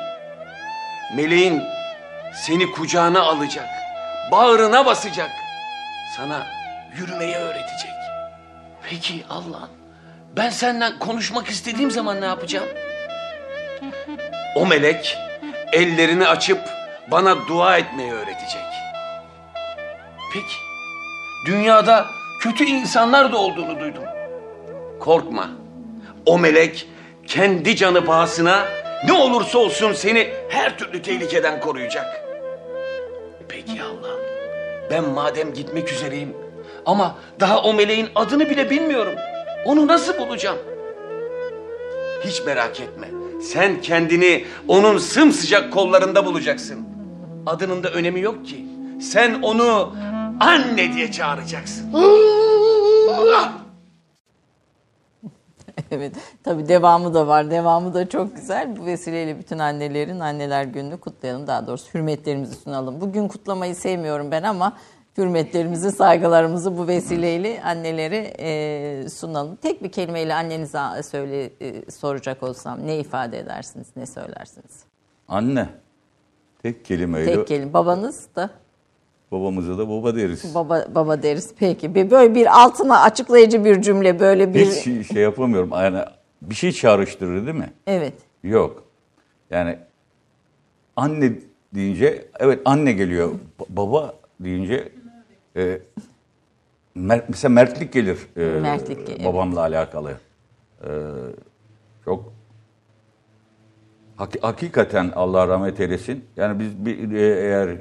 Meleğin 1.15 1.63
seni 2.33 2.71
kucağına 2.71 3.21
alacak, 3.21 3.69
bağrına 4.31 4.85
basacak, 4.85 5.29
sana 6.17 6.45
yürümeyi 6.97 7.35
öğretecek. 7.35 7.91
Peki 8.89 9.25
Allah'ım, 9.29 9.69
ben 10.35 10.49
senden 10.49 10.99
konuşmak 10.99 11.47
istediğim 11.47 11.91
zaman 11.91 12.21
ne 12.21 12.25
yapacağım? 12.25 12.67
O 14.55 14.65
melek 14.65 15.17
ellerini 15.73 16.27
açıp 16.27 16.59
bana 17.11 17.47
dua 17.47 17.77
etmeyi 17.77 18.11
öğretecek. 18.11 18.61
Peki, 20.33 20.55
dünyada 21.45 22.05
kötü 22.41 22.65
insanlar 22.65 23.31
da 23.31 23.37
olduğunu 23.37 23.79
duydum. 23.79 24.03
Korkma. 24.99 25.49
O 26.25 26.39
melek 26.39 26.87
kendi 27.27 27.75
canı 27.75 28.05
pahasına 28.05 28.65
ne 29.05 29.13
olursa 29.13 29.57
olsun 29.59 29.93
seni 29.93 30.29
her 30.49 30.77
türlü 30.77 31.01
tehlikeden 31.01 31.59
koruyacak. 31.59 32.05
Peki 33.49 33.81
Allah'ım. 33.83 34.19
Ben 34.91 35.09
madem 35.09 35.53
gitmek 35.53 35.91
üzereyim 35.91 36.33
ama 36.85 37.15
daha 37.39 37.61
o 37.61 37.73
meleğin 37.73 38.09
adını 38.15 38.49
bile 38.49 38.69
bilmiyorum. 38.69 39.13
Onu 39.65 39.87
nasıl 39.87 40.17
bulacağım? 40.17 40.57
Hiç 42.25 42.41
merak 42.45 42.79
etme. 42.79 43.07
Sen 43.43 43.81
kendini 43.81 44.45
onun 44.67 44.97
sımsıcak 44.97 45.73
kollarında 45.73 46.25
bulacaksın. 46.25 46.87
Adının 47.45 47.83
da 47.83 47.89
önemi 47.89 48.21
yok 48.21 48.45
ki. 48.45 48.65
Sen 49.01 49.41
onu 49.41 49.95
anne 50.39 50.93
diye 50.93 51.11
çağıracaksın. 51.11 51.93
Evet. 55.91 56.15
Tabii 56.43 56.67
devamı 56.67 57.13
da 57.13 57.27
var. 57.27 57.51
Devamı 57.51 57.93
da 57.93 58.09
çok 58.09 58.35
güzel. 58.35 58.77
Bu 58.77 58.85
vesileyle 58.85 59.39
bütün 59.39 59.59
annelerin 59.59 60.19
anneler 60.19 60.63
gününü 60.63 60.97
kutlayalım. 60.97 61.47
Daha 61.47 61.67
doğrusu 61.67 61.93
hürmetlerimizi 61.93 62.55
sunalım. 62.55 63.01
Bugün 63.01 63.27
kutlamayı 63.27 63.75
sevmiyorum 63.75 64.31
ben 64.31 64.43
ama 64.43 64.77
hürmetlerimizi, 65.17 65.91
saygılarımızı 65.91 66.77
bu 66.77 66.87
vesileyle 66.87 67.61
annelere 67.63 68.33
e, 68.39 69.09
sunalım. 69.09 69.55
Tek 69.55 69.83
bir 69.83 69.91
kelimeyle 69.91 70.33
annenize 70.33 71.03
söyle 71.03 71.49
e, 71.61 71.91
soracak 71.91 72.43
olsam 72.43 72.87
ne 72.87 72.99
ifade 72.99 73.39
edersiniz, 73.39 73.87
ne 73.95 74.05
söylersiniz? 74.05 74.83
Anne. 75.27 75.69
Tek 76.63 76.85
kelimeyle 76.85 77.35
Tek 77.35 77.47
kelime. 77.47 77.73
Babanız 77.73 78.27
da 78.35 78.49
babamıza 79.31 79.77
da 79.77 79.89
baba 79.89 80.15
deriz. 80.15 80.55
baba 80.55 80.85
baba 80.95 81.23
deriz. 81.23 81.53
Peki. 81.59 81.95
Bir 81.95 82.11
böyle 82.11 82.35
bir 82.35 82.63
altına 82.63 83.01
açıklayıcı 83.01 83.65
bir 83.65 83.81
cümle 83.81 84.19
böyle 84.19 84.53
bir 84.53 84.65
Hiç 84.65 84.73
şey- 84.83 85.03
şey 85.03 85.21
yapamıyorum. 85.23 85.69
Yani 85.73 85.99
bir 86.41 86.55
şey 86.55 86.71
çağrıştırır 86.71 87.45
değil 87.45 87.57
mi? 87.57 87.73
Evet. 87.87 88.13
Yok. 88.43 88.83
Yani 89.49 89.77
anne 90.95 91.33
deyince 91.75 92.25
evet 92.39 92.59
anne 92.65 92.91
geliyor. 92.91 93.31
Ba- 93.59 93.65
Baba 93.69 94.13
deyince 94.39 94.89
e, 95.55 95.79
mer- 96.97 97.23
mesela 97.29 97.49
mertlik 97.53 97.93
gelir. 97.93 98.17
e, 98.37 98.41
Mertlik, 98.59 99.09
evet. 99.09 99.25
Babamla 99.25 99.59
alakalı. 99.59 100.11
E, 100.83 100.89
çok 102.05 102.33
hak- 104.17 104.43
hakikaten 104.43 105.11
Allah 105.15 105.47
rahmet 105.47 105.79
eylesin. 105.79 106.25
Yani 106.37 106.59
biz 106.59 106.85
bir, 106.85 107.11
e, 107.11 107.21
eğer 107.41 107.77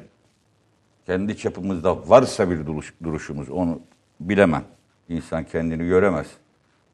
kendi 1.07 1.37
çapımızda 1.37 2.09
varsa 2.09 2.51
bir 2.51 2.67
duruş, 2.67 2.95
duruşumuz 3.05 3.51
onu 3.51 3.81
bilemem. 4.21 4.63
İnsan 5.09 5.45
kendini 5.45 5.87
göremez. 5.87 6.27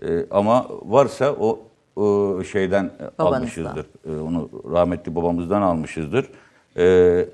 E, 0.02 0.06
ama 0.30 0.66
varsa 0.82 1.32
o, 1.32 1.60
o 1.96 2.38
şeyden 2.44 2.90
Babanızdan. 3.18 3.38
almışızdır. 3.64 3.86
E, 4.06 4.20
onu 4.20 4.50
rahmetli 4.72 5.14
babamızdan 5.16 5.62
almışızdır. 5.62 6.28
E, 6.76 7.26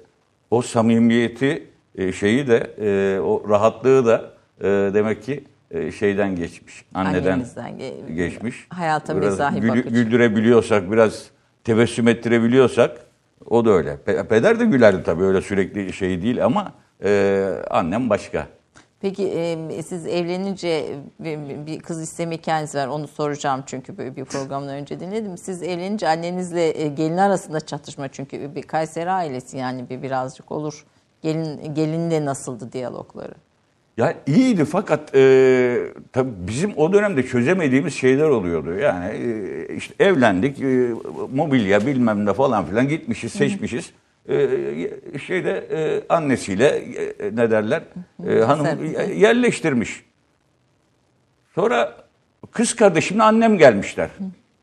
o 0.50 0.62
samimiyeti 0.62 1.66
e, 1.94 2.12
şeyi 2.12 2.46
de 2.48 2.56
e, 2.80 3.20
o 3.20 3.48
rahatlığı 3.48 4.06
da 4.06 4.30
e, 4.60 4.64
demek 4.94 5.22
ki 5.22 5.44
e, 5.70 5.92
şeyden 5.92 6.36
geçmiş. 6.36 6.84
Anneden 6.94 7.40
ge- 7.56 8.14
geçmiş. 8.14 8.66
hayata 8.70 9.16
Biraz 9.16 9.30
mizahi 9.32 9.58
gülü- 9.60 9.68
bakış. 9.68 9.92
güldürebiliyorsak, 9.92 10.92
biraz 10.92 11.30
tebessüm 11.64 12.08
ettirebiliyorsak 12.08 13.07
O 13.46 13.64
da 13.64 13.70
öyle. 13.70 13.98
Pe- 14.06 14.26
Peder 14.28 14.60
de 14.60 14.64
gülerdi 14.64 15.02
tabii 15.02 15.24
öyle 15.24 15.40
sürekli 15.40 15.92
şey 15.92 16.22
değil 16.22 16.44
ama 16.44 16.72
e, 17.04 17.50
annem 17.70 18.10
başka. 18.10 18.46
Peki 19.00 19.28
e, 19.28 19.82
siz 19.82 20.06
evlenince 20.06 20.96
bir, 21.20 21.66
bir 21.66 21.80
kız 21.80 22.02
isteme 22.02 22.36
hikayeniz 22.36 22.74
var. 22.74 22.86
Onu 22.86 23.08
soracağım 23.08 23.62
çünkü 23.66 23.98
böyle 23.98 24.16
bir 24.16 24.24
programdan 24.24 24.74
önce 24.74 25.00
dinledim. 25.00 25.38
Siz 25.38 25.62
evlenince 25.62 26.08
annenizle 26.08 26.82
e, 26.82 26.88
gelin 26.88 27.16
arasında 27.16 27.60
çatışma 27.60 28.08
çünkü 28.08 28.54
bir 28.54 28.62
Kayseri 28.62 29.10
ailesi 29.10 29.56
yani 29.56 29.88
bir 29.90 30.02
birazcık 30.02 30.52
olur. 30.52 30.86
Gelin 31.22 31.74
gelinle 31.74 32.24
nasıldı 32.24 32.72
diyalogları? 32.72 33.34
Ya 33.98 34.14
iyiydi 34.26 34.64
fakat 34.64 35.14
e, 35.14 35.78
tabii 36.12 36.30
bizim 36.48 36.72
o 36.76 36.92
dönemde 36.92 37.22
çözemediğimiz 37.22 37.94
şeyler 37.94 38.28
oluyordu. 38.28 38.74
Yani 38.74 39.16
e, 39.16 39.74
işte 39.74 40.04
evlendik, 40.04 40.60
e, 40.60 40.88
mobilya 41.34 41.86
bilmem 41.86 42.26
ne 42.26 42.32
falan 42.32 42.66
filan 42.66 42.88
gitmişiz, 42.88 43.32
seçmişiz. 43.32 43.90
E, 44.28 44.48
şeyde 45.26 45.66
e, 45.70 46.02
annesiyle 46.08 46.66
e, 46.66 47.36
ne 47.36 47.50
derler 47.50 47.82
e, 48.28 48.38
hanım 48.38 48.84
yerleştirmiş. 49.14 50.04
Sonra 51.54 51.96
kız 52.50 52.76
kardeşimle 52.76 53.22
annem 53.22 53.58
gelmişler. 53.58 54.10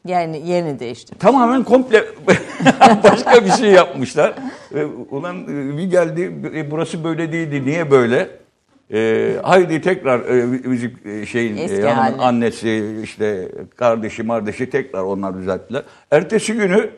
Yani 0.06 0.50
yerini 0.50 0.80
değişti. 0.80 1.17
Tamamen 1.19 1.63
komple 1.63 2.04
başka 3.04 3.45
bir 3.45 3.52
şey 3.52 3.71
yapmışlar. 3.71 4.34
E, 4.76 4.84
ulan 4.86 5.43
e, 5.43 5.78
bir 5.78 5.84
geldi 5.84 6.34
e, 6.56 6.71
burası 6.71 7.04
böyle 7.04 7.32
değildi 7.32 7.65
niye 7.65 7.91
böyle? 7.91 8.44
E, 8.93 9.32
haydi 9.43 9.82
tekrar 9.82 10.19
e, 10.19 10.45
müzik 10.45 11.06
e, 11.06 11.26
şeyin 11.26 11.58
Eski 11.58 11.82
e, 11.82 11.89
hanımın 11.89 12.19
annesi 12.19 13.00
işte 13.04 13.52
kardeşi 13.76 14.28
kardeşi 14.28 14.69
tekrar 14.69 15.04
onlar 15.04 15.38
düzelttiler. 15.38 15.84
Ertesi 16.12 16.54
günü 16.54 16.89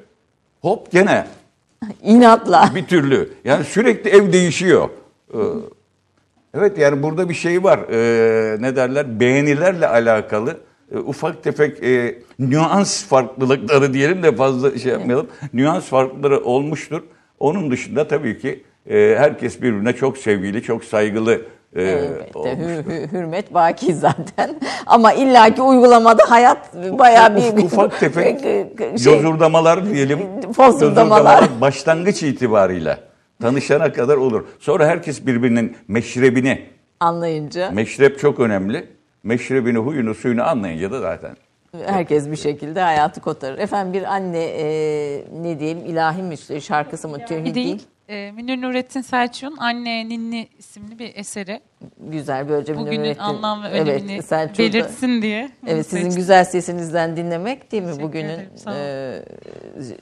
hop 0.62 0.92
gene 0.92 1.28
İnatla. 2.04 2.72
bir 2.76 2.86
türlü. 2.86 3.30
Yani 3.44 3.64
sürekli 3.64 4.10
ev 4.10 4.34
değişiyor. 4.34 4.90
Ee, 5.34 5.38
Evet 6.54 6.78
yani 6.78 7.04
burada 7.04 7.30
bir 7.30 7.34
şey 7.34 7.64
var. 7.64 7.80
Ee, 7.92 8.62
ne 8.62 8.76
derler? 8.76 9.20
Beğenilerle 9.20 9.88
alakalı 9.88 10.58
e, 10.92 10.98
ufak 10.98 11.44
tefek 11.44 11.84
e, 11.84 12.20
nüans 12.40 13.06
farklılıkları 13.06 13.94
diyelim 13.94 14.24
de 14.24 14.36
fazla 14.36 14.78
şey 14.78 14.92
yapmayalım. 14.92 15.28
Nüans 15.54 15.86
farklılıkları 15.86 16.44
olmuştur. 16.44 17.02
Onun 17.40 17.72
dışında 17.72 18.08
tabii 18.08 18.40
ki 18.40 18.64
e, 18.90 19.16
herkes 19.18 19.62
birbirine 19.62 19.94
çok 19.94 20.18
sevgili, 20.18 20.64
çok 20.64 20.84
saygılı 20.84 21.42
e, 21.76 21.82
Elbette. 21.84 22.40
olmuş. 22.40 22.52
Hü- 22.52 22.84
hü- 22.84 23.12
hürmet 23.12 23.54
baki 23.54 23.94
zaten. 23.96 24.56
Ama 24.86 25.14
illaki 25.14 25.62
uygulamada 25.62 26.24
hayat 26.32 26.76
bayağı 26.76 27.36
bir 27.36 27.64
ufak 27.64 28.00
tefek 28.00 28.40
şey, 29.00 29.14
yozurdamalar 29.14 29.86
diyelim. 29.90 30.20
Fosurdamalar. 30.54 31.62
başlangıç 31.62 32.24
itibarıyla 32.24 33.00
tanışana 33.42 33.94
kadar 33.94 34.18
olur. 34.18 34.46
Sonra 34.60 34.88
herkes 34.88 35.26
birbirinin 35.26 35.78
meşrebini 35.88 36.62
anlayınca 37.00 37.72
Meşrep 37.72 38.20
çok 38.20 38.40
önemli. 38.40 38.88
Meşrebini, 39.24 39.78
huyunu, 39.78 40.16
suyunu 40.16 40.44
anlayınca 40.50 40.92
da 40.92 41.00
zaten. 41.00 41.38
herkes 41.86 42.32
bir 42.32 42.36
şekilde 42.36 42.82
hayatı 42.82 43.22
kotarır. 43.22 43.58
Efendim 43.60 43.94
bir 43.94 44.04
anne 44.14 44.44
e, 44.44 44.66
ne 45.42 45.60
diyelim 45.60 45.86
ilahi 45.86 46.22
mi 46.24 46.62
şarkısı 46.62 47.08
mı 47.08 47.18
Bir 47.20 47.28
değil. 47.44 47.56
değil. 47.56 47.84
E, 48.10 48.32
Münir 48.32 48.62
Nurettin 48.62 49.02
Selçuk'un 49.02 49.58
Anne 49.58 50.10
Ninni 50.10 50.48
isimli 50.60 51.00
bir 51.00 51.16
eseri. 51.16 51.60
Güzel 52.00 52.50
böylece 52.50 52.74
bir 52.74 52.78
Bugünün 52.80 53.04
Nurettin- 53.06 53.20
anlam 53.20 53.64
ve 53.64 53.70
önemini 53.70 54.24
Selçuk'u 54.24 54.58
da- 54.58 54.64
belirtsin 54.64 55.22
diye. 55.22 55.52
Evet 55.68 55.86
sizin 55.86 56.04
seçtim. 56.04 56.16
güzel 56.22 56.44
sesinizden 56.46 57.18
dinlemek 57.18 57.72
değil 57.72 57.84
mi 57.84 57.88
Teşekkür 57.90 58.08
bugünün 58.08 58.30
ederim, 58.30 58.50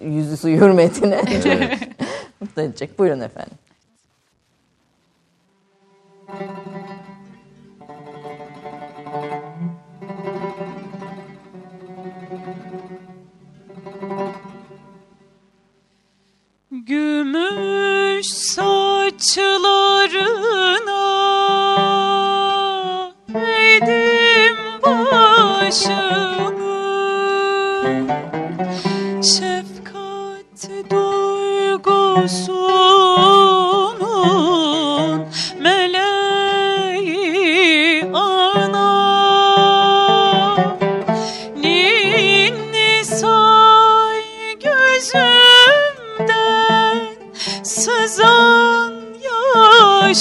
e, 0.01 0.07
yüzüsü 0.07 0.49
hürmetine 0.49 1.21
mutlu 2.41 2.61
edecek. 2.61 2.99
Buyurun 2.99 3.19
efendim. 3.19 3.57
Gümüş 16.87 18.27
saçlarına. 18.27 18.65
Eğdim 23.35 24.57
başımı 24.83 25.95
Şefkat 29.23 30.91
duygusunun 30.91 33.04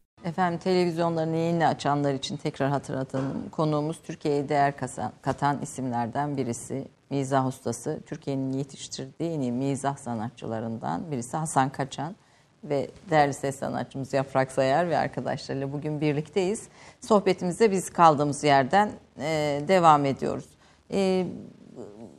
Efendim 0.25 0.59
televizyonlarını 0.59 1.35
yeni 1.35 1.67
açanlar 1.67 2.13
için 2.13 2.37
tekrar 2.37 2.69
hatırlatalım. 2.69 3.49
Konuğumuz 3.51 4.01
Türkiye'ye 4.03 4.49
değer 4.49 4.77
katan, 4.77 5.11
katan 5.21 5.61
isimlerden 5.61 6.37
birisi. 6.37 6.87
Mizah 7.09 7.47
ustası. 7.47 7.99
Türkiye'nin 8.05 8.51
yetiştirdiği 8.53 9.31
en 9.31 9.41
iyi 9.41 9.51
mizah 9.51 9.97
sanatçılarından 9.97 11.11
birisi 11.11 11.37
Hasan 11.37 11.69
Kaçan. 11.69 12.15
Ve 12.63 12.91
değerli 13.09 13.33
ses 13.33 13.59
sanatçımız 13.59 14.13
Yaprak 14.13 14.51
Sayar 14.51 14.89
ve 14.89 14.97
arkadaşlarıyla 14.97 15.73
bugün 15.73 16.01
birlikteyiz. 16.01 16.67
Sohbetimize 16.99 17.71
biz 17.71 17.89
kaldığımız 17.89 18.43
yerden 18.43 18.91
e, 19.19 19.61
devam 19.67 20.05
ediyoruz. 20.05 20.45
E, 20.91 21.27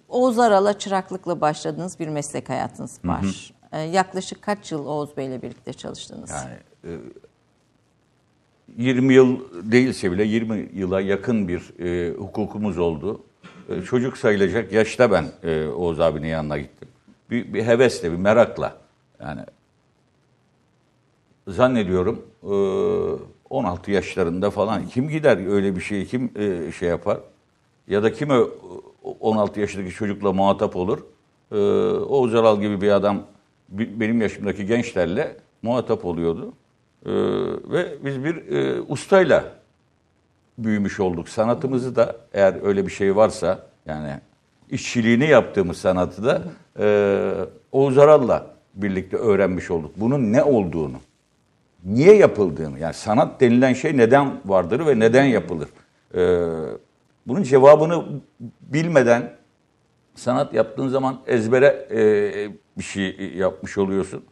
Oğuz 0.09 0.39
Aral'a 0.39 0.79
çıraklıkla 0.79 1.41
başladığınız 1.41 1.99
bir 1.99 2.09
meslek 2.09 2.49
hayatınız 2.49 3.01
var. 3.05 3.53
E, 3.73 3.81
yaklaşık 3.81 4.43
kaç 4.43 4.73
yıl 4.73 4.87
Oğuz 4.87 5.17
Bey'le 5.17 5.43
birlikte 5.43 5.73
çalıştınız? 5.73 6.31
Yani 6.31 6.55
e, 6.85 6.91
20 8.77 9.15
yıl 9.15 9.41
değilse 9.73 10.13
bile 10.13 10.25
20 10.25 10.69
yıla 10.75 11.01
yakın 11.01 11.49
bir 11.49 11.81
e, 11.81 12.15
hukukumuz 12.15 12.79
oldu. 12.79 13.23
E, 13.69 13.83
çocuk 13.83 14.19
sayılacak 14.19 14.73
yaşta 14.73 15.11
ben 15.11 15.25
e, 15.43 15.67
Oğuz 15.67 16.01
abinin 16.01 16.29
yanına 16.29 16.59
gittim. 16.59 16.89
Bir, 17.31 17.55
bir 17.55 17.65
hevesle, 17.65 18.13
bir 18.13 18.17
merakla. 18.17 18.77
Yani 19.21 19.41
zannediyorum 21.49 22.23
e, 22.43 22.55
16 23.51 23.91
yaşlarında 23.91 24.51
falan 24.51 24.87
kim 24.87 25.09
gider 25.09 25.47
öyle 25.53 25.77
bir 25.77 25.81
şeyi 25.81 26.07
kim 26.07 26.31
e, 26.37 26.73
şey 26.73 26.89
yapar? 26.89 27.21
Ya 27.89 28.03
da 28.03 28.13
kim 28.13 28.31
ö- 28.31 28.49
16 29.21 29.61
yaşındaki 29.61 29.91
çocukla 29.91 30.33
muhatap 30.33 30.77
olur? 30.77 30.99
E, 31.53 31.57
Oğuz 31.99 32.35
Aral 32.35 32.61
gibi 32.61 32.81
bir 32.81 32.91
adam 32.91 33.23
benim 33.69 34.21
yaşımdaki 34.21 34.67
gençlerle 34.67 35.37
muhatap 35.63 36.05
oluyordu. 36.05 36.53
Ee, 37.07 37.11
ve 37.73 38.05
biz 38.05 38.25
bir 38.25 38.49
e, 38.49 38.81
ustayla 38.81 39.45
büyümüş 40.59 41.01
olduk. 41.01 41.29
Sanatımızı 41.29 41.97
da 41.97 42.17
eğer 42.33 42.67
öyle 42.67 42.87
bir 42.87 42.93
şey 42.93 43.17
varsa 43.17 43.67
yani 43.87 44.21
işçiliğini 44.71 45.27
yaptığımız 45.27 45.77
sanatı 45.77 46.25
da 46.25 46.43
e, 46.79 47.33
Oğuz 47.73 47.99
Aral'la 47.99 48.47
birlikte 48.75 49.17
öğrenmiş 49.17 49.71
olduk. 49.71 49.91
Bunun 49.97 50.33
ne 50.33 50.43
olduğunu, 50.43 50.97
niye 51.85 52.17
yapıldığını, 52.17 52.79
yani 52.79 52.95
sanat 52.95 53.41
denilen 53.41 53.73
şey 53.73 53.97
neden 53.97 54.41
vardır 54.45 54.87
ve 54.87 54.99
neden 54.99 55.25
yapılır? 55.25 55.69
Ee, 56.15 56.49
bunun 57.27 57.43
cevabını 57.43 58.05
bilmeden 58.61 59.31
sanat 60.15 60.55
yaptığın 60.55 60.89
zaman 60.89 61.21
ezbere 61.27 61.89
e, 61.91 62.01
bir 62.79 62.85
şey 62.85 63.33
yapmış 63.37 63.79
oluyorsun. 63.79 64.25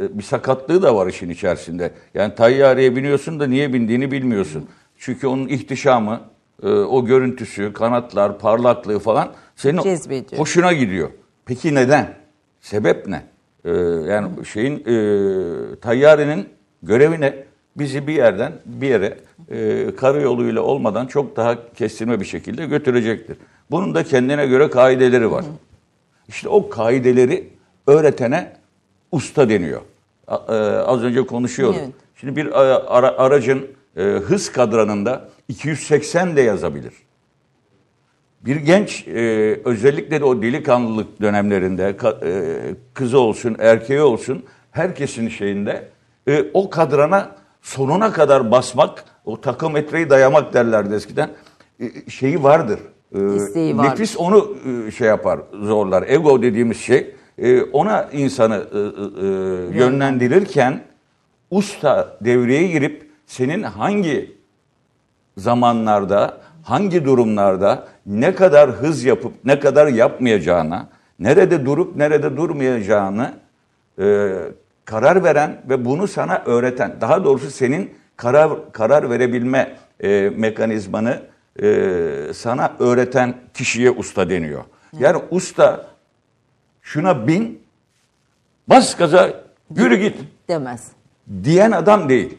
Bir 0.00 0.22
sakatlığı 0.22 0.82
da 0.82 0.96
var 0.96 1.06
işin 1.06 1.30
içerisinde. 1.30 1.90
Yani 2.14 2.34
tayyareye 2.34 2.96
biniyorsun 2.96 3.40
da 3.40 3.46
niye 3.46 3.72
bindiğini 3.72 4.10
bilmiyorsun. 4.10 4.68
Çünkü 4.98 5.26
onun 5.26 5.48
ihtişamı, 5.48 6.20
e, 6.62 6.68
o 6.68 7.04
görüntüsü, 7.04 7.72
kanatlar, 7.72 8.38
parlaklığı 8.38 8.98
falan 8.98 9.32
senin 9.56 9.82
Cezbediyor. 9.82 10.40
hoşuna 10.40 10.72
gidiyor. 10.72 11.10
Peki 11.44 11.74
neden? 11.74 12.14
Sebep 12.60 13.06
ne? 13.06 13.22
E, 13.64 13.70
yani 14.12 14.28
şeyin 14.52 14.76
e, 14.76 15.80
tayyarenin 15.80 16.48
görevi 16.82 17.20
ne? 17.20 17.46
Bizi 17.76 18.06
bir 18.06 18.12
yerden 18.12 18.52
bir 18.64 18.88
yere 18.88 19.18
karayoluyla 19.96 20.62
olmadan 20.62 21.06
çok 21.06 21.36
daha 21.36 21.72
kestirme 21.74 22.20
bir 22.20 22.24
şekilde 22.24 22.66
götürecektir. 22.66 23.36
Bunun 23.70 23.94
da 23.94 24.04
kendine 24.04 24.46
göre 24.46 24.70
kaideleri 24.70 25.30
var. 25.30 25.44
İşte 26.28 26.48
o 26.48 26.68
kaideleri 26.68 27.48
öğretene 27.86 28.52
usta 29.12 29.48
deniyor. 29.48 29.80
E, 30.28 30.32
az 30.86 31.02
önce 31.02 31.26
konuşuyorduk. 31.26 31.80
Evet. 31.80 31.90
Şimdi 32.20 32.36
bir 32.36 32.60
a- 32.60 32.86
ara- 32.88 33.18
aracın 33.18 33.66
e, 33.96 34.02
hız 34.02 34.52
kadranında 34.52 35.28
280 35.48 36.36
de 36.36 36.40
yazabilir. 36.40 36.92
Bir 38.44 38.56
genç 38.56 39.08
e, 39.08 39.20
özellikle 39.64 40.20
de 40.20 40.24
o 40.24 40.42
delikanlılık 40.42 41.20
dönemlerinde 41.20 41.90
ka- 41.90 42.24
e, 42.24 42.74
kızı 42.94 43.18
olsun 43.20 43.56
erkeği 43.58 44.00
olsun 44.02 44.42
herkesin 44.70 45.28
şeyinde 45.28 45.88
e, 46.28 46.44
o 46.54 46.70
kadrana 46.70 47.36
sonuna 47.62 48.12
kadar 48.12 48.50
basmak 48.50 49.04
o 49.24 49.40
takometreyi 49.40 50.10
dayamak 50.10 50.54
derlerdi 50.54 50.94
eskiden 50.94 51.30
E, 51.80 52.10
şeyi 52.10 52.42
vardır. 52.42 52.80
E, 53.14 53.36
İsteği 53.36 53.78
vardır. 53.78 53.90
nefis 53.90 54.16
onu 54.16 54.56
e, 54.86 54.90
şey 54.90 55.08
yapar 55.08 55.40
zorlar. 55.62 56.04
Ego 56.08 56.42
dediğimiz 56.42 56.76
şey 56.80 57.14
e, 57.38 57.62
ona 57.62 58.08
insanı 58.12 58.54
e, 58.54 58.78
e, 58.78 58.82
e, 58.82 59.78
yönlendirirken 59.78 60.80
usta 61.50 62.16
devreye 62.20 62.66
girip 62.66 63.10
senin 63.26 63.62
hangi 63.62 64.36
zamanlarda, 65.36 66.38
hangi 66.62 67.04
durumlarda 67.04 67.88
ne 68.06 68.34
kadar 68.34 68.70
hız 68.70 69.04
yapıp 69.04 69.32
ne 69.44 69.60
kadar 69.60 69.86
yapmayacağına, 69.86 70.88
nerede 71.18 71.66
durup 71.66 71.96
nerede 71.96 72.36
durmayacağını 72.36 73.32
e, 73.98 74.32
karar 74.84 75.24
veren 75.24 75.62
ve 75.68 75.84
bunu 75.84 76.08
sana 76.08 76.42
öğreten, 76.46 76.96
daha 77.00 77.24
doğrusu 77.24 77.50
senin 77.50 77.90
karar 78.16 78.72
karar 78.72 79.10
verebilme 79.10 79.76
e, 80.00 80.32
mekanizmanı 80.36 81.20
e, 81.62 82.32
sana 82.34 82.72
öğreten 82.78 83.34
kişiye 83.54 83.90
usta 83.90 84.30
deniyor. 84.30 84.64
Yani 84.98 85.22
usta 85.30 85.86
şuna 86.86 87.26
bin, 87.26 87.62
bas 88.68 88.96
gaza, 88.96 89.44
yürü 89.76 89.96
git 89.96 90.16
Demez. 90.48 90.88
diyen 91.44 91.70
adam 91.70 92.08
değil. 92.08 92.38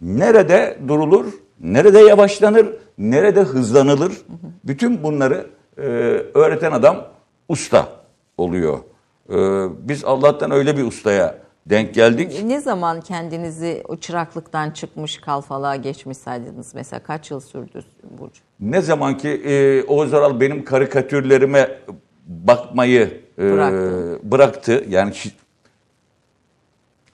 Nerede 0.00 0.78
durulur, 0.88 1.26
nerede 1.60 1.98
yavaşlanır, 1.98 2.66
nerede 2.98 3.40
hızlanılır, 3.40 4.12
bütün 4.64 5.02
bunları 5.02 5.46
e, 5.78 5.82
öğreten 6.34 6.72
adam 6.72 7.06
usta 7.48 7.88
oluyor. 8.38 8.78
E, 9.28 9.36
biz 9.88 10.04
Allah'tan 10.04 10.50
öyle 10.50 10.76
bir 10.76 10.82
ustaya 10.82 11.38
denk 11.66 11.94
geldik. 11.94 12.42
Ne 12.44 12.60
zaman 12.60 13.00
kendinizi 13.00 13.82
o 13.88 13.96
çıraklıktan 13.96 14.70
çıkmış 14.70 15.18
kalfalığa 15.18 15.76
geçmiş 15.76 16.18
saydınız 16.18 16.74
mesela 16.74 17.02
kaç 17.02 17.30
yıl 17.30 17.40
sürdü 17.40 17.84
Burcu? 18.18 18.40
Ne 18.60 18.80
zaman 18.80 19.18
ki 19.18 19.28
e, 19.28 19.82
Oğuz 19.82 20.14
Aral 20.14 20.40
benim 20.40 20.64
karikatürlerime 20.64 21.78
bakmayı 22.26 23.23
e, 23.38 23.52
Bıraktı. 23.52 24.20
bıraktı. 24.22 24.84
Yani 24.88 25.12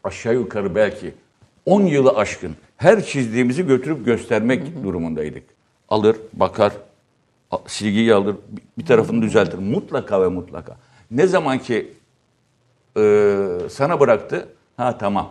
aşağı 0.05 0.35
yukarı 0.35 0.75
belki 0.75 1.15
10 1.67 1.83
yılı 1.83 2.11
aşkın 2.17 2.57
her 2.77 3.05
çizdiğimizi 3.05 3.67
götürüp 3.67 4.05
göstermek 4.05 4.83
durumundaydık. 4.85 5.43
Alır, 5.89 6.17
bakar, 6.33 6.73
silgiyi 7.67 8.15
alır, 8.15 8.37
bir- 8.79 8.87
tarafını 8.87 9.23
düzeltir. 9.23 9.59
Mutlaka 9.59 10.23
ve 10.23 10.29
mutlaka. 10.29 10.77
Ne 11.11 11.27
zaman 11.27 11.59
ki 11.59 11.93
e, 12.97 13.03
sana 13.71 14.01
bıraktı, 14.01 14.49
ha 14.77 14.99
tamam. 14.99 15.29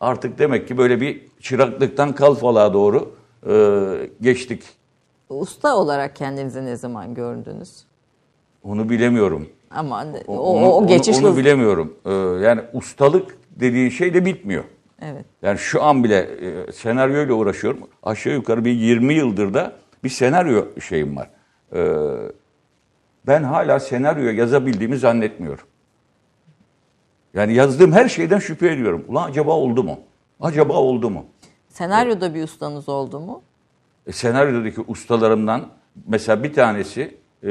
Artık 0.00 0.38
demek 0.38 0.68
ki 0.68 0.78
böyle 0.78 1.00
bir 1.00 1.22
çıraklıktan 1.40 2.14
kalfalığa 2.14 2.72
doğru 2.72 3.14
e, 3.48 4.10
geçtik. 4.20 4.62
Usta 5.28 5.76
olarak 5.76 6.16
kendinizi 6.16 6.64
ne 6.66 6.76
zaman 6.76 7.14
gördünüz? 7.14 7.84
Onu 8.62 8.88
bilemiyorum. 8.90 9.48
Ama 9.70 10.06
o, 10.26 10.36
o, 10.36 10.82
o 10.82 10.86
geçiş 10.86 11.18
onu, 11.18 11.28
onu 11.28 11.36
bilemiyorum. 11.36 11.94
Ee, 12.06 12.12
yani 12.44 12.60
ustalık 12.72 13.38
dediğin 13.50 13.90
şey 13.90 14.14
de 14.14 14.24
bitmiyor. 14.24 14.64
Evet. 15.02 15.24
Yani 15.42 15.58
şu 15.58 15.82
an 15.82 16.04
bile 16.04 16.18
e, 16.18 16.72
senaryoyla 16.72 17.34
uğraşıyorum. 17.34 17.80
Aşağı 18.02 18.32
yukarı 18.32 18.64
bir 18.64 18.72
20 18.72 19.14
yıldır 19.14 19.54
da 19.54 19.72
bir 20.04 20.08
senaryo 20.08 20.64
şeyim 20.80 21.16
var. 21.16 21.30
E, 21.72 21.80
ben 23.26 23.42
hala 23.42 23.80
senaryo 23.80 24.30
yazabildiğimi 24.30 24.98
zannetmiyorum. 24.98 25.64
Yani 27.34 27.54
yazdığım 27.54 27.92
her 27.92 28.08
şeyden 28.08 28.38
şüphe 28.38 28.72
ediyorum. 28.72 29.04
Ulan 29.08 29.28
acaba 29.28 29.52
oldu 29.52 29.84
mu? 29.84 30.00
Acaba 30.40 30.72
oldu 30.72 31.10
mu? 31.10 31.24
Senaryoda 31.68 32.34
bir 32.34 32.42
ustanız 32.42 32.88
oldu 32.88 33.20
mu? 33.20 33.42
E, 34.06 34.12
senaryodaki 34.12 34.80
ustalarımdan 34.80 35.68
mesela 36.06 36.42
bir 36.42 36.52
tanesi 36.52 37.14
e, 37.44 37.50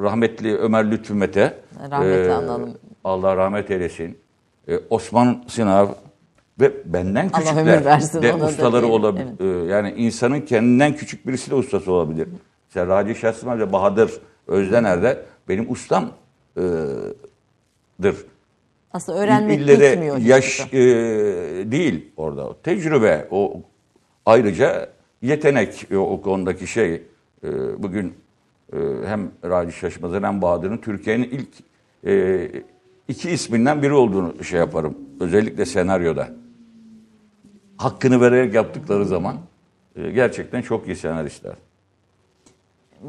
rahmetli 0.00 0.56
Ömer 0.56 0.90
Lütfü 0.90 1.14
Mete. 1.14 1.58
Rahmetli 1.90 2.32
analım. 2.32 2.74
Allah 3.04 3.36
rahmet 3.36 3.70
eylesin. 3.70 4.18
E, 4.68 4.80
Osman 4.90 5.44
Sınav 5.48 5.88
ve 6.60 6.72
benden 6.84 7.28
Allah 7.32 7.42
küçükler 7.42 7.84
versin 7.84 8.22
de 8.22 8.34
ustaları 8.34 8.86
olabilir. 8.86 9.26
evet. 9.40 9.64
E, 9.64 9.72
yani 9.72 9.94
insanın 9.96 10.40
kendinden 10.40 10.96
küçük 10.96 11.26
birisi 11.26 11.50
de 11.50 11.54
ustası 11.54 11.92
olabilir. 11.92 12.28
Mesela 12.68 12.96
Raci 12.96 13.14
Şahsıman 13.14 13.60
ve 13.60 13.72
Bahadır 13.72 14.20
Özdener 14.46 15.02
de 15.02 15.22
benim 15.48 15.70
ustam 15.72 16.10
e. 16.56 16.62
Aslında 18.92 19.18
öğrenmek 19.18 19.60
İlle 19.60 19.80
de 19.80 19.92
bitmiyor. 19.92 20.16
hiçbir 20.16 20.28
yaş 20.28 20.60
e, 20.72 20.76
değil 21.70 22.12
orada. 22.16 22.56
Tecrübe, 22.62 23.28
o 23.30 23.60
ayrıca 24.26 24.88
yetenek 25.22 25.86
o, 25.92 25.96
o 25.96 26.22
konudaki 26.22 26.66
şey. 26.66 26.94
E, 26.94 27.02
bugün 27.82 28.14
e, 28.72 28.78
hem 29.06 29.30
Raci 29.44 29.72
Şaşmaz'ın 29.72 30.22
hem 30.22 30.42
Bahadır'ın 30.42 30.76
Türkiye'nin 30.78 31.24
ilk 31.24 31.48
e, 32.06 32.48
iki 33.08 33.30
isminden 33.30 33.82
biri 33.82 33.92
olduğunu 33.92 34.44
şey 34.44 34.60
yaparım. 34.60 34.98
Özellikle 35.20 35.64
senaryoda. 35.66 36.28
Hakkını 37.76 38.20
vererek 38.20 38.54
yaptıkları 38.54 39.04
zaman 39.04 39.36
e, 39.96 40.10
gerçekten 40.10 40.62
çok 40.62 40.86
iyi 40.86 40.96
senaristler. 40.96 41.54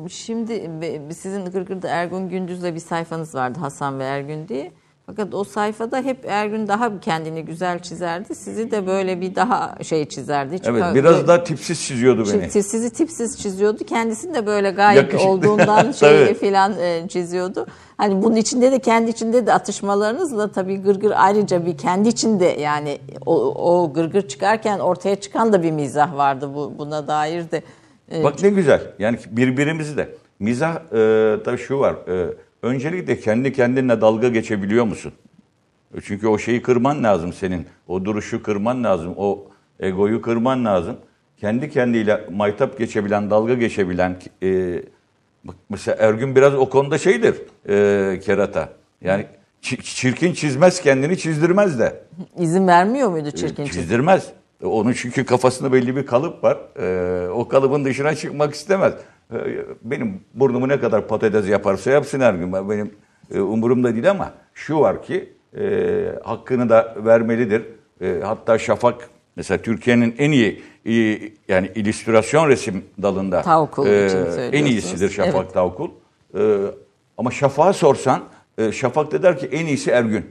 Şimdi 0.10 0.72
sizin 1.14 1.46
Gırgır'da 1.46 1.88
Ergun 1.88 2.30
Gündüz'le 2.30 2.76
bir 2.76 2.80
sayfanız 2.80 3.36
vardı 3.36 3.60
Hasan 3.60 4.00
ve 4.00 4.04
Ergün 4.04 4.48
diye. 4.48 4.72
Fakat 5.08 5.34
o 5.34 5.44
sayfada 5.44 6.02
hep 6.02 6.26
Ergün 6.28 6.68
daha 6.68 7.00
kendini 7.00 7.46
güzel 7.46 7.80
çizerdi. 7.80 8.36
Sizi 8.36 8.72
de 8.72 8.88
böyle 8.88 9.22
bir 9.22 9.36
daha 9.36 9.76
şey 9.84 10.06
çizerdi. 10.06 10.56
Hiç 10.56 10.64
Evet 10.68 10.82
böyle- 10.82 10.96
biraz 10.96 11.28
daha 11.28 11.44
tipsiz 11.44 11.82
çiziyordu 11.82 12.24
beni. 12.34 12.44
Çi- 12.44 12.64
Sizi 12.64 12.90
tipsiz 12.94 13.38
çiziyordu. 13.42 13.84
Kendisini 13.86 14.34
de 14.34 14.46
böyle 14.46 14.72
gayet 14.72 15.04
Yakışıklı. 15.04 15.30
olduğundan 15.30 15.92
şey 16.00 16.34
filan 16.34 16.80
e, 16.80 17.08
çiziyordu. 17.08 17.66
Hani 17.98 18.24
bunun 18.24 18.36
içinde 18.36 18.72
de 18.72 18.80
kendi 18.80 19.10
içinde 19.12 19.48
de 19.48 19.54
atışmalarınızla 19.54 20.52
tabii 20.52 20.78
gırgır 20.78 21.14
ayrıca 21.16 21.66
bir 21.66 21.78
kendi 21.78 22.10
içinde 22.10 22.46
yani 22.46 22.98
o, 23.26 23.36
o 23.84 23.94
gırgır 23.94 24.28
çıkarken 24.28 24.80
ortaya 24.80 25.16
çıkan 25.16 25.54
da 25.54 25.64
bir 25.64 25.72
mizah 25.72 26.16
vardı 26.18 26.50
bu 26.56 26.74
buna 26.78 27.08
dair 27.08 27.52
de. 27.52 27.62
E, 28.12 28.24
Bak 28.24 28.44
ne 28.44 28.50
güzel. 28.50 28.82
Yani 29.00 29.18
birbirimizi 29.32 29.98
de. 29.98 30.10
Mizah 30.40 30.76
e, 30.76 31.44
tabii 31.46 31.58
şu 31.58 31.80
var. 31.80 31.94
E, 32.08 32.34
öncelikle 32.62 33.20
kendi 33.20 33.54
kendinle 33.54 34.02
dalga 34.02 34.30
geçebiliyor 34.30 34.86
musun? 34.86 35.14
E, 35.98 36.02
Çünkü 36.02 36.28
o 36.28 36.38
şeyi 36.38 36.62
kırman 36.62 37.04
lazım 37.04 37.34
senin. 37.34 37.66
O 37.88 38.06
duruşu 38.06 38.44
kırman 38.44 38.84
lazım. 38.84 39.14
O 39.18 39.48
egoyu 39.80 40.22
kırman 40.22 40.66
lazım. 40.66 40.98
Kendi 41.38 41.70
kendiyle 41.70 42.26
maytap 42.32 42.78
geçebilen, 42.78 43.30
dalga 43.30 43.54
geçebilen 43.54 44.18
e, 44.44 44.82
mesela 45.70 45.98
Ergün 46.00 46.36
biraz 46.36 46.54
o 46.56 46.70
konuda 46.70 46.98
şeydir 46.98 47.36
e, 47.70 48.20
kerata. 48.20 48.70
Yani 49.02 49.26
çi- 49.62 49.82
çirkin 49.82 50.34
çizmez 50.34 50.82
kendini 50.82 51.18
çizdirmez 51.18 51.80
de. 51.80 52.04
izin 52.38 52.68
vermiyor 52.68 53.10
muydu 53.10 53.32
çirkin 53.32 53.66
çizim? 53.66 53.82
Çizdirmez. 53.82 54.28
Onun 54.64 54.94
çünkü 54.94 55.26
kafasında 55.26 55.74
belli 55.74 55.96
bir 55.96 56.06
kalıp 56.06 56.44
var. 56.44 56.58
Ee, 56.80 57.30
o 57.30 57.48
kalıbın 57.48 57.86
dışına 57.86 58.16
çıkmak 58.16 58.54
istemez. 58.54 58.94
Ee, 59.34 59.38
benim 59.82 60.22
burnumu 60.34 60.68
ne 60.68 60.80
kadar 60.80 61.08
patates 61.08 61.50
yaparsa 61.50 61.92
yapsın 61.92 62.20
her 62.20 62.34
gün. 62.34 62.54
Ben- 62.54 62.70
Benim 62.70 62.92
e, 63.34 63.40
umurumda 63.40 63.94
değil 63.94 64.10
ama 64.12 64.34
şu 64.54 64.80
var 64.80 65.04
ki 65.04 65.34
e, 65.58 65.64
hakkını 66.24 66.70
da 66.70 66.96
vermelidir. 67.06 67.64
E, 68.02 68.20
hatta 68.24 68.58
Şafak 68.60 69.10
mesela 69.36 69.62
Türkiye'nin 69.62 70.16
en 70.18 70.32
iyi 70.32 71.34
yani 71.48 71.72
illüstrasyon 71.76 72.50
resim 72.50 72.86
dalında 73.02 73.42
Tavkul 73.42 73.88
e, 73.88 74.50
en 74.52 74.66
iyisidir 74.66 75.10
Şafak 75.10 75.36
Evet. 75.44 75.54
Tavkul. 75.54 75.90
E, 76.38 76.58
ama 77.18 77.32
Şafak'a 77.32 77.74
sorsan 77.74 78.24
e, 78.58 78.72
Şafak 78.72 79.12
da 79.12 79.24
der 79.24 79.38
ki 79.40 79.46
en 79.52 79.66
iyisi 79.66 79.92
Ergün. 79.92 80.26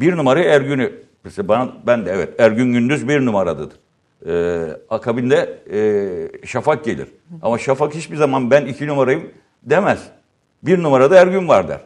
Bir 0.00 0.16
numara 0.16 0.40
Ergün'ü. 0.40 0.92
Mesela 1.24 1.48
bana, 1.48 1.72
ben 1.86 2.06
de 2.06 2.10
evet 2.10 2.40
Ergün 2.40 2.72
Gündüz 2.72 3.08
bir 3.08 3.26
numaradıdır. 3.26 3.78
Ee, 4.26 4.66
akabinde 4.90 5.58
e, 5.72 6.46
Şafak 6.46 6.84
gelir. 6.84 7.08
Ama 7.42 7.58
Şafak 7.58 7.94
hiçbir 7.94 8.16
zaman 8.16 8.50
ben 8.50 8.66
iki 8.66 8.86
numarayım 8.86 9.30
demez. 9.62 10.00
Bir 10.62 10.82
numarada 10.82 11.16
Ergün 11.16 11.48
var 11.48 11.68
der. 11.68 11.80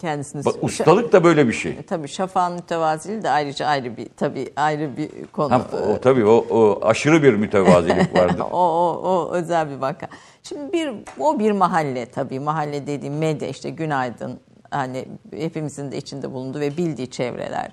Kendisini 0.00 0.44
Bak 0.44 0.54
ustalık 0.62 1.12
da 1.12 1.24
böyle 1.24 1.48
bir 1.48 1.52
şey. 1.52 1.82
Tabii 1.82 2.08
şafağın 2.08 2.54
mütevaziliği 2.54 3.22
de 3.22 3.30
ayrıca 3.30 3.66
ayrı 3.66 3.96
bir 3.96 4.08
tabii 4.16 4.52
ayrı 4.56 4.96
bir 4.96 5.08
konu. 5.32 5.52
Ha, 5.52 5.66
o 5.94 6.00
tabii 6.00 6.24
o, 6.24 6.46
o 6.50 6.80
aşırı 6.82 7.22
bir 7.22 7.34
mütevazilik 7.34 8.14
vardır. 8.14 8.44
o, 8.52 8.58
o, 8.58 9.00
o 9.04 9.32
özel 9.34 9.70
bir 9.70 9.76
vaka. 9.76 10.08
Şimdi 10.42 10.72
bir 10.72 10.90
o 11.18 11.38
bir 11.38 11.52
mahalle 11.52 12.06
tabii 12.06 12.40
mahalle 12.40 12.86
dediğim 12.86 13.18
medya 13.18 13.48
işte 13.48 13.70
günaydın 13.70 14.40
hani 14.70 15.08
hepimizin 15.36 15.92
de 15.92 15.96
içinde 15.96 16.32
bulunduğu 16.32 16.60
ve 16.60 16.76
bildiği 16.76 17.10
çevreler 17.10 17.70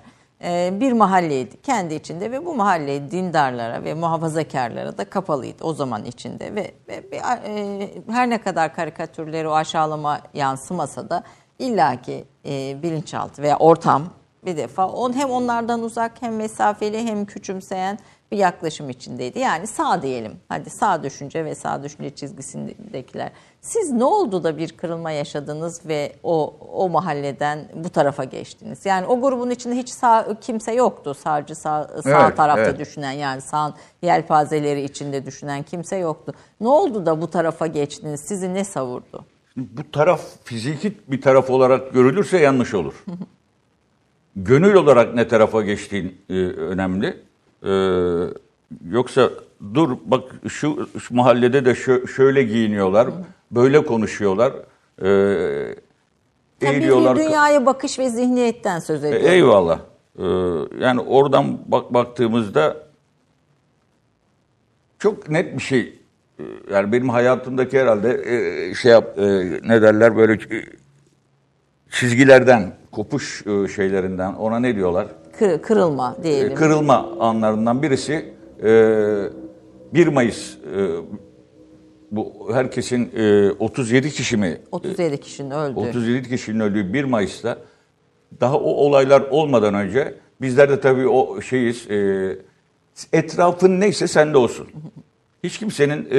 bir 0.80 0.92
mahalleydi 0.92 1.62
kendi 1.62 1.94
içinde 1.94 2.30
ve 2.30 2.46
bu 2.46 2.54
mahalle 2.54 3.10
dindarlara 3.10 3.84
ve 3.84 3.94
muhafazakarlara 3.94 4.98
da 4.98 5.04
kapalıydı 5.04 5.64
o 5.64 5.74
zaman 5.74 6.04
içinde 6.04 6.54
ve, 6.54 6.74
ve, 6.88 7.04
ve, 7.12 7.20
e, 7.46 7.90
her 8.08 8.30
ne 8.30 8.38
kadar 8.38 8.74
karikatürleri 8.74 9.48
o 9.48 9.52
aşağılama 9.52 10.20
yansımasa 10.34 11.10
da 11.10 11.22
illaki 11.58 12.24
e, 12.46 12.82
bilinçaltı 12.82 13.42
veya 13.42 13.58
ortam 13.58 14.02
bir 14.44 14.56
defa 14.56 14.88
on 14.88 15.12
hem 15.12 15.30
onlardan 15.30 15.82
uzak 15.82 16.22
hem 16.22 16.36
mesafeli 16.36 17.06
hem 17.06 17.24
küçümseyen 17.24 17.98
bir 18.32 18.38
yaklaşım 18.38 18.90
içindeydi. 18.90 19.38
Yani 19.38 19.66
sağ 19.66 20.02
diyelim. 20.02 20.40
Hadi 20.48 20.70
sağ 20.70 21.02
düşünce 21.02 21.44
ve 21.44 21.54
sağ 21.54 21.82
düşünce 21.82 22.14
çizgisindekiler. 22.14 23.30
Siz 23.64 23.92
ne 23.92 24.04
oldu 24.04 24.44
da 24.44 24.58
bir 24.58 24.68
kırılma 24.72 25.10
yaşadınız 25.10 25.86
ve 25.86 26.12
o 26.22 26.56
o 26.72 26.88
mahalleden 26.88 27.68
bu 27.74 27.90
tarafa 27.90 28.24
geçtiniz? 28.24 28.86
Yani 28.86 29.06
o 29.06 29.20
grubun 29.20 29.50
içinde 29.50 29.74
hiç 29.74 29.88
sağ 29.88 30.40
kimse 30.40 30.72
yoktu. 30.72 31.14
Sağcı 31.14 31.54
sağ, 31.54 31.84
sağ 32.02 32.26
Evet, 32.26 32.36
tarafta 32.36 32.62
evet. 32.62 32.78
düşünen 32.78 33.12
yani 33.12 33.40
sağ 33.40 33.74
yelpazeleri 34.02 34.82
içinde 34.82 35.26
düşünen 35.26 35.62
kimse 35.62 35.96
yoktu. 35.96 36.32
Ne 36.60 36.68
oldu 36.68 37.06
da 37.06 37.22
bu 37.22 37.30
tarafa 37.30 37.66
geçtiniz? 37.66 38.20
Sizi 38.20 38.54
ne 38.54 38.64
savurdu? 38.64 39.24
Bu 39.56 39.90
taraf 39.92 40.20
fiziki 40.44 40.94
bir 41.08 41.20
taraf 41.20 41.50
olarak 41.50 41.92
görülürse 41.92 42.38
yanlış 42.38 42.74
olur. 42.74 43.04
Gönül 44.36 44.74
olarak 44.74 45.14
ne 45.14 45.28
tarafa 45.28 45.62
geçtiğin 45.62 46.18
e, 46.30 46.34
önemli. 46.46 47.22
E, 47.62 47.72
yoksa 48.90 49.30
dur 49.74 49.96
bak 50.04 50.22
şu, 50.48 50.88
şu 51.00 51.14
mahallede 51.14 51.64
de 51.64 51.70
şö- 51.70 52.08
şöyle 52.08 52.42
giyiniyorlar, 52.42 53.08
böyle 53.50 53.84
konuşuyorlar. 53.84 54.52
E, 54.98 55.74
Tabii 56.60 56.70
eğiliyorlar. 56.72 57.16
bir 57.16 57.20
dünyaya 57.24 57.66
bakış 57.66 57.98
ve 57.98 58.08
zihniyetten 58.10 58.78
söz 58.78 59.04
E, 59.04 59.08
ediyorum. 59.08 59.28
Eyvallah. 59.30 59.78
Ee, 60.18 60.22
yani 60.84 61.00
oradan 61.00 61.58
bak 61.66 61.94
baktığımızda 61.94 62.76
çok 64.98 65.28
net 65.30 65.56
bir 65.56 65.62
şey. 65.62 65.98
Ee, 66.38 66.42
Yani 66.72 66.92
benim 66.92 67.08
hayatımdaki 67.08 67.80
herhalde 67.80 68.22
e, 68.70 68.74
şey 68.74 68.92
yap 68.92 69.18
e, 69.18 69.22
ne 69.68 69.82
derler 69.82 70.16
böyle 70.16 70.38
çizgilerden, 71.90 72.72
kopuş 72.92 73.46
e, 73.46 73.68
şeylerinden 73.68 74.34
ona 74.34 74.58
ne 74.58 74.76
diyorlar? 74.76 75.06
Kır- 75.38 75.62
kırılma 75.62 76.16
diyelim. 76.22 76.54
Kırılma 76.54 77.08
anlarından 77.20 77.82
birisi 77.82 78.32
e, 78.62 78.70
1 79.94 80.06
Mayıs 80.06 80.54
e, 80.54 80.58
bu 82.10 82.50
herkesin 82.52 83.10
e, 83.16 83.50
37 83.50 84.10
kişi 84.10 84.36
mi 84.36 84.58
37 84.72 85.20
kişinin 85.20 85.50
öldü. 85.50 85.78
37 85.78 86.28
kişinin 86.28 86.60
öldüğü 86.60 86.92
1 86.92 87.04
Mayıs'ta 87.04 87.58
daha 88.40 88.56
o 88.56 88.70
olaylar 88.70 89.20
olmadan 89.20 89.74
önce 89.74 90.14
bizler 90.40 90.70
de 90.70 90.80
tabii 90.80 91.08
o 91.08 91.40
şeyiz 91.40 91.90
e, 91.90 92.38
etrafın 93.12 93.80
neyse 93.80 94.06
sende 94.06 94.38
olsun. 94.38 94.66
Hiç 95.44 95.58
kimsenin 95.58 96.08
e, 96.10 96.16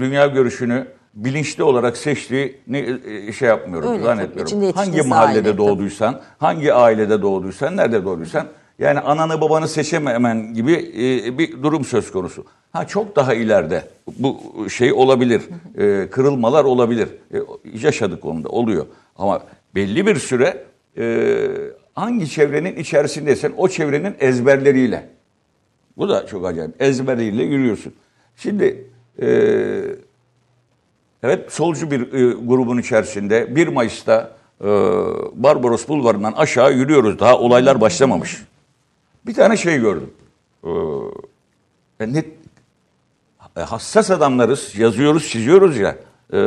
dünya 0.00 0.26
görüşünü 0.26 0.86
bilinçli 1.14 1.62
olarak 1.62 1.96
seçtiğini 1.96 2.98
e, 3.06 3.32
şey 3.32 3.48
yapmıyorum, 3.48 3.88
Öyle 3.88 4.04
tabii, 4.04 4.16
zannetmiyorum. 4.16 4.72
Hangi 4.76 5.02
mahallede 5.02 5.38
aile, 5.38 5.48
tabii. 5.50 5.58
doğduysan, 5.58 6.20
hangi 6.38 6.72
ailede 6.74 7.22
doğduysan, 7.22 7.76
nerede 7.76 8.04
doğduysan 8.04 8.46
yani 8.78 9.00
ananı 9.00 9.40
babanı 9.40 9.68
seçememen 9.68 10.54
gibi 10.54 10.72
e, 10.72 11.38
bir 11.38 11.62
durum 11.62 11.84
söz 11.84 12.12
konusu. 12.12 12.44
Ha 12.72 12.86
çok 12.86 13.16
daha 13.16 13.34
ileride 13.34 13.84
bu 14.18 14.40
şey 14.70 14.92
olabilir, 14.92 15.42
e, 15.78 16.10
kırılmalar 16.10 16.64
olabilir. 16.64 17.08
E, 17.34 17.36
yaşadık 17.82 18.24
onu 18.24 18.44
da 18.44 18.48
oluyor. 18.48 18.86
Ama 19.16 19.42
belli 19.74 20.06
bir 20.06 20.16
süre 20.16 20.64
hangi 21.94 22.30
çevrenin 22.30 22.76
içerisindeysen 22.76 23.52
o 23.56 23.68
çevrenin 23.68 24.16
ezberleriyle. 24.20 25.08
Bu 25.96 26.08
da 26.08 26.26
çok 26.26 26.46
acayip. 26.46 26.82
Ezberleriyle 26.82 27.42
yürüyorsun. 27.42 27.94
Şimdi 28.36 28.84
evet 31.22 31.52
solcu 31.52 31.90
bir 31.90 32.10
grubun 32.32 32.78
içerisinde 32.78 33.56
1 33.56 33.68
Mayıs'ta 33.68 34.36
Barbaros 35.34 35.88
Bulvarı'ndan 35.88 36.32
aşağı 36.32 36.72
yürüyoruz. 36.72 37.18
Daha 37.18 37.38
olaylar 37.38 37.80
başlamamış. 37.80 38.42
Bir 39.28 39.34
tane 39.34 39.56
şey 39.56 39.80
gördüm. 39.80 40.10
E, 40.64 40.70
e, 42.04 42.12
net 42.12 42.26
e, 43.56 43.60
hassas 43.60 44.10
adamlarız, 44.10 44.76
yazıyoruz, 44.78 45.28
çiziyoruz 45.28 45.76
ya. 45.76 45.96
e, 46.32 46.38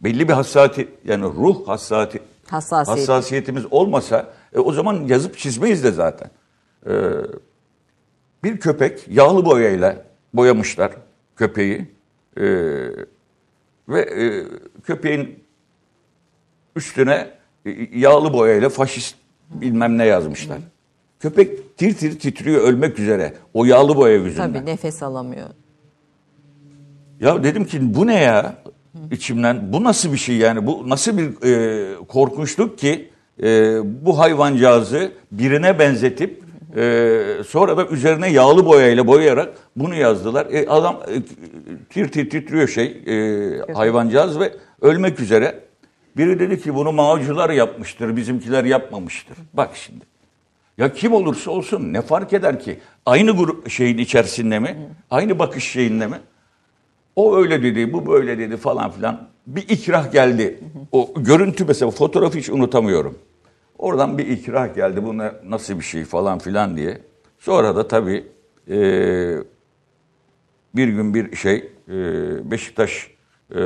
belli 0.00 0.28
bir 0.28 0.32
hassasiyet 0.32 0.90
yani 1.04 1.24
ruh 1.24 1.68
hassasiyeti 1.68 2.28
Hassasiyet. 2.50 2.98
hassasiyetimiz 2.98 3.64
olmasa 3.70 4.32
e, 4.52 4.58
o 4.58 4.72
zaman 4.72 4.94
yazıp 5.06 5.38
çizmeyiz 5.38 5.84
de 5.84 5.90
zaten. 5.90 6.30
E, 6.86 6.92
bir 8.44 8.60
köpek 8.60 9.08
yağlı 9.08 9.44
boyayla 9.44 10.04
boyamışlar 10.34 10.92
köpeği 11.36 11.98
E, 12.36 12.44
ve 13.88 14.00
e, 14.00 14.46
köpeğin 14.82 15.44
üstüne 16.76 17.30
e, 17.66 17.70
yağlı 17.98 18.32
boyayla 18.32 18.68
faşist 18.68 19.16
bilmem 19.50 19.98
ne 19.98 20.06
yazmışlar. 20.06 20.58
Köpek 21.20 21.78
tir 21.78 21.94
tir 21.94 22.18
titriyor 22.18 22.62
ölmek 22.62 22.98
üzere 22.98 23.34
o 23.54 23.64
yağlı 23.64 23.96
boya 23.96 24.16
yüzünden. 24.16 24.52
Tabii 24.52 24.66
nefes 24.66 25.02
alamıyor. 25.02 25.48
Ya 27.20 27.44
dedim 27.44 27.64
ki 27.64 27.94
bu 27.94 28.06
ne 28.06 28.20
ya 28.20 28.62
içimden 29.10 29.72
bu 29.72 29.84
nasıl 29.84 30.12
bir 30.12 30.18
şey 30.18 30.36
yani 30.36 30.66
bu 30.66 30.88
nasıl 30.88 31.18
bir 31.18 31.46
e, 31.46 31.96
korkunçluk 32.08 32.78
ki 32.78 33.10
e, 33.42 33.78
bu 34.06 34.18
hayvancağızı 34.18 35.12
birine 35.32 35.78
benzetip 35.78 36.42
e, 36.76 37.22
sonra 37.46 37.76
da 37.76 37.86
üzerine 37.86 38.30
yağlı 38.30 38.66
boyayla 38.66 39.06
boyayarak 39.06 39.54
bunu 39.76 39.94
yazdılar. 39.94 40.46
E, 40.46 40.68
adam 40.68 41.00
e, 41.08 41.22
tir 41.90 42.08
tir 42.08 42.30
titriyor 42.30 42.68
şey 42.68 43.02
e, 43.06 43.72
hayvancağız 43.72 44.40
ve 44.40 44.52
ölmek 44.80 45.20
üzere. 45.20 45.60
Biri 46.16 46.38
dedi 46.40 46.60
ki 46.60 46.74
bunu 46.74 46.92
mağcular 46.92 47.50
yapmıştır 47.50 48.16
bizimkiler 48.16 48.64
yapmamıştır. 48.64 49.36
Bak 49.52 49.70
şimdi. 49.74 50.04
Ya 50.78 50.92
kim 50.92 51.12
olursa 51.12 51.50
olsun 51.50 51.92
ne 51.92 52.02
fark 52.02 52.32
eder 52.32 52.60
ki? 52.60 52.78
Aynı 53.06 53.30
grup 53.36 53.70
şeyin 53.70 53.98
içerisinde 53.98 54.58
mi? 54.58 54.76
Aynı 55.10 55.38
bakış 55.38 55.64
şeyinde 55.64 56.06
mi? 56.06 56.20
O 57.16 57.36
öyle 57.36 57.62
dedi, 57.62 57.92
bu 57.92 58.06
böyle 58.06 58.38
dedi 58.38 58.56
falan 58.56 58.90
filan. 58.90 59.28
Bir 59.46 59.62
ikrah 59.68 60.12
geldi. 60.12 60.60
O 60.92 61.14
görüntü 61.16 61.64
mesela 61.64 61.90
fotoğrafı 61.90 62.38
hiç 62.38 62.48
unutamıyorum. 62.50 63.18
Oradan 63.78 64.18
bir 64.18 64.26
ikrah 64.26 64.74
geldi. 64.74 65.04
Bu 65.04 65.18
ne- 65.18 65.32
nasıl 65.44 65.76
bir 65.78 65.84
şey 65.84 66.04
falan 66.04 66.38
filan 66.38 66.76
diye. 66.76 66.98
Sonra 67.38 67.76
da 67.76 67.88
tabii 67.88 68.24
eee, 68.68 69.38
bir 70.76 70.88
gün 70.88 71.14
bir 71.14 71.36
şey 71.36 71.56
eee, 71.88 72.50
Beşiktaş 72.50 73.10
eee, 73.54 73.60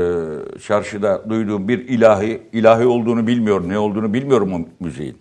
çarşıda 0.66 1.30
duyduğum 1.30 1.68
bir 1.68 1.78
ilahi, 1.88 2.42
ilahi 2.52 2.86
olduğunu 2.86 3.26
bilmiyorum, 3.26 3.68
ne 3.68 3.78
olduğunu 3.78 4.14
bilmiyorum 4.14 4.52
o 4.54 4.84
müziğin. 4.84 5.18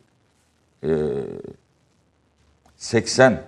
Eee 0.83 0.91
80 2.81 3.41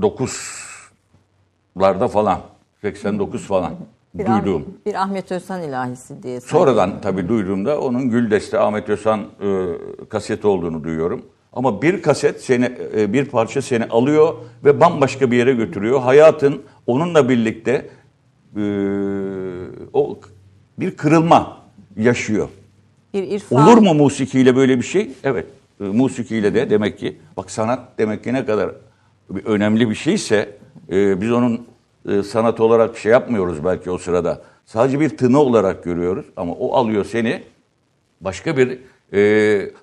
9'larda 0.00 2.08
falan 2.08 2.40
89 2.80 3.46
falan 3.46 3.74
Bir, 4.14 4.26
duyduğum. 4.26 4.64
bir 4.86 4.94
Ahmet 4.94 5.32
Özhan 5.32 5.62
ilahisi 5.62 6.22
diye. 6.22 6.40
Sonradan 6.40 7.00
tabii 7.00 7.28
duyduğumda 7.28 7.80
onun 7.80 8.10
Güldeste 8.10 8.58
Ahmet 8.58 8.88
Özhan 8.88 9.20
e, 9.20 9.26
kaseti 10.08 10.46
olduğunu 10.46 10.84
duyuyorum. 10.84 11.26
Ama 11.52 11.82
bir 11.82 12.02
kaset 12.02 12.44
seni 12.44 12.78
e, 12.96 13.12
bir 13.12 13.24
parça 13.24 13.62
seni 13.62 13.84
alıyor 13.84 14.34
ve 14.64 14.80
bambaşka 14.80 15.30
bir 15.30 15.36
yere 15.36 15.52
götürüyor. 15.52 16.00
Hayatın 16.00 16.62
onunla 16.86 17.28
birlikte 17.28 17.90
e, 18.56 18.62
o 19.92 20.18
bir 20.78 20.96
kırılma 20.96 21.58
yaşıyor. 21.96 22.48
Bir 23.14 23.22
irfan. 23.22 23.68
Olur 23.68 23.78
mu 23.78 23.94
musikiyle 23.94 24.56
böyle 24.56 24.78
bir 24.78 24.84
şey? 24.84 25.10
Evet. 25.24 25.46
E, 25.80 25.84
musikiyle 25.84 26.54
de 26.54 26.70
demek 26.70 26.98
ki 26.98 27.16
bak 27.36 27.50
sanat 27.50 27.98
demek 27.98 28.24
ki 28.24 28.32
ne 28.32 28.44
kadar 28.46 28.70
bir 29.30 29.44
önemli 29.44 29.90
bir 29.90 29.94
şeyse 29.94 30.56
e, 30.92 31.20
biz 31.20 31.32
onun 31.32 31.66
e, 32.08 32.22
sanat 32.22 32.60
olarak 32.60 32.98
şey 32.98 33.12
yapmıyoruz 33.12 33.64
belki 33.64 33.90
o 33.90 33.98
sırada. 33.98 34.42
Sadece 34.66 35.00
bir 35.00 35.16
tını 35.16 35.38
olarak 35.38 35.84
görüyoruz 35.84 36.26
ama 36.36 36.52
o 36.52 36.74
alıyor 36.74 37.04
seni 37.04 37.42
başka 38.20 38.56
bir 38.56 38.78
e, 39.12 39.20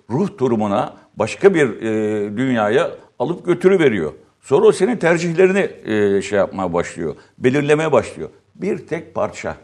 ruh 0.09 0.37
durumuna, 0.37 0.93
başka 1.15 1.53
bir 1.53 1.81
e, 1.81 2.37
dünyaya 2.37 2.91
alıp 3.19 3.45
götürüveriyor. 3.45 4.13
Sonra 4.41 4.65
o 4.65 4.71
senin 4.71 4.97
tercihlerini 4.97 5.69
e, 5.93 6.21
şey 6.21 6.37
yapmaya 6.37 6.73
başlıyor, 6.73 7.15
belirlemeye 7.37 7.91
başlıyor. 7.91 8.29
Bir 8.55 8.87
tek 8.87 9.15
parça. 9.15 9.55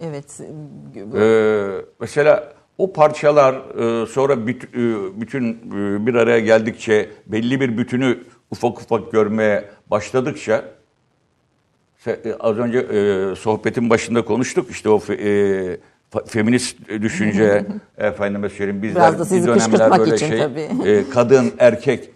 Evet. 0.00 0.40
Ee, 1.16 1.84
mesela 2.00 2.52
o 2.78 2.92
parçalar 2.92 3.54
e, 3.54 4.06
sonra 4.06 4.32
e, 4.32 5.20
bütün 5.20 5.52
e, 5.52 6.06
bir 6.06 6.14
araya 6.14 6.40
geldikçe 6.40 7.08
belli 7.26 7.60
bir 7.60 7.78
bütünü 7.78 8.18
ufak 8.50 8.80
ufak 8.80 9.12
görmeye 9.12 9.64
başladıkça 9.90 10.64
az 12.40 12.58
önce 12.58 12.86
sohbetin 13.36 13.90
başında 13.90 14.24
konuştuk 14.24 14.70
işte 14.70 14.88
o 14.88 15.00
feminist 16.26 16.88
düşünce 16.88 17.66
efendime 17.98 18.48
söyleyeyim 18.48 18.82
bizler 18.82 19.02
Biraz 19.02 19.18
da 19.18 19.24
sizi 19.24 19.42
bir 19.42 19.54
dönemler 19.54 19.98
böyle 19.98 20.14
için 20.14 20.28
şey 20.28 20.38
tabii. 20.38 21.04
kadın 21.14 21.52
erkek 21.58 22.10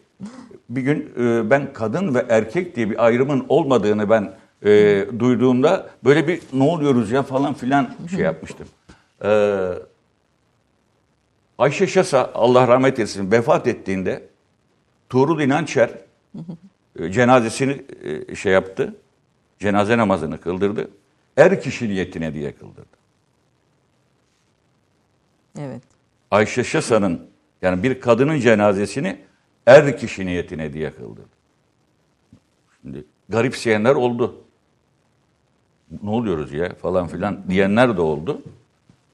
bir 0.69 0.83
gün 0.83 1.13
ben 1.51 1.73
kadın 1.73 2.15
ve 2.15 2.25
erkek 2.29 2.77
diye 2.77 2.91
bir 2.91 3.05
ayrımın 3.05 3.47
olmadığını 3.49 4.11
ben 4.11 4.33
duyduğumda 5.19 5.87
böyle 6.05 6.29
bir 6.29 6.41
ne 6.53 6.63
oluyoruz 6.63 7.11
ya 7.11 7.23
falan 7.23 7.55
filan 7.55 7.91
şey 8.11 8.21
yapmıştım. 8.21 8.67
Ayşe 11.61 11.87
Şasa 11.87 12.31
Allah 12.35 12.69
rahmet 12.69 12.99
eylesin 12.99 13.33
vefat 13.33 13.67
ettiğinde 13.67 14.29
Tuğrul 15.09 15.41
İnançer 15.41 15.91
e, 16.99 17.13
cenazesini 17.13 17.85
e, 18.03 18.35
şey 18.35 18.53
yaptı. 18.53 18.97
Cenaze 19.59 19.99
namazını 19.99 20.41
kıldırdı. 20.41 20.91
Er 21.37 21.63
kişi 21.63 21.89
niyetine 21.89 22.35
diye 22.35 22.53
kıldırdı. 22.53 22.97
Evet. 25.59 25.83
Ayşe 26.31 26.65
Şasa'nın 26.65 27.29
yani 27.63 27.83
bir 27.83 28.01
kadının 28.01 28.41
cenazesini 28.41 29.21
er 29.67 29.99
kişi 29.99 30.27
niyetine 30.27 30.73
diye 30.73 30.91
kıldırdı. 30.91 31.37
Şimdi 32.83 33.05
garipseyenler 33.29 33.95
oldu. 33.95 34.45
Ne 36.03 36.11
oluyoruz 36.11 36.53
ya 36.53 36.75
falan 36.75 37.09
filan 37.09 37.43
diyenler 37.49 37.97
de 37.97 38.01
oldu. 38.01 38.43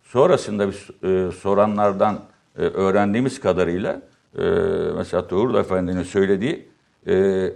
Sonrasında 0.03 0.69
biz 0.69 0.89
e, 1.03 1.31
soranlardan 1.33 2.21
e, 2.59 2.63
öğrendiğimiz 2.63 3.41
kadarıyla 3.41 4.03
e, 4.39 4.43
mesela 4.97 5.29
Tuğrul 5.29 5.55
Efendi'nin 5.55 6.03
söylediği 6.03 6.69
e, 7.07 7.51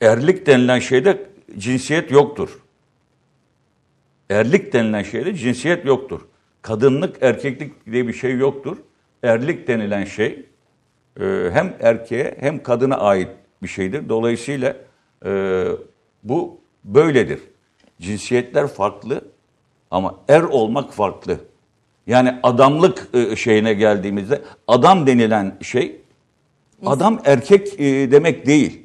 erlik 0.00 0.46
denilen 0.46 0.78
şeyde 0.78 1.26
cinsiyet 1.58 2.10
yoktur. 2.10 2.62
Erlik 4.30 4.72
denilen 4.72 5.02
şeyde 5.02 5.34
cinsiyet 5.34 5.84
yoktur. 5.84 6.20
Kadınlık, 6.62 7.16
erkeklik 7.20 7.92
diye 7.92 8.08
bir 8.08 8.12
şey 8.12 8.36
yoktur. 8.36 8.76
Erlik 9.22 9.68
denilen 9.68 10.04
şey 10.04 10.46
e, 11.20 11.50
hem 11.52 11.76
erkeğe 11.80 12.36
hem 12.40 12.62
kadına 12.62 12.96
ait 12.96 13.28
bir 13.62 13.68
şeydir. 13.68 14.08
Dolayısıyla 14.08 14.76
bu 16.22 16.60
böyledir. 16.84 17.40
Cinsiyetler 18.00 18.66
farklı 18.66 19.20
ama 19.90 20.14
er 20.28 20.42
olmak 20.42 20.92
farklı. 20.92 21.38
Yani 22.06 22.34
adamlık 22.42 23.08
e, 23.14 23.36
şeyine 23.36 23.74
geldiğimizde 23.74 24.42
adam 24.68 25.06
denilen 25.06 25.56
şey 25.62 25.96
adam 26.86 27.20
erkek 27.24 27.80
e, 27.80 28.10
demek 28.10 28.46
değil. 28.46 28.82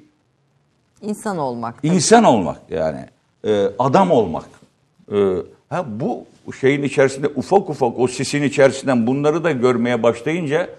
İnsan 1.01 1.37
olmak. 1.37 1.75
İnsan 1.83 2.23
olmak 2.23 2.57
yani 2.69 3.05
e, 3.47 3.65
adam 3.79 4.11
olmak. 4.11 4.45
Ha 5.69 5.85
bu 5.87 6.25
şeyin 6.61 6.83
içerisinde 6.83 7.27
ufak 7.27 7.69
ufak 7.69 7.99
o 7.99 8.07
sisin 8.07 8.41
içerisinden 8.43 9.07
bunları 9.07 9.43
da 9.43 9.51
görmeye 9.51 10.03
başlayınca 10.03 10.69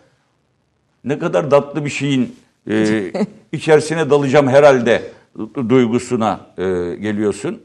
ne 1.04 1.18
kadar 1.18 1.50
tatlı 1.50 1.84
bir 1.84 1.90
şeyin 1.90 2.36
e, 2.70 3.12
içerisine 3.52 4.10
dalacağım 4.10 4.48
herhalde 4.48 5.02
du- 5.38 5.68
duygusuna 5.68 6.40
e, 6.58 6.62
geliyorsun. 7.00 7.62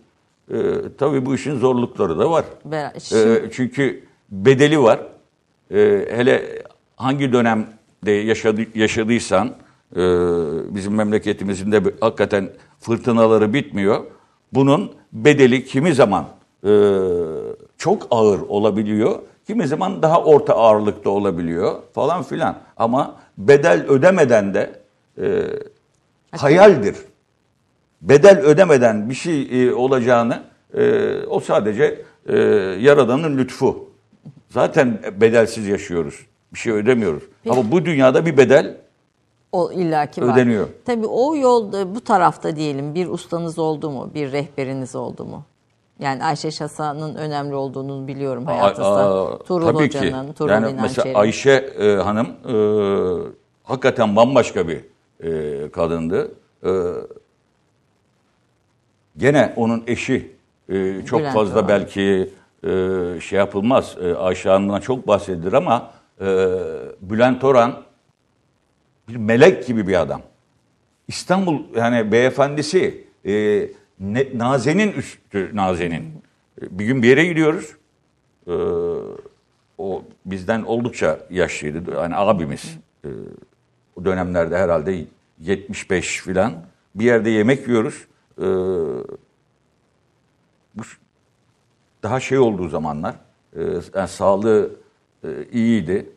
E, 0.52 0.56
tabii 0.98 1.26
bu 1.26 1.36
işin 1.36 1.60
zorlukları 1.60 2.20
da 2.20 2.32
var. 2.32 2.46
Be- 2.66 2.92
E, 2.96 3.00
Şimdi- 3.00 3.50
çünkü 3.54 4.07
bedeli 4.32 4.82
var. 4.82 5.00
E, 5.72 6.08
hele 6.12 6.64
hangi 6.96 7.34
dönemde 7.34 8.12
yaşadı, 8.12 8.62
yaşadıysan 8.76 9.48
e, 9.96 10.02
bizim 10.76 10.96
memleketimizin 10.96 11.72
de 11.72 11.82
hakikaten 12.02 12.50
fırtınaları 12.80 13.54
bitmiyor. 13.54 14.04
Bunun 14.54 14.92
bedeli 15.14 15.66
kimi 15.66 15.94
zaman 15.94 16.26
e, 16.64 16.72
çok 17.78 18.08
ağır 18.12 18.40
olabiliyor, 18.40 19.20
Kimi 19.48 19.68
zaman 19.68 20.02
daha 20.02 20.24
orta 20.24 20.54
ağırlıkta 20.54 21.10
olabiliyor 21.10 21.76
falan 21.94 22.24
filan. 22.24 22.58
Ama 22.78 23.16
bedel 23.38 23.86
ödemeden 23.88 24.54
de 24.54 24.80
e, 25.22 25.46
hayaldir. 26.32 26.96
Bedel 28.02 28.40
ödemeden 28.40 29.10
bir 29.10 29.16
şey 29.16 29.68
e, 29.68 29.74
olacağını 29.74 30.44
e, 30.74 31.14
o 31.28 31.40
sadece 31.40 32.02
e, 32.26 32.38
Yaradan'ın 32.80 33.38
lütfu. 33.38 33.90
Zaten 34.50 35.00
bedelsiz 35.22 35.68
yaşıyoruz. 35.68 36.26
Bir 36.54 36.60
şey 36.60 36.74
ödemiyoruz. 36.74 37.24
Ama 37.50 37.72
bu 37.72 37.86
dünyada 37.86 38.26
bir 38.26 38.38
bedel 38.38 38.78
O 39.52 39.72
illaki 39.72 40.22
var. 40.22 40.34
Ödeniyor. 40.34 40.68
Tabii 40.86 41.08
o 41.08 41.36
yolda 41.36 41.96
bu 41.96 42.02
tarafta 42.02 42.56
diyelim 42.56 42.96
bir 42.96 43.08
ustanız 43.08 43.60
oldu 43.60 43.90
mu? 43.90 44.12
Bir 44.14 44.32
rehberiniz 44.32 44.96
oldu 44.96 45.26
mu? 45.26 45.44
Yani 46.00 46.24
Ayşe 46.24 46.52
Şasa'nın 46.52 47.16
önemli 47.16 47.56
olduğunu 47.56 48.08
biliyorum 48.08 48.46
hayatınızda. 48.46 49.22
Aa, 49.22 49.38
Tuğrul 49.44 49.66
tabii 49.66 49.86
Hoca'nın, 49.86 50.28
ki. 50.28 50.34
Tuğrul 50.34 50.50
yani 50.50 50.62
İnançer'in. 50.64 50.82
mesela 50.82 51.20
Ayşe 51.20 51.52
e, 51.52 51.96
Hanım 51.96 52.28
e, 52.28 52.54
hakikaten 53.64 54.16
bambaşka 54.16 54.68
bir 54.68 54.82
e, 55.24 55.72
kadındı. 55.72 56.32
E, 56.66 56.72
gene 59.18 59.54
onun 59.56 59.84
eşi 59.88 60.32
e, 60.70 61.06
çok 61.06 61.20
Bülent 61.20 61.34
fazla 61.34 61.56
Orhan. 61.56 61.68
belki 61.68 62.30
e, 62.64 62.70
şey 63.22 63.40
yapılmaz. 63.40 63.98
E, 64.02 64.16
Ayşe 64.16 64.50
Hanım'dan 64.50 64.80
çok 64.80 65.08
bahsedilir 65.08 65.54
ama 65.54 65.92
e, 66.22 66.26
Bülent 67.02 67.44
Orhan 67.44 67.84
bir 69.10 69.16
melek 69.16 69.68
gibi 69.68 69.88
bir 69.88 70.02
adam. 70.02 70.22
İstanbul 71.08 71.64
yani 71.76 72.12
beyefendisi 72.12 73.08
e, 73.26 73.34
ne, 74.00 74.28
Naze'nin 74.34 74.92
üstü 74.92 75.52
Naze'nin. 75.54 76.04
E, 76.62 76.80
Bir 76.80 76.86
gün 76.86 77.04
bir 77.04 77.08
yere 77.08 77.26
gidiyoruz. 77.26 77.76
E, 78.48 78.54
o 79.78 80.04
bizden 80.26 80.64
oldukça 80.64 81.20
yaşlıydı. 81.30 81.92
Yani 81.94 82.16
abimiz. 82.16 82.78
E, 83.06 83.10
o 83.96 84.06
dönemlerde 84.06 84.58
herhalde 84.58 85.06
75 85.40 86.22
filan. 86.22 86.54
Bir 86.96 87.06
yerde 87.06 87.30
yemek 87.30 87.68
yiyoruz. 87.68 88.08
E, 88.38 88.46
bu 90.76 90.84
daha 92.04 92.20
şey 92.20 92.40
olduğu 92.40 92.70
zamanlar 92.70 93.16
e, 93.56 93.62
yani 93.96 94.08
sağlığı 94.08 94.72
e, 95.24 95.46
iyiydi. 95.52 96.10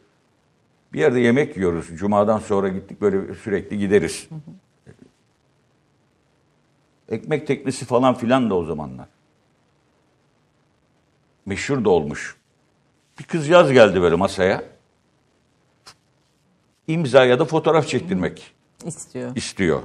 Bir 0.92 1.00
yerde 1.00 1.20
yemek 1.20 1.56
yiyoruz. 1.56 1.86
Cuma'dan 1.94 2.38
sonra 2.38 2.68
gittik 2.68 3.00
böyle 3.00 3.34
sürekli 3.34 3.78
gideriz. 3.78 4.28
Ekmek 7.08 7.46
teknesi 7.46 7.84
falan 7.84 8.14
filan 8.14 8.50
da 8.50 8.54
o 8.54 8.64
zamanlar. 8.64 9.06
Meşhur 11.46 11.84
da 11.84 11.90
olmuş. 11.90 12.36
Bir 13.18 13.24
kız 13.24 13.48
yaz 13.48 13.72
geldi 13.72 14.02
böyle 14.02 14.14
masaya. 14.14 14.64
İmza 16.86 17.24
ya 17.24 17.38
da 17.38 17.44
fotoğraf 17.44 17.88
çektirmek 17.88 18.54
istiyor. 18.84 19.36
istiyor. 19.36 19.82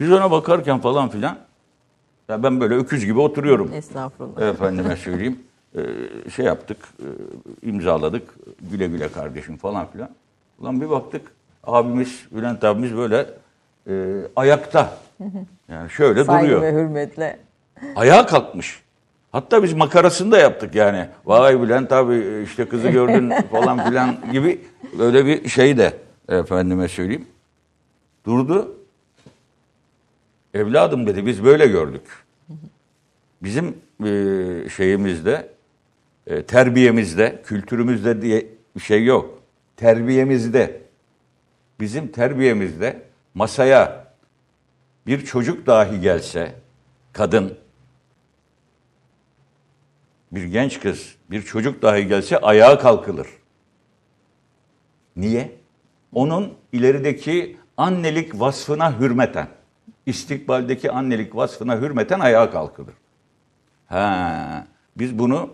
Biz 0.00 0.12
ona 0.12 0.30
bakarken 0.30 0.80
falan 0.80 1.08
filan 1.08 1.38
ya 2.32 2.42
ben 2.42 2.60
böyle 2.60 2.74
öküz 2.74 3.04
gibi 3.04 3.20
oturuyorum. 3.20 3.70
Estağfurullah. 3.74 4.42
Efendime 4.42 4.96
söyleyeyim. 4.96 5.38
Ee, 5.76 5.80
şey 6.30 6.44
yaptık, 6.44 6.76
e, 7.00 7.68
imzaladık. 7.68 8.34
Güle 8.70 8.86
güle 8.86 9.08
kardeşim 9.08 9.56
falan 9.56 9.86
filan. 9.92 10.08
Ulan 10.60 10.80
bir 10.80 10.90
baktık 10.90 11.32
abimiz, 11.64 12.26
Bülent 12.30 12.64
abimiz 12.64 12.96
böyle 12.96 13.26
e, 13.88 13.92
ayakta. 14.36 14.98
Yani 15.68 15.90
şöyle 15.90 16.24
Saygı 16.24 16.46
duruyor. 16.46 16.62
ve 16.62 16.72
hürmetle. 16.72 17.38
Ayağa 17.96 18.26
kalkmış. 18.26 18.82
Hatta 19.32 19.62
biz 19.62 19.72
makarasını 19.72 20.32
da 20.32 20.38
yaptık 20.38 20.74
yani. 20.74 21.08
Vay 21.24 21.60
Bülent 21.62 21.92
abi 21.92 22.42
işte 22.44 22.68
kızı 22.68 22.88
gördün 22.88 23.30
falan 23.50 23.84
filan 23.84 24.16
gibi 24.32 24.60
böyle 24.98 25.26
bir 25.26 25.48
şey 25.48 25.78
de 25.78 25.92
efendime 26.28 26.88
söyleyeyim. 26.88 27.26
Durdu. 28.26 28.76
Evladım 30.54 31.06
dedi 31.06 31.26
biz 31.26 31.44
böyle 31.44 31.66
gördük. 31.66 32.02
Bizim 33.42 33.78
e, 34.04 34.68
şeyimizde, 34.68 35.48
e, 36.26 36.42
terbiyemizde, 36.42 37.42
kültürümüzde 37.44 38.22
diye 38.22 38.46
bir 38.76 38.80
şey 38.80 39.04
yok. 39.04 39.42
Terbiyemizde, 39.76 40.82
bizim 41.80 42.08
terbiyemizde 42.08 43.02
masaya 43.34 44.12
bir 45.06 45.24
çocuk 45.24 45.66
dahi 45.66 46.00
gelse, 46.00 46.54
kadın, 47.12 47.58
bir 50.32 50.44
genç 50.44 50.80
kız, 50.80 51.14
bir 51.30 51.42
çocuk 51.42 51.82
dahi 51.82 52.06
gelse 52.06 52.38
ayağa 52.38 52.78
kalkılır. 52.78 53.28
Niye? 55.16 55.52
Onun 56.12 56.54
ilerideki 56.72 57.56
annelik 57.76 58.40
vasfına 58.40 59.00
hürmeten, 59.00 59.48
istikbaldeki 60.06 60.90
annelik 60.90 61.36
vasfına 61.36 61.80
hürmeten 61.80 62.20
ayağa 62.20 62.50
kalkılır. 62.50 62.94
Ha, 63.92 64.66
biz 64.98 65.18
bunu 65.18 65.50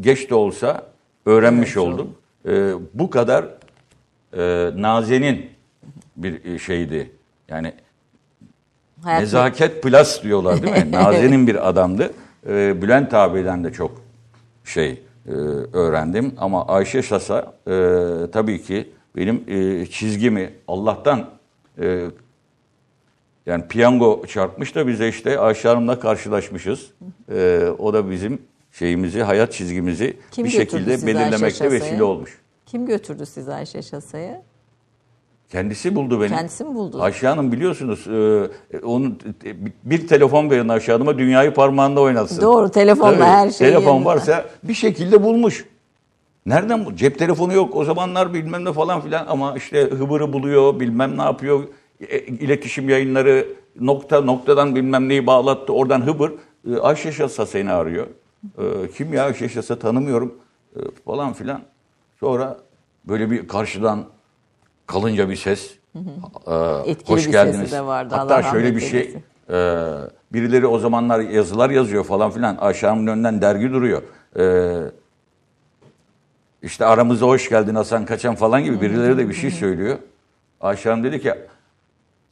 geç 0.00 0.30
de 0.30 0.34
olsa 0.34 0.86
öğrenmiş 1.26 1.76
olduk. 1.76 2.08
Ee, 2.46 2.72
bu 2.94 3.10
kadar 3.10 3.44
e, 4.36 4.70
nazenin 4.76 5.50
bir 6.16 6.44
e, 6.44 6.58
şeydi. 6.58 7.10
Yani 7.48 7.72
Hayat 9.02 9.20
Nezaket 9.20 9.82
plus 9.82 10.22
diyorlar 10.22 10.62
değil 10.62 10.86
mi? 10.86 10.92
Nazenin 10.92 11.46
bir 11.46 11.68
adamdı. 11.68 12.12
Ee, 12.46 12.82
Bülent 12.82 13.14
abiden 13.14 13.64
de 13.64 13.72
çok 13.72 14.00
şey 14.64 15.02
e, 15.26 15.30
öğrendim. 15.72 16.34
Ama 16.38 16.66
Ayşe 16.66 17.02
Şasa 17.02 17.54
e, 17.66 17.72
tabii 18.32 18.62
ki 18.62 18.90
benim 19.16 19.44
e, 19.48 19.86
çizgimi 19.86 20.52
Allah'tan 20.68 21.30
e, 21.80 22.04
yani 23.46 23.68
piyango 23.68 24.26
çarpmış 24.26 24.74
da 24.74 24.86
bize 24.86 25.08
işte 25.08 25.38
Ayşe 25.38 25.68
Hanım'la 25.68 26.00
karşılaşmışız. 26.00 26.90
E, 27.32 27.68
o 27.78 27.92
da 27.92 28.10
bizim 28.10 28.42
şeyimizi, 28.72 29.22
hayat 29.22 29.52
çizgimizi 29.52 30.16
Kim 30.30 30.44
bir 30.44 30.50
şekilde 30.50 31.06
belirlemekte 31.06 31.70
vesile 31.70 32.02
olmuş. 32.02 32.38
Kim 32.66 32.86
götürdü 32.86 33.26
sizi 33.26 33.52
Ayşe 33.52 33.82
Şasa'ya? 33.82 34.42
Kendisi 35.48 35.94
buldu 35.94 36.20
beni. 36.20 36.28
Kendisi 36.28 36.64
mi 36.64 36.74
buldu? 36.74 37.02
Ayşe 37.02 37.26
Hanım 37.26 37.52
biliyorsunuz 37.52 38.06
e, 38.06 38.78
onun 38.78 39.18
e, 39.44 39.54
bir 39.84 40.08
telefon 40.08 40.50
verin 40.50 40.68
Ayşe 40.68 40.92
Hanım'a 40.92 41.18
dünyayı 41.18 41.54
parmağında 41.54 42.00
oynatsın. 42.00 42.42
Doğru, 42.42 42.70
telefonla 42.70 43.12
Tabii, 43.12 43.24
her 43.24 43.50
şey 43.50 43.68
Telefon 43.68 44.04
varsa 44.04 44.44
bir 44.62 44.74
şekilde 44.74 45.22
bulmuş. 45.22 45.64
Nereden 46.46 46.86
bu? 46.86 46.96
Cep 46.96 47.18
telefonu 47.18 47.54
yok 47.54 47.76
o 47.76 47.84
zamanlar 47.84 48.34
bilmem 48.34 48.64
ne 48.64 48.72
falan 48.72 49.00
filan 49.00 49.26
ama 49.26 49.54
işte 49.56 49.82
hıbırı 49.82 50.32
buluyor 50.32 50.80
bilmem 50.80 51.18
ne 51.18 51.22
yapıyor. 51.22 51.64
E, 52.00 52.18
iletişim 52.18 52.88
yayınları 52.88 53.46
nokta 53.80 54.20
noktadan 54.20 54.74
bilmem 54.74 55.08
neyi 55.08 55.26
bağlattı. 55.26 55.72
Oradan 55.72 56.06
hıbır 56.06 56.32
e, 56.70 56.78
Ayşe 56.78 57.12
Şasa 57.12 57.46
seni 57.46 57.72
arıyor. 57.72 58.06
E, 58.58 58.90
kim 58.96 59.14
ya 59.14 59.24
Ayşe 59.24 59.48
Şasa 59.48 59.78
tanımıyorum 59.78 60.34
e, 60.76 60.80
falan 61.04 61.32
filan. 61.32 61.60
Sonra 62.20 62.58
böyle 63.04 63.30
bir 63.30 63.48
karşıdan 63.48 64.04
kalınca 64.86 65.28
bir 65.30 65.36
ses. 65.36 65.74
e, 65.94 66.54
Etkili 66.86 67.14
hoş 67.16 67.26
bir 67.26 67.32
geldiniz. 67.32 67.56
sesi 67.60 67.72
de 67.72 67.86
vardı, 67.86 68.14
Hatta 68.14 68.34
Allah 68.34 68.42
şöyle 68.42 68.76
bir 68.76 68.80
şey. 68.80 69.00
eylesin. 69.00 69.22
e, 69.50 69.84
birileri 70.32 70.66
o 70.66 70.78
zamanlar 70.78 71.20
yazılar 71.20 71.70
yazıyor 71.70 72.04
falan 72.04 72.30
filan. 72.30 72.56
Ayşe 72.60 72.86
Hanım'ın 72.86 73.06
önünden 73.06 73.42
dergi 73.42 73.70
duruyor. 73.72 74.02
E, 74.38 74.44
işte 76.62 76.84
aramıza 76.84 77.26
hoş 77.26 77.48
geldin 77.48 77.74
Hasan 77.74 78.04
Kaçan 78.04 78.34
falan 78.34 78.64
gibi 78.64 78.80
birileri 78.80 79.18
de 79.18 79.28
bir 79.28 79.34
şey 79.34 79.50
söylüyor. 79.50 79.98
Ayşe 80.60 80.90
Hanım 80.90 81.04
dedi 81.04 81.20
ki 81.22 81.34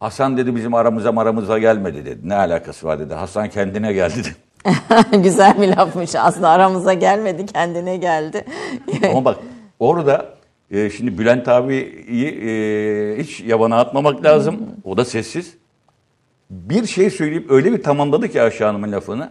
Hasan 0.03 0.37
dedi 0.37 0.57
bizim 0.57 0.75
aramıza 0.75 1.11
aramıza 1.17 1.59
gelmedi 1.59 2.05
dedi. 2.05 2.29
Ne 2.29 2.35
alakası 2.35 2.87
var 2.87 2.99
dedi. 2.99 3.15
Hasan 3.15 3.51
kendine 3.51 3.93
geldi 3.93 4.15
dedi. 4.25 5.23
Güzel 5.23 5.63
bir 5.63 5.69
lafmış. 5.69 6.15
Aslında 6.15 6.49
aramıza 6.49 6.93
gelmedi, 6.93 7.47
kendine 7.47 7.97
geldi. 7.97 8.45
Ama 9.11 9.25
bak 9.25 9.39
orada 9.79 10.35
e, 10.71 10.91
şimdi 10.91 11.19
Bülent 11.19 11.49
abiyi 11.49 12.27
e, 12.27 13.23
hiç 13.23 13.41
yabana 13.41 13.81
atmamak 13.81 14.25
lazım. 14.25 14.61
O 14.85 14.97
da 14.97 15.05
sessiz. 15.05 15.55
Bir 16.51 16.87
şey 16.87 17.11
söyleyip 17.11 17.51
öyle 17.51 17.73
bir 17.73 17.83
tamamladı 17.83 18.29
ki 18.29 18.43
Ayşe 18.43 18.65
Hanım'ın 18.65 18.93
lafını. 18.93 19.31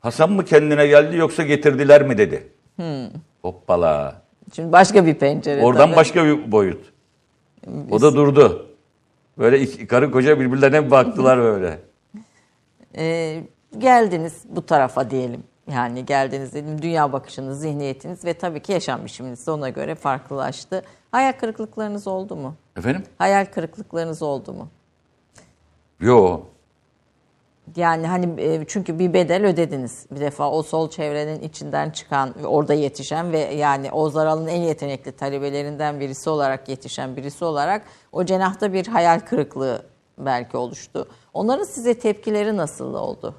Hasan 0.00 0.32
mı 0.32 0.44
kendine 0.44 0.86
geldi 0.86 1.16
yoksa 1.16 1.42
getirdiler 1.42 2.02
mi 2.02 2.18
dedi. 2.18 2.48
Hoppala. 3.42 4.22
Şimdi 4.56 4.72
başka 4.72 5.06
bir 5.06 5.14
pencere. 5.14 5.62
Oradan 5.62 5.86
tabii. 5.86 5.96
başka 5.96 6.24
bir 6.24 6.52
boyut. 6.52 6.92
O 7.90 8.00
da 8.00 8.14
durdu. 8.14 8.73
Böyle 9.38 9.60
iki, 9.60 9.86
karı 9.86 10.10
koca 10.10 10.40
birbirlerine 10.40 10.90
baktılar 10.90 11.38
böyle. 11.38 11.78
Ee, 12.96 13.42
geldiniz 13.78 14.42
bu 14.48 14.66
tarafa 14.66 15.10
diyelim. 15.10 15.44
Yani 15.72 16.06
geldiniz 16.06 16.54
dedim 16.54 16.82
dünya 16.82 17.12
bakışınız, 17.12 17.60
zihniyetiniz 17.60 18.24
ve 18.24 18.34
tabii 18.34 18.60
ki 18.60 18.72
yaşam 18.72 19.04
biçiminiz 19.04 19.46
de 19.46 19.50
ona 19.50 19.68
göre 19.68 19.94
farklılaştı. 19.94 20.82
Hayal 21.12 21.32
kırıklıklarınız 21.32 22.06
oldu 22.06 22.36
mu? 22.36 22.54
Efendim? 22.76 23.02
Hayal 23.18 23.46
kırıklıklarınız 23.46 24.22
oldu 24.22 24.52
mu? 24.52 24.68
Yo. 26.00 26.40
Yani 27.76 28.06
hani 28.06 28.40
e, 28.40 28.64
çünkü 28.68 28.98
bir 28.98 29.12
bedel 29.12 29.46
ödediniz. 29.46 30.06
Bir 30.10 30.20
defa 30.20 30.50
o 30.50 30.62
sol 30.62 30.90
çevrenin 30.90 31.40
içinden 31.40 31.90
çıkan 31.90 32.34
ve 32.42 32.46
orada 32.46 32.74
yetişen 32.74 33.32
ve 33.32 33.38
yani 33.38 33.92
Oğuz 33.92 34.16
Aral'ın 34.16 34.46
en 34.46 34.60
yetenekli 34.60 35.12
talebelerinden 35.12 36.00
birisi 36.00 36.30
olarak 36.30 36.68
yetişen 36.68 37.16
birisi 37.16 37.44
olarak 37.44 37.82
o 38.12 38.24
cenahta 38.24 38.72
bir 38.72 38.86
hayal 38.86 39.20
kırıklığı 39.20 39.82
belki 40.18 40.56
oluştu. 40.56 41.08
Onların 41.34 41.64
size 41.64 41.98
tepkileri 41.98 42.56
nasıl 42.56 42.94
oldu? 42.94 43.34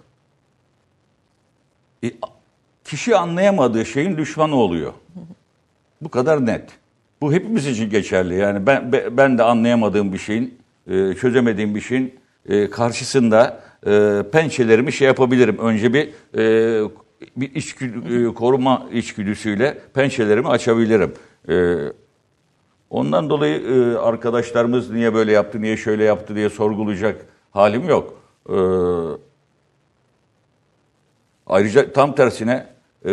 E, 2.03 2.11
kişi 2.83 3.15
anlayamadığı 3.15 3.85
şeyin 3.85 4.17
düşmanı 4.17 4.55
oluyor. 4.55 4.93
Bu 6.01 6.09
kadar 6.09 6.45
net. 6.45 6.69
Bu 7.21 7.33
hepimiz 7.33 7.67
için 7.67 7.89
geçerli. 7.89 8.35
Yani 8.35 8.67
ben 8.67 8.91
be- 8.91 9.17
ben 9.17 9.37
de 9.37 9.43
anlayamadığım 9.43 10.13
bir 10.13 10.17
şeyin, 10.17 10.59
e, 10.87 11.13
çözemediğim 11.13 11.75
bir 11.75 11.81
şeyin 11.81 12.19
e, 12.49 12.69
karşısında 12.69 13.59
e, 13.85 14.23
pençelerimi 14.31 14.93
şey 14.93 15.07
yapabilirim. 15.07 15.57
Önce 15.57 15.93
bir 15.93 16.09
e, 16.37 16.89
bir 17.37 17.55
içgüdü, 17.55 18.29
e, 18.29 18.33
koruma 18.33 18.87
içgüdüsüyle 18.93 19.77
pençelerimi 19.93 20.49
açabilirim. 20.49 21.13
E, 21.49 21.75
ondan 22.89 23.29
dolayı 23.29 23.61
e, 23.61 23.97
arkadaşlarımız 23.97 24.91
niye 24.91 25.13
böyle 25.13 25.31
yaptı, 25.31 25.61
niye 25.61 25.77
şöyle 25.77 26.03
yaptı 26.03 26.35
diye 26.35 26.49
sorgulayacak 26.49 27.25
halim 27.51 27.89
yok. 27.89 28.13
E, 28.49 28.55
Ayrıca 31.47 31.93
tam 31.93 32.15
tersine 32.15 32.67
e, 33.05 33.11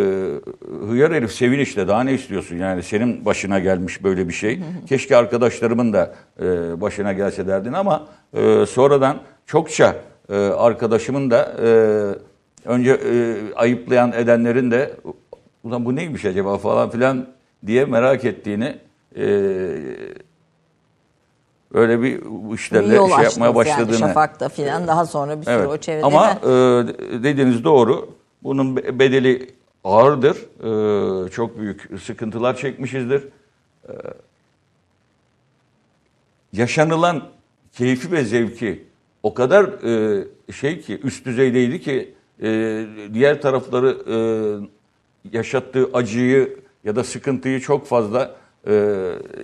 hıyar 0.89 1.13
herif 1.13 1.31
sevinçle 1.31 1.87
daha 1.87 2.03
ne 2.03 2.13
istiyorsun 2.13 2.57
yani 2.57 2.83
senin 2.83 3.25
başına 3.25 3.59
gelmiş 3.59 4.03
böyle 4.03 4.27
bir 4.27 4.33
şey. 4.33 4.59
Keşke 4.89 5.17
arkadaşlarımın 5.17 5.93
da 5.93 6.15
e, 6.41 6.81
başına 6.81 7.13
gelse 7.13 7.47
derdin 7.47 7.73
ama 7.73 8.07
e, 8.33 8.65
sonradan 8.65 9.17
çokça 9.45 9.95
e, 10.29 10.35
arkadaşımın 10.35 11.31
da 11.31 11.55
e, 11.63 11.67
önce 12.69 12.91
e, 12.91 13.35
ayıplayan 13.55 14.11
edenlerin 14.11 14.71
de 14.71 14.93
ulan 15.63 15.85
bu 15.85 15.95
neymiş 15.95 16.25
acaba 16.25 16.57
falan 16.57 16.89
filan 16.89 17.27
diye 17.65 17.85
merak 17.85 18.25
ettiğini 18.25 18.77
e, 19.17 19.25
öyle 21.73 22.01
bir 22.01 22.21
işlerle 22.53 22.95
yol 22.95 23.09
şey 23.09 23.23
yapmaya 23.23 23.55
başladığını. 23.55 23.91
yani 23.91 23.99
Şafak'ta 23.99 24.49
filan 24.49 24.87
daha 24.87 25.05
sonra 25.05 25.39
bir 25.41 25.45
sürü 25.45 25.53
Evet. 25.55 25.67
o 25.67 25.77
çevrede. 25.77 26.05
Ama 26.05 26.31
e, 26.31 26.47
dediğiniz 27.23 27.63
doğru. 27.63 28.09
Bunun 28.43 28.77
be- 28.77 28.99
bedeli 28.99 29.49
ağırdır. 29.83 30.37
E, 31.25 31.29
çok 31.29 31.59
büyük 31.59 31.89
sıkıntılar 32.03 32.57
çekmişizdir. 32.57 33.23
E, 33.89 33.93
yaşanılan 36.53 37.23
keyfi 37.71 38.11
ve 38.11 38.23
zevki 38.23 38.83
o 39.23 39.33
kadar 39.33 39.63
e, 39.65 40.23
şey 40.53 40.79
ki 40.79 40.99
üst 41.03 41.25
düzeydeydi 41.25 41.81
ki 41.81 42.13
e, 42.43 42.85
diğer 43.13 43.41
tarafları 43.41 43.97
e, 44.07 44.17
yaşattığı 45.37 45.89
acıyı 45.93 46.59
ya 46.83 46.95
da 46.95 47.03
sıkıntıyı 47.03 47.59
çok 47.59 47.87
fazla 47.87 48.35
e, 48.67 48.99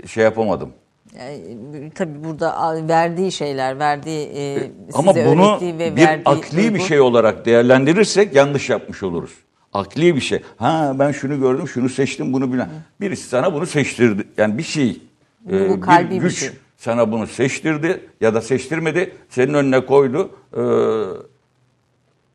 şey 0.08 0.24
yapamadım. 0.24 0.70
Yani, 1.18 1.92
tabii 1.96 2.24
burada 2.24 2.88
verdiği 2.88 3.32
şeyler, 3.32 3.80
verdiği 3.80 4.30
e, 4.36 4.72
Ama 4.94 5.14
size 5.14 5.26
bunu 5.26 5.52
öğrettiği 5.52 5.80
ve 5.80 5.96
bir 5.96 6.02
verdiği 6.02 6.24
akli 6.26 6.74
bir 6.74 6.80
duygu- 6.80 6.88
şey 6.88 7.00
olarak 7.00 7.46
değerlendirirsek 7.46 8.36
yanlış 8.36 8.70
yapmış 8.70 9.04
oluruz. 9.04 9.32
Akli 9.74 10.16
bir 10.16 10.22
şey. 10.22 10.42
Ha 10.58 10.96
ben 11.00 11.12
şunu 11.12 11.40
gördüm, 11.40 11.68
şunu 11.68 11.90
seçtim, 11.90 12.34
bunu 12.34 12.54
bilen. 12.54 12.70
Birisi 13.02 13.30
sana 13.30 13.54
bunu 13.54 13.66
seçtirdi. 13.66 14.24
Yani 14.38 14.58
bir 14.58 14.64
şey, 14.64 15.02
Bu 15.42 15.56
e, 15.56 15.80
kalbi 15.80 16.10
bir 16.10 16.16
bir 16.16 16.22
güç 16.22 16.40
şey. 16.40 16.50
Sana 16.80 17.12
bunu 17.12 17.28
seçtirdi 17.28 18.10
ya 18.22 18.34
da 18.34 18.42
seçtirmedi. 18.42 19.14
Senin 19.30 19.54
önüne 19.54 19.86
koydu. 19.86 20.30
E, 20.58 20.62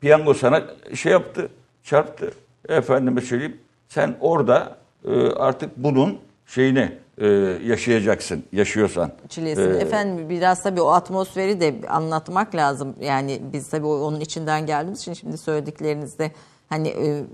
piyango 0.01 0.35
sana 0.35 0.65
şey 0.95 1.13
yaptı, 1.13 1.49
çarptı. 1.83 2.31
Efendime 2.69 3.21
söyleyeyim. 3.21 3.57
Sen 3.89 4.17
orada 4.21 4.77
e, 5.05 5.31
artık 5.31 5.77
bunun 5.77 6.19
şeyini 6.47 6.93
e, 7.19 7.27
yaşayacaksın, 7.67 8.45
yaşıyorsan. 8.53 9.13
çilesini. 9.29 9.77
E, 9.77 9.81
Efendim 9.81 10.29
biraz 10.31 10.63
tabii 10.63 10.81
o 10.81 10.89
atmosferi 10.89 11.61
de 11.61 11.75
anlatmak 11.89 12.55
lazım. 12.55 12.95
Yani 13.01 13.41
biz 13.53 13.69
tabii 13.69 13.87
onun 13.87 14.21
içinden 14.21 14.67
geldiğimiz 14.67 15.01
için 15.01 15.13
şimdi 15.13 15.39
söylediklerinizde 15.39 16.33
hani 16.69 16.89
e, 16.89 17.25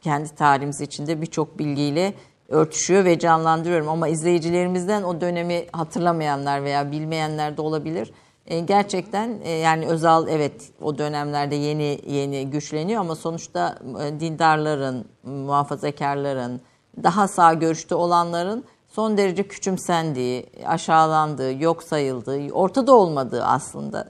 kendi 0.00 0.34
tarihimiz 0.34 0.80
içinde 0.80 1.20
birçok 1.22 1.58
bilgiyle 1.58 2.14
örtüşüyor 2.50 3.04
ve 3.04 3.18
canlandırıyorum. 3.18 3.88
Ama 3.88 4.08
izleyicilerimizden 4.08 5.02
o 5.02 5.20
dönemi 5.20 5.66
hatırlamayanlar 5.72 6.64
veya 6.64 6.92
bilmeyenler 6.92 7.56
de 7.56 7.62
olabilir. 7.62 8.12
E, 8.46 8.60
gerçekten 8.60 9.40
e, 9.42 9.50
yani 9.50 9.86
Özal 9.86 10.28
evet 10.28 10.72
o 10.82 10.98
dönemlerde 10.98 11.54
yeni 11.54 12.00
yeni 12.06 12.50
güçleniyor 12.50 13.00
ama 13.00 13.16
sonuçta 13.16 13.78
e, 14.02 14.20
dindarların, 14.20 15.04
muhafazakarların, 15.22 16.60
daha 17.02 17.28
sağ 17.28 17.54
görüşte 17.54 17.94
olanların 17.94 18.64
son 18.88 19.16
derece 19.16 19.48
küçümsendiği, 19.48 20.46
aşağılandığı, 20.66 21.62
yok 21.62 21.82
sayıldığı, 21.82 22.52
ortada 22.52 22.94
olmadığı 22.94 23.44
aslında. 23.44 24.08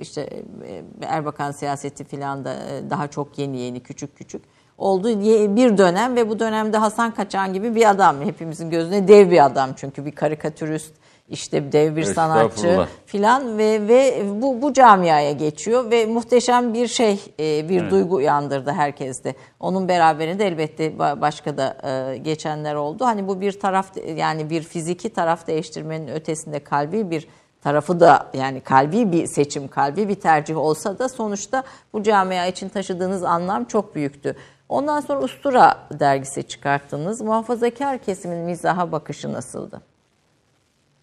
İşte 0.00 0.22
e, 0.64 0.82
Erbakan 1.02 1.50
siyaseti 1.50 2.04
filan 2.04 2.44
da 2.44 2.54
e, 2.54 2.90
daha 2.90 3.08
çok 3.08 3.38
yeni 3.38 3.58
yeni 3.58 3.80
küçük 3.80 4.16
küçük 4.16 4.42
oldu 4.78 5.08
bir 5.56 5.78
dönem 5.78 6.16
ve 6.16 6.28
bu 6.28 6.38
dönemde 6.38 6.76
Hasan 6.76 7.10
Kaçan 7.14 7.52
gibi 7.52 7.74
bir 7.74 7.90
adam 7.90 8.20
hepimizin 8.24 8.70
gözüne 8.70 9.08
dev 9.08 9.30
bir 9.30 9.44
adam 9.44 9.70
çünkü 9.76 10.04
bir 10.04 10.12
karikatürist 10.12 10.94
işte 11.28 11.72
dev 11.72 11.96
bir 11.96 12.04
sanatçı 12.04 12.86
filan 13.06 13.58
ve 13.58 13.88
ve 13.88 14.22
bu 14.42 14.62
bu 14.62 14.72
camiaya 14.72 15.32
geçiyor 15.32 15.90
ve 15.90 16.06
muhteşem 16.06 16.74
bir 16.74 16.88
şey 16.88 17.20
e, 17.40 17.68
bir 17.68 17.90
duygu 17.90 18.14
uyandırdı 18.14 18.72
herkeste. 18.72 19.34
Onun 19.60 19.88
beraberinde 19.88 20.46
elbette 20.46 20.86
ba- 20.86 21.20
başka 21.20 21.56
da 21.56 21.76
e, 21.84 22.16
geçenler 22.16 22.74
oldu. 22.74 23.04
Hani 23.04 23.28
bu 23.28 23.40
bir 23.40 23.60
taraf 23.60 23.86
yani 24.16 24.50
bir 24.50 24.62
fiziki 24.62 25.10
taraf 25.10 25.46
değiştirmenin 25.46 26.08
ötesinde 26.08 26.58
kalbi 26.58 27.10
bir 27.10 27.28
tarafı 27.62 28.00
da 28.00 28.26
yani 28.34 28.60
kalbi 28.60 29.12
bir 29.12 29.26
seçim, 29.26 29.68
kalbi 29.68 30.08
bir 30.08 30.14
tercih 30.14 30.56
olsa 30.56 30.98
da 30.98 31.08
sonuçta 31.08 31.62
bu 31.92 32.02
camia 32.02 32.46
için 32.46 32.68
taşıdığınız 32.68 33.24
anlam 33.24 33.64
çok 33.64 33.94
büyüktü. 33.94 34.36
Ondan 34.74 35.00
sonra 35.00 35.20
Ustura 35.20 35.86
dergisi 36.00 36.42
çıkarttınız. 36.42 37.20
Muhafazakar 37.20 37.98
kesimin 37.98 38.38
mizaha 38.38 38.92
bakışı 38.92 39.32
nasıldı? 39.32 39.80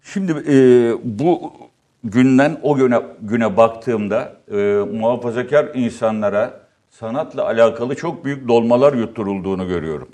Şimdi 0.02 0.32
e, 0.32 0.56
bu 1.04 1.52
günden 2.04 2.58
o 2.62 2.74
güne, 2.74 3.02
güne 3.20 3.56
baktığımda 3.56 4.36
e, 4.52 4.56
muhafazakar 4.92 5.74
insanlara 5.74 6.60
sanatla 6.90 7.46
alakalı 7.46 7.94
çok 7.94 8.24
büyük 8.24 8.48
dolmalar 8.48 8.92
yutturulduğunu 8.92 9.68
görüyorum. 9.68 10.08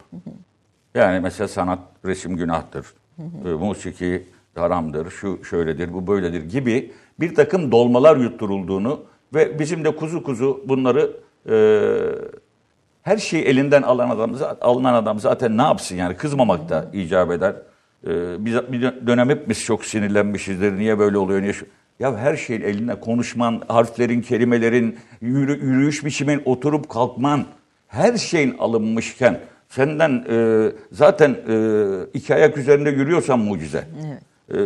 Yani 0.94 1.20
mesela 1.20 1.48
sanat, 1.48 1.78
resim 2.04 2.36
günahtır, 2.36 2.86
e, 3.18 3.48
musiki 3.48 4.26
haramdır, 4.54 5.10
şu 5.10 5.44
şöyledir, 5.44 5.92
bu 5.92 6.06
böyledir 6.06 6.42
gibi 6.42 6.92
bir 7.20 7.34
takım 7.34 7.72
dolmalar 7.72 8.16
yutturulduğunu 8.16 9.00
ve 9.34 9.58
bizim 9.58 9.84
de 9.84 9.96
kuzu 9.96 10.22
kuzu 10.22 10.64
bunları 10.66 11.16
e, 11.48 11.56
her 13.08 13.18
şeyi 13.18 13.44
elinden 13.44 13.82
alan 13.82 14.10
adam, 14.10 14.34
alınan 14.60 14.94
adam 14.94 15.20
zaten 15.20 15.58
ne 15.58 15.62
yapsın 15.62 15.96
yani 15.96 16.16
kızmamak 16.16 16.68
da 16.68 16.90
icap 16.92 17.30
eder. 17.30 17.54
Ee, 18.06 18.44
biz 18.44 18.54
bir 18.54 18.82
dönem 19.06 19.30
hep 19.30 19.48
biz 19.48 19.64
çok 19.64 19.84
sinirlenmişizdir. 19.84 20.78
Niye 20.78 20.98
böyle 20.98 21.18
oluyor? 21.18 21.42
Niye 21.42 21.52
şu? 21.52 21.66
Ya 22.00 22.16
her 22.16 22.36
şeyin 22.36 22.60
eline 22.60 23.00
konuşman, 23.00 23.62
harflerin, 23.68 24.20
kelimelerin, 24.20 24.98
yürü, 25.20 25.64
yürüyüş 25.64 26.04
biçimin, 26.04 26.42
oturup 26.44 26.88
kalkman, 26.88 27.44
her 27.88 28.16
şeyin 28.16 28.58
alınmışken 28.58 29.40
senden 29.68 30.24
e, 30.30 30.68
zaten 30.92 31.36
e, 31.48 31.56
iki 32.14 32.34
ayak 32.34 32.56
üzerinde 32.56 32.90
yürüyorsan 32.90 33.38
mucize. 33.38 33.88
E, 34.50 34.56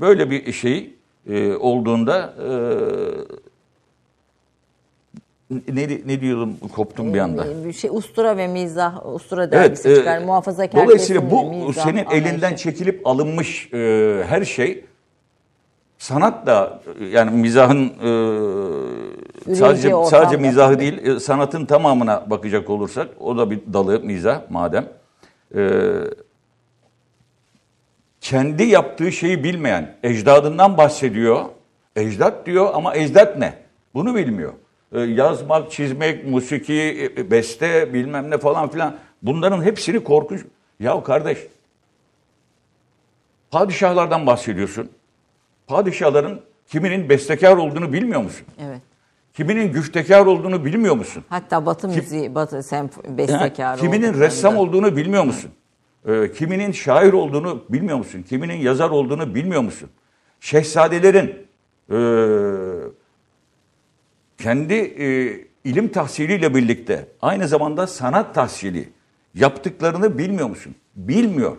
böyle 0.00 0.30
bir 0.30 0.52
şey 0.52 0.94
e, 1.28 1.54
olduğunda 1.54 2.34
e, 2.38 2.50
ne, 5.50 5.88
ne 6.06 6.20
diyordum 6.20 6.56
koptum 6.74 7.14
bir 7.14 7.18
anda. 7.18 7.64
Bir 7.64 7.72
şey 7.72 7.90
ustura 7.92 8.36
ve 8.36 8.46
mizah, 8.46 9.14
ustura 9.14 9.42
Evet, 9.42 9.52
dergisi 9.52 9.90
e, 9.90 9.96
çıkar. 9.96 10.18
Muhafazakar 10.18 10.84
dolayısıyla 10.84 11.30
bu 11.30 11.50
mizah 11.50 11.84
senin 11.84 12.04
anlayışı. 12.04 12.28
elinden 12.28 12.56
çekilip 12.56 13.06
alınmış 13.06 13.72
e, 13.72 14.24
her 14.28 14.44
şey 14.44 14.84
sanat 15.98 16.46
da 16.46 16.80
yani 17.10 17.30
mizahın 17.30 17.84
e, 19.50 19.54
sadece 19.54 19.92
sadece 20.10 20.36
mizahı 20.36 20.80
değil 20.80 21.06
e, 21.06 21.20
sanatın 21.20 21.66
tamamına 21.66 22.30
bakacak 22.30 22.70
olursak 22.70 23.08
o 23.20 23.38
da 23.38 23.50
bir 23.50 23.60
dalı 23.72 24.00
mizah 24.00 24.40
madem. 24.50 24.86
E, 25.56 25.90
kendi 28.20 28.62
yaptığı 28.62 29.12
şeyi 29.12 29.44
bilmeyen 29.44 29.96
ecdadından 30.02 30.76
bahsediyor. 30.76 31.44
Ecdat 31.96 32.46
diyor 32.46 32.70
ama 32.74 32.96
ecdat 32.96 33.38
ne? 33.38 33.54
Bunu 33.94 34.14
bilmiyor. 34.14 34.52
E, 34.92 35.00
yazmak, 35.00 35.70
çizmek, 35.70 36.26
musiki, 36.26 37.10
e, 37.16 37.30
beste 37.30 37.94
bilmem 37.94 38.30
ne 38.30 38.38
falan 38.38 38.70
filan 38.70 38.96
bunların 39.22 39.62
hepsini 39.62 40.04
korkunç. 40.04 40.40
Ya 40.80 41.02
kardeş 41.02 41.38
padişahlardan 43.50 44.26
bahsediyorsun. 44.26 44.90
Padişahların 45.66 46.40
kiminin 46.68 47.08
bestekar 47.08 47.56
olduğunu 47.56 47.92
bilmiyor 47.92 48.22
musun? 48.22 48.46
Evet. 48.60 48.80
Kiminin 49.34 49.72
güftekar 49.72 50.26
olduğunu 50.26 50.64
bilmiyor 50.64 50.94
musun? 50.96 51.24
Hatta 51.28 51.66
Batı 51.66 51.88
müziği, 51.88 52.34
Batı 52.34 52.56
senf- 52.56 53.06
Yani 53.06 53.18
bestekarı 53.18 53.80
kiminin 53.80 54.20
ressam 54.20 54.56
olduğunu 54.56 54.96
bilmiyor 54.96 55.24
musun? 55.24 55.50
Ee, 56.08 56.32
kiminin 56.32 56.72
şair 56.72 57.12
olduğunu 57.12 57.64
bilmiyor 57.68 57.98
musun? 57.98 58.22
Kiminin 58.28 58.56
yazar 58.56 58.90
olduğunu 58.90 59.34
bilmiyor 59.34 59.62
musun? 59.62 59.90
Şehzadelerin 60.40 61.46
e, 61.90 61.96
kendi 64.38 64.74
e, 64.74 65.40
ilim 65.64 65.88
tahsiliyle 65.88 66.54
birlikte 66.54 67.08
aynı 67.22 67.48
zamanda 67.48 67.86
sanat 67.86 68.34
tahsili 68.34 68.88
yaptıklarını 69.34 70.18
bilmiyor 70.18 70.48
musun? 70.48 70.74
Bilmiyor. 70.96 71.56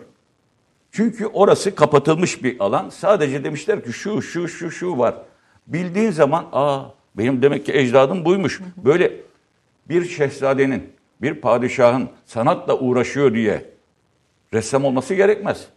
Çünkü 0.91 1.27
orası 1.27 1.75
kapatılmış 1.75 2.43
bir 2.43 2.59
alan. 2.59 2.89
Sadece 2.89 3.43
demişler 3.43 3.83
ki 3.83 3.93
şu 3.93 4.21
şu 4.21 4.47
şu 4.47 4.71
şu 4.71 4.97
var. 4.97 5.15
Bildiğin 5.67 6.11
zaman 6.11 6.45
aa 6.51 6.83
benim 7.17 7.41
demek 7.41 7.65
ki 7.65 7.73
ecdadım 7.73 8.25
buymuş. 8.25 8.61
Böyle 8.77 9.13
bir 9.89 10.05
şehzadenin, 10.05 10.89
bir 11.21 11.33
padişahın 11.33 12.09
sanatla 12.25 12.79
uğraşıyor 12.79 13.33
diye 13.33 13.65
ressam 14.53 14.85
olması 14.85 15.13
gerekmez. 15.13 15.67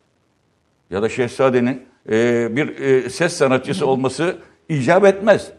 Ya 0.90 1.02
da 1.02 1.08
şehzadenin 1.08 1.86
e, 2.10 2.48
bir 2.56 2.78
e, 2.78 3.10
ses 3.10 3.32
sanatçısı 3.32 3.86
olması 3.86 4.38
icap 4.68 5.04
etmez. 5.04 5.52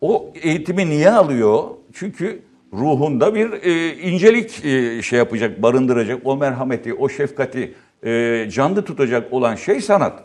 O 0.00 0.32
eğitimi 0.42 0.90
niye 0.90 1.10
alıyor? 1.10 1.64
Çünkü 1.92 2.42
ruhunda 2.72 3.34
bir 3.34 3.52
e, 3.52 3.96
incelik 3.96 4.64
e, 4.64 5.02
şey 5.02 5.18
yapacak, 5.18 5.62
barındıracak. 5.62 6.20
O 6.24 6.36
merhameti, 6.36 6.94
o 6.94 7.08
şefkati 7.08 7.74
e, 8.04 8.46
canlı 8.50 8.84
tutacak 8.84 9.32
olan 9.32 9.54
şey 9.54 9.80
sanat. 9.80 10.24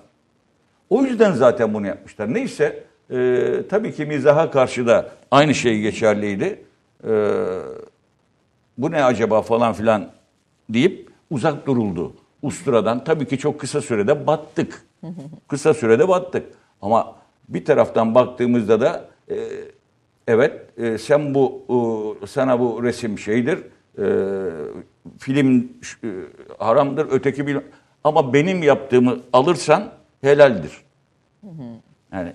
O 0.89 1.03
yüzden 1.03 1.31
zaten 1.31 1.73
bunu 1.73 1.87
yapmışlar. 1.87 2.33
Neyse 2.33 2.83
e, 3.11 3.47
tabii 3.69 3.93
ki 3.93 4.05
mizaha 4.05 4.51
karşı 4.51 4.87
da 4.87 5.11
aynı 5.31 5.55
şey 5.55 5.79
geçerliydi. 5.79 6.63
E, 7.03 7.11
bu 8.77 8.91
ne 8.91 9.03
acaba 9.03 9.41
falan 9.41 9.73
filan 9.73 10.11
deyip 10.69 11.09
uzak 11.29 11.67
duruldu 11.67 12.13
usturadan. 12.41 13.03
Tabii 13.03 13.27
ki 13.27 13.37
çok 13.37 13.59
kısa 13.59 13.81
sürede 13.81 14.27
battık. 14.27 14.85
Kısa 15.47 15.73
sürede 15.73 16.07
battık. 16.07 16.45
Ama 16.81 17.15
bir 17.49 17.65
taraftan 17.65 18.15
baktığımızda 18.15 18.81
da 18.81 19.05
e, 19.29 19.35
evet 20.27 20.53
e, 20.77 20.97
sen 20.97 21.33
bu 21.33 21.65
e, 22.23 22.27
sana 22.27 22.59
bu 22.59 22.83
resim 22.83 23.19
şeydir, 23.19 23.59
e, 23.97 24.05
film 25.19 25.69
e, 26.03 26.07
haramdır, 26.57 27.07
öteki 27.11 27.47
bil 27.47 27.57
ama 28.03 28.33
benim 28.33 28.63
yaptığımı 28.63 29.19
alırsan 29.33 29.91
helaldir. 30.21 30.71
Yani 32.13 32.33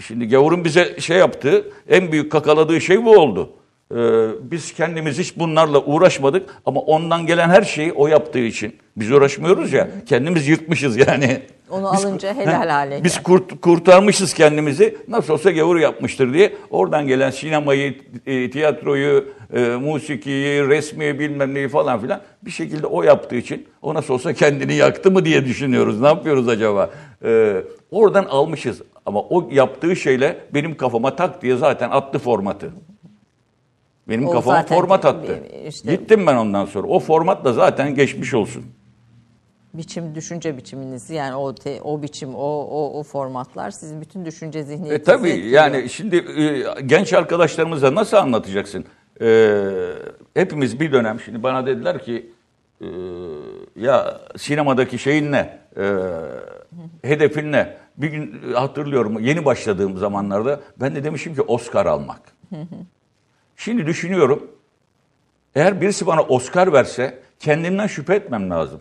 şimdi 0.00 0.28
gavurun 0.28 0.64
bize 0.64 1.00
şey 1.00 1.18
yaptığı, 1.18 1.72
en 1.88 2.12
büyük 2.12 2.32
kakaladığı 2.32 2.80
şey 2.80 3.04
bu 3.04 3.16
oldu. 3.16 3.50
Ee, 3.92 4.28
biz 4.40 4.74
kendimiz 4.74 5.18
hiç 5.18 5.38
bunlarla 5.38 5.84
uğraşmadık 5.84 6.62
ama 6.66 6.80
ondan 6.80 7.26
gelen 7.26 7.48
her 7.48 7.62
şeyi 7.62 7.92
o 7.92 8.06
yaptığı 8.06 8.38
için 8.38 8.76
biz 8.96 9.12
uğraşmıyoruz 9.12 9.72
ya. 9.72 9.88
Kendimiz 10.06 10.48
yırtmışız 10.48 10.96
yani. 10.96 11.42
Onu 11.70 11.90
Biz- 11.96 12.04
alınca 12.04 12.34
helal 12.34 12.68
hale 12.68 13.04
Biz 13.04 13.22
kurt, 13.22 13.60
kurtarmışız 13.60 14.34
kendimizi. 14.34 14.96
Nasıl 15.08 15.32
olsa 15.32 15.50
gavur 15.50 15.76
yapmıştır 15.76 16.34
diye. 16.34 16.52
Oradan 16.70 17.06
gelen 17.06 17.30
sinemayı, 17.30 17.94
e, 18.26 18.50
tiyatroyu, 18.50 19.24
e, 19.54 19.60
musikiyi, 19.60 20.68
resmi 20.68 21.18
bilmem 21.18 21.54
neyi 21.54 21.68
falan 21.68 22.00
filan 22.00 22.20
bir 22.42 22.50
şekilde 22.50 22.86
o 22.86 23.02
yaptığı 23.02 23.36
için 23.36 23.66
o 23.82 23.94
nasıl 23.94 24.14
olsa 24.14 24.32
kendini 24.32 24.74
yaktı 24.74 25.10
mı 25.10 25.24
diye 25.24 25.44
düşünüyoruz. 25.44 26.00
Ne 26.00 26.06
yapıyoruz 26.06 26.48
acaba? 26.48 26.90
Ee, 27.24 27.56
oradan 27.90 28.24
almışız. 28.24 28.82
Ama 29.06 29.20
o 29.22 29.48
yaptığı 29.52 29.96
şeyle 29.96 30.36
benim 30.54 30.76
kafama 30.76 31.16
tak 31.16 31.42
diye 31.42 31.56
zaten 31.56 31.90
attı 31.90 32.18
formatı. 32.18 32.70
Benim 34.08 34.26
O 34.28 34.30
kafama 34.30 34.62
format 34.62 35.04
attı. 35.04 35.42
işte- 35.68 35.94
Gittim 35.96 36.26
ben 36.26 36.36
ondan 36.36 36.64
sonra. 36.64 36.86
O 36.86 37.00
formatla 37.00 37.52
zaten 37.52 37.94
geçmiş 37.94 38.34
olsun. 38.34 38.64
Biçim 39.74 40.14
düşünce 40.14 40.56
biçiminizi 40.56 41.14
yani 41.14 41.34
o 41.34 41.54
te- 41.54 41.82
o 41.82 42.02
biçim 42.02 42.34
o 42.34 42.40
o 42.70 42.98
o 42.98 43.02
formatlar 43.02 43.70
sizin 43.70 44.00
bütün 44.00 44.24
düşünce 44.24 44.58
E 44.58 44.62
zihniyetinizi 44.62 45.04
tabii 45.04 45.28
etkiliyor. 45.28 45.52
yani 45.52 45.88
şimdi 45.88 46.16
e, 46.16 46.80
genç 46.86 47.12
arkadaşlarımıza 47.12 47.94
nasıl 47.94 48.16
anlatacaksın? 48.16 48.84
E, 49.20 49.60
hepimiz 50.34 50.80
bir 50.80 50.92
dönem 50.92 51.20
şimdi 51.20 51.42
bana 51.42 51.66
dediler 51.66 52.02
ki 52.02 52.30
e, 52.80 52.86
ya 53.76 54.20
sinemadaki 54.36 54.98
şeyin 54.98 55.32
ne? 55.32 55.58
E, 55.76 55.84
hedefin 57.02 57.52
ne? 57.52 57.76
Bir 57.96 58.08
gün 58.08 58.40
e, 58.52 58.54
hatırlıyorum 58.56 59.20
yeni 59.20 59.44
başladığım 59.44 59.96
zamanlarda 59.98 60.60
ben 60.80 60.94
de 60.94 61.04
demişim 61.04 61.34
ki 61.34 61.42
Oscar 61.42 61.86
almak. 61.86 62.20
Şimdi 63.56 63.86
düşünüyorum 63.86 64.50
eğer 65.54 65.80
birisi 65.80 66.06
bana 66.06 66.22
Oscar 66.22 66.72
verse 66.72 67.18
kendimden 67.38 67.86
şüphe 67.86 68.14
etmem 68.14 68.50
lazım. 68.50 68.80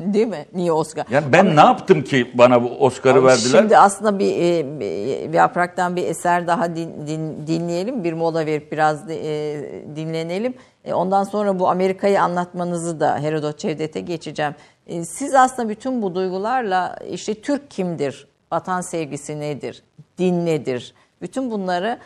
Değil 0.00 0.26
mi? 0.26 0.46
Niye 0.54 0.72
Oscar? 0.72 1.06
Yani 1.10 1.24
ben 1.32 1.56
ne 1.56 1.60
yaptım 1.60 2.02
ki 2.02 2.30
bana 2.34 2.62
bu 2.62 2.68
Oscar'ı 2.68 3.18
Ama 3.18 3.28
verdiler? 3.28 3.58
Şimdi 3.58 3.78
aslında 3.78 4.18
bir, 4.18 4.36
e, 4.36 4.80
bir 5.28 5.34
yapraktan 5.34 5.96
bir 5.96 6.06
eser 6.06 6.46
daha 6.46 6.76
din- 6.76 7.06
din- 7.06 7.46
dinleyelim. 7.46 8.04
Bir 8.04 8.12
mola 8.12 8.46
verip 8.46 8.72
biraz 8.72 9.08
de- 9.08 9.52
e, 9.52 9.62
dinlenelim. 9.96 10.54
E, 10.84 10.94
ondan 10.94 11.24
sonra 11.24 11.58
bu 11.58 11.68
Amerika'yı 11.68 12.22
anlatmanızı 12.22 13.00
da 13.00 13.18
Herodot 13.18 13.58
Cevdet'e 13.58 14.00
geçeceğim. 14.00 14.54
E, 14.86 15.04
siz 15.04 15.34
aslında 15.34 15.68
bütün 15.68 16.02
bu 16.02 16.14
duygularla 16.14 16.96
işte 17.10 17.34
Türk 17.34 17.70
kimdir, 17.70 18.28
vatan 18.52 18.80
sevgisi 18.80 19.40
nedir, 19.40 19.82
din 20.18 20.46
nedir? 20.46 20.94
Bütün 21.22 21.50
bunları 21.50 21.98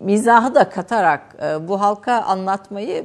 mizahı 0.00 0.54
da 0.54 0.68
katarak 0.70 1.36
bu 1.68 1.80
halka 1.80 2.12
anlatmayı 2.22 3.04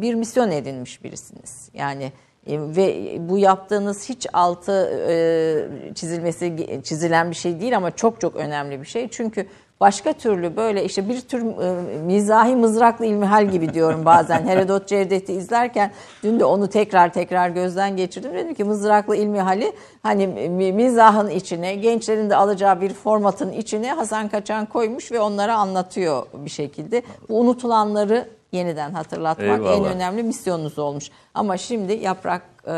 bir 0.00 0.14
misyon 0.14 0.50
edinmiş 0.50 1.04
birisiniz. 1.04 1.70
Yani 1.74 2.12
ve 2.48 3.16
bu 3.28 3.38
yaptığınız 3.38 4.08
hiç 4.08 4.26
altı 4.32 5.06
e, 5.08 5.94
çizilmesi 5.94 6.80
çizilen 6.84 7.30
bir 7.30 7.36
şey 7.36 7.60
değil 7.60 7.76
ama 7.76 7.90
çok 7.90 8.20
çok 8.20 8.36
önemli 8.36 8.80
bir 8.80 8.86
şey. 8.86 9.08
Çünkü 9.08 9.46
başka 9.80 10.12
türlü 10.12 10.56
böyle 10.56 10.84
işte 10.84 11.08
bir 11.08 11.20
tür 11.20 11.40
e, 11.40 11.98
mizahi 11.98 12.56
mızraklı 12.56 13.06
ilmihal 13.06 13.50
gibi 13.50 13.74
diyorum 13.74 14.04
bazen. 14.04 14.46
Herodot 14.48 14.88
Cevdet'i 14.88 15.32
izlerken 15.32 15.92
dün 16.22 16.40
de 16.40 16.44
onu 16.44 16.68
tekrar 16.68 17.12
tekrar 17.12 17.48
gözden 17.48 17.96
geçirdim. 17.96 18.34
Dedim 18.34 18.54
ki 18.54 18.64
mızraklı 18.64 19.16
ilmihali 19.16 19.72
hani 20.02 20.26
mi- 20.26 20.72
mizahın 20.72 21.30
içine 21.30 21.74
gençlerin 21.74 22.30
de 22.30 22.36
alacağı 22.36 22.80
bir 22.80 22.94
formatın 22.94 23.52
içine 23.52 23.92
Hasan 23.92 24.28
Kaçan 24.28 24.66
koymuş 24.66 25.12
ve 25.12 25.20
onlara 25.20 25.56
anlatıyor 25.56 26.26
bir 26.34 26.50
şekilde. 26.50 27.02
Bu 27.28 27.40
unutulanları 27.40 28.35
yeniden 28.56 28.90
hatırlatmak 28.92 29.48
en 29.48 29.52
Eyvallah. 29.64 29.90
önemli 29.94 30.22
misyonunuz 30.22 30.78
olmuş. 30.78 31.10
Ama 31.34 31.56
şimdi 31.56 31.92
yaprak 31.92 32.42
e, 32.68 32.74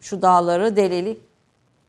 şu 0.00 0.22
dağları 0.22 0.76
deleli 0.76 1.18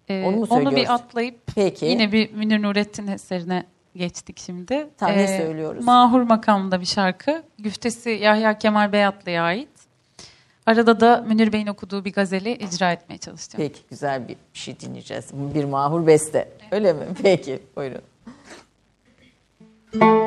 Ee, 0.10 0.24
Onu 0.26 0.36
mu 0.36 0.38
onu 0.42 0.48
söylüyoruz? 0.48 0.76
bir 0.78 0.94
atlayıp 0.94 1.40
Peki. 1.56 1.86
yine 1.86 2.12
bir 2.12 2.34
Münir 2.34 2.62
Nurettin 2.62 3.08
eserine 3.08 3.66
geçtik 3.96 4.40
şimdi. 4.40 4.74
Ee, 4.74 4.90
Tamam, 4.98 5.18
ne 5.18 5.38
söylüyoruz? 5.38 5.86
Mahur 5.86 6.22
makamında 6.22 6.82
bir 6.82 6.86
şarkı. 6.86 7.44
Güftesi 7.60 8.10
Yahya 8.10 8.58
Kemal 8.58 8.92
Beyatlı'ya 8.92 9.44
ait. 9.44 9.70
Arada 10.66 11.00
da 11.00 11.26
Münir 11.28 11.54
Bey'in 11.54 11.68
okuduğu 11.68 12.06
bir 12.06 12.14
gazeli 12.14 12.52
icra 12.54 12.92
etmeye 12.92 13.18
çalışacağım. 13.18 13.64
peki 13.68 13.80
güzel 13.90 14.28
bir 14.28 14.36
bir 14.54 14.60
şey 14.60 14.80
dinleyeceğiz. 14.80 15.26
Bir 15.34 15.64
mahur 15.64 16.08
beste. 16.08 16.50
Öyle 16.72 16.94
mi? 16.94 17.06
Peki 17.24 17.60
buyurun. 17.76 18.02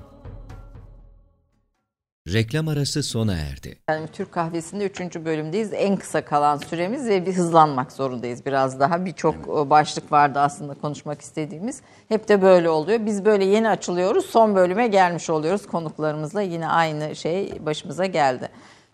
Reklam 2.27 2.67
arası 2.67 3.03
sona 3.03 3.33
erdi. 3.33 3.77
Yani 3.89 4.07
Türk 4.13 4.31
kahvesinde 4.31 4.85
3. 4.85 4.99
bölümdeyiz. 5.15 5.73
En 5.73 5.97
kısa 5.97 6.25
kalan 6.25 6.57
süremiz 6.57 7.07
ve 7.07 7.25
bir 7.25 7.33
hızlanmak 7.33 7.91
zorundayız 7.91 8.45
biraz 8.45 8.79
daha. 8.79 9.05
Birçok 9.05 9.35
e, 9.35 9.69
başlık 9.69 10.11
vardı 10.11 10.39
aslında 10.39 10.73
konuşmak 10.73 11.21
istediğimiz. 11.21 11.81
Hep 12.09 12.29
de 12.29 12.41
böyle 12.41 12.69
oluyor. 12.69 13.05
Biz 13.05 13.25
böyle 13.25 13.45
yeni 13.45 13.69
açılıyoruz. 13.69 14.25
Son 14.25 14.55
bölüme 14.55 14.87
gelmiş 14.87 15.29
oluyoruz 15.29 15.67
konuklarımızla. 15.67 16.41
Yine 16.41 16.67
aynı 16.67 17.15
şey 17.15 17.65
başımıza 17.65 18.05
geldi. 18.05 18.49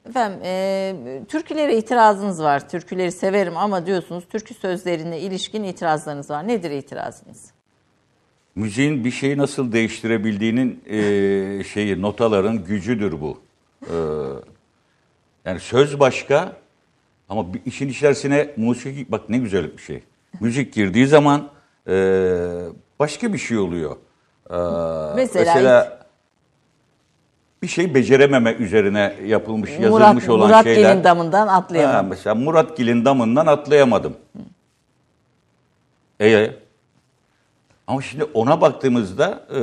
Efendim, 0.09 0.39
e, 0.43 1.23
türkülere 1.27 1.77
itirazınız 1.77 2.43
var. 2.43 2.69
Türküleri 2.69 3.11
severim 3.11 3.57
ama 3.57 3.85
diyorsunuz 3.85 4.27
türkü 4.27 4.53
sözlerine 4.53 5.19
ilişkin 5.19 5.63
itirazlarınız 5.63 6.29
var. 6.29 6.47
Nedir 6.47 6.71
itirazınız? 6.71 7.56
Müziğin 8.57 9.03
bir 9.03 9.11
şeyi 9.11 9.37
nasıl 9.37 9.71
değiştirebildiğinin 9.71 10.83
e, 10.89 11.63
şeyi, 11.63 12.01
notaların 12.01 12.63
gücüdür 12.63 13.21
bu. 13.21 13.41
E, 13.83 13.95
yani 15.45 15.59
söz 15.59 15.99
başka 15.99 16.53
ama 17.29 17.53
bir 17.53 17.61
işin 17.65 17.89
içerisine 17.89 18.53
musiki, 18.57 19.11
bak 19.11 19.29
ne 19.29 19.37
güzel 19.37 19.77
bir 19.77 19.81
şey. 19.81 20.03
Müzik 20.39 20.73
girdiği 20.73 21.07
zaman 21.07 21.49
e, 21.87 21.93
başka 22.99 23.33
bir 23.33 23.37
şey 23.37 23.57
oluyor. 23.57 23.95
E, 24.49 24.55
Mesela 25.15 25.99
bir 27.63 27.67
şey 27.67 27.93
becerememe 27.95 28.51
üzerine 28.53 29.15
yapılmış, 29.25 29.69
Murat, 29.79 30.01
yazılmış 30.01 30.29
olan 30.29 30.47
Murat 30.47 30.63
şeyler. 30.63 30.91
Gelin 30.93 31.03
damından 31.03 31.47
Ha, 31.47 31.53
atlayamam. 31.53 32.07
mesela 32.07 32.35
Murat 32.35 32.77
Gil'in 32.77 33.05
damından 33.05 33.45
atlayamadım. 33.45 34.17
E, 36.21 36.51
ama 37.87 38.01
şimdi 38.01 38.23
ona 38.23 38.61
baktığımızda 38.61 39.43
e, 39.55 39.59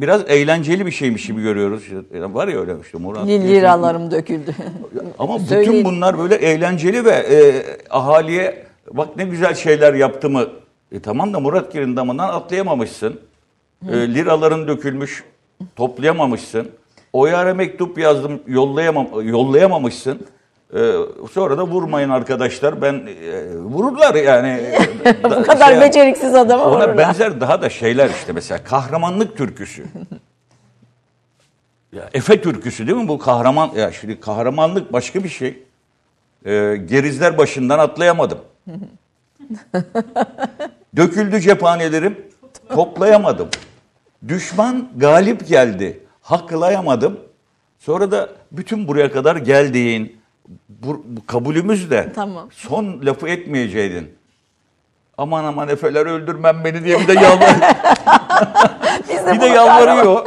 biraz 0.00 0.30
eğlenceli 0.30 0.86
bir 0.86 0.90
şeymiş 0.90 1.26
gibi 1.26 1.42
görüyoruz. 1.42 1.84
Yani 2.14 2.34
var 2.34 2.48
ya 2.48 2.60
öyle 2.60 2.76
işte 2.82 2.98
Murat 2.98 3.26
Liralarım 3.26 4.10
döküldü. 4.10 4.54
Ama 5.18 5.38
bütün 5.40 5.84
bunlar 5.84 6.18
böyle 6.18 6.34
eğlenceli 6.34 7.04
ve 7.04 7.10
e, 7.10 7.64
ahaliye 7.90 8.66
bak 8.92 9.16
ne 9.16 9.24
güzel 9.24 9.54
şeyler 9.54 9.94
yaptı 9.94 10.30
mı? 10.30 10.46
E 10.92 11.00
tamam 11.00 11.34
da 11.34 11.40
Murat 11.40 11.72
Gil'in 11.72 11.96
damından 11.96 12.28
atlayamamışsın. 12.28 13.20
E, 13.88 14.14
liraların 14.14 14.68
dökülmüş, 14.68 15.24
toplayamamışsın. 15.76 16.68
O 17.12 17.26
yara 17.26 17.54
mektup 17.54 17.98
yazdım, 17.98 18.40
yollayamam, 18.46 19.06
yollayamamışsın. 19.22 20.26
E, 20.74 20.92
sonra 21.32 21.58
da 21.58 21.66
vurmayın 21.66 22.10
arkadaşlar. 22.10 22.82
Ben 22.82 22.94
e, 22.94 23.56
vururlar 23.56 24.14
yani. 24.14 24.60
Bu 25.24 25.42
kadar 25.42 25.80
beceriksiz 25.80 26.34
adamı 26.34 26.62
Ona 26.64 26.70
vururlar. 26.70 26.98
benzer 26.98 27.40
daha 27.40 27.62
da 27.62 27.70
şeyler 27.70 28.10
işte 28.10 28.32
mesela 28.32 28.64
kahramanlık 28.64 29.36
türküsü. 29.36 29.84
ya 31.92 32.10
Efe 32.12 32.42
türküsü 32.42 32.86
değil 32.86 32.98
mi 32.98 33.08
bu 33.08 33.18
kahraman 33.18 33.70
ya 33.76 33.92
şimdi 33.92 34.20
kahramanlık 34.20 34.92
başka 34.92 35.24
bir 35.24 35.28
şey. 35.28 35.62
Ee, 36.46 36.76
gerizler 36.86 37.38
başından 37.38 37.78
atlayamadım. 37.78 38.38
Döküldü 40.96 41.40
cephanelerim, 41.40 42.26
toplayamadım. 42.68 43.48
Düşman 44.28 44.88
galip 44.96 45.48
geldi, 45.48 46.00
haklayamadım. 46.22 47.20
Sonra 47.78 48.10
da 48.10 48.28
bütün 48.52 48.88
buraya 48.88 49.12
kadar 49.12 49.36
geldiğin 49.36 50.19
bu, 50.68 51.02
bu 51.04 51.26
kabulümüz 51.26 51.90
de 51.90 52.12
Tamam. 52.14 52.48
son 52.52 53.00
lafı 53.02 53.28
etmeyeceydin. 53.28 54.14
Aman 55.18 55.44
aman 55.44 55.68
efeler 55.68 56.06
öldürmem 56.06 56.60
beni 56.64 56.84
diye 56.84 57.00
bir 57.00 57.08
de 57.08 57.12
yalvar. 57.12 57.50
Biz 59.08 59.26
de 59.26 59.32
bir 59.32 59.40
de 59.40 59.46
yalvarıyor. 59.46 60.26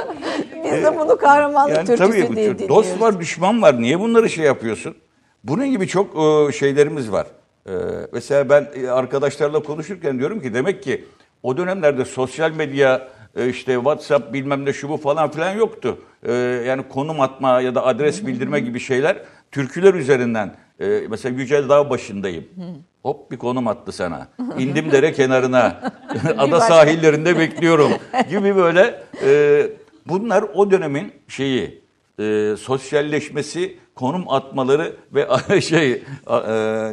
Biz 0.65 0.71
de 0.84 0.97
bunu 0.99 1.17
kahramanlık 1.17 1.78
Yani 1.78 1.88
türküsü 1.88 2.07
tabii 2.07 2.15
diye 2.15 2.30
dinliyoruz. 2.30 2.69
dost 2.69 3.01
var, 3.01 3.19
düşman 3.19 3.61
var. 3.61 3.82
Niye 3.82 3.99
bunları 3.99 4.30
şey 4.30 4.45
yapıyorsun? 4.45 4.95
Bunun 5.43 5.67
gibi 5.67 5.88
çok 5.88 6.15
e, 6.17 6.51
şeylerimiz 6.51 7.11
var. 7.11 7.28
E, 7.67 7.71
mesela 8.13 8.49
ben 8.49 8.67
e, 8.76 8.89
arkadaşlarla 8.89 9.63
konuşurken 9.63 10.19
diyorum 10.19 10.41
ki 10.41 10.53
demek 10.53 10.84
ki 10.84 11.05
o 11.43 11.57
dönemlerde 11.57 12.05
sosyal 12.05 12.51
medya 12.51 13.07
işte 13.49 13.74
WhatsApp 13.74 14.34
bilmem 14.34 14.65
ne 14.65 14.74
şu 14.74 14.89
bu 14.89 14.97
falan 14.97 15.32
filan 15.32 15.51
yoktu. 15.51 15.97
Yani 16.67 16.84
konum 16.89 17.21
atma 17.21 17.61
ya 17.61 17.76
da 17.76 17.86
adres 17.86 18.28
bildirme 18.28 18.59
gibi 18.59 18.80
şeyler 18.80 19.17
türküler 19.54 19.93
üzerinden. 19.93 20.56
E, 20.80 21.01
mesela 21.10 21.39
Yücel 21.39 21.70
Dağ 21.70 21.89
başındayım. 21.89 22.45
Hop 23.04 23.32
bir 23.32 23.38
konum 23.38 23.68
attı 23.68 23.91
sana. 23.91 24.28
İndim 24.60 24.91
dere 24.91 25.14
kenarına. 25.14 25.91
Ada 26.38 26.60
sahillerinde 26.60 27.39
bekliyorum 27.39 27.91
gibi 28.30 28.56
böyle 28.56 29.04
e, 29.26 29.62
bunlar 30.08 30.45
o 30.54 30.72
dönemin 30.72 31.12
şeyi 31.28 31.82
e, 32.20 32.56
sosyalleşmesi, 32.60 33.78
konum 33.95 34.30
atmaları 34.30 34.95
ve 35.14 35.28
şey 35.62 35.91
e, 35.91 36.01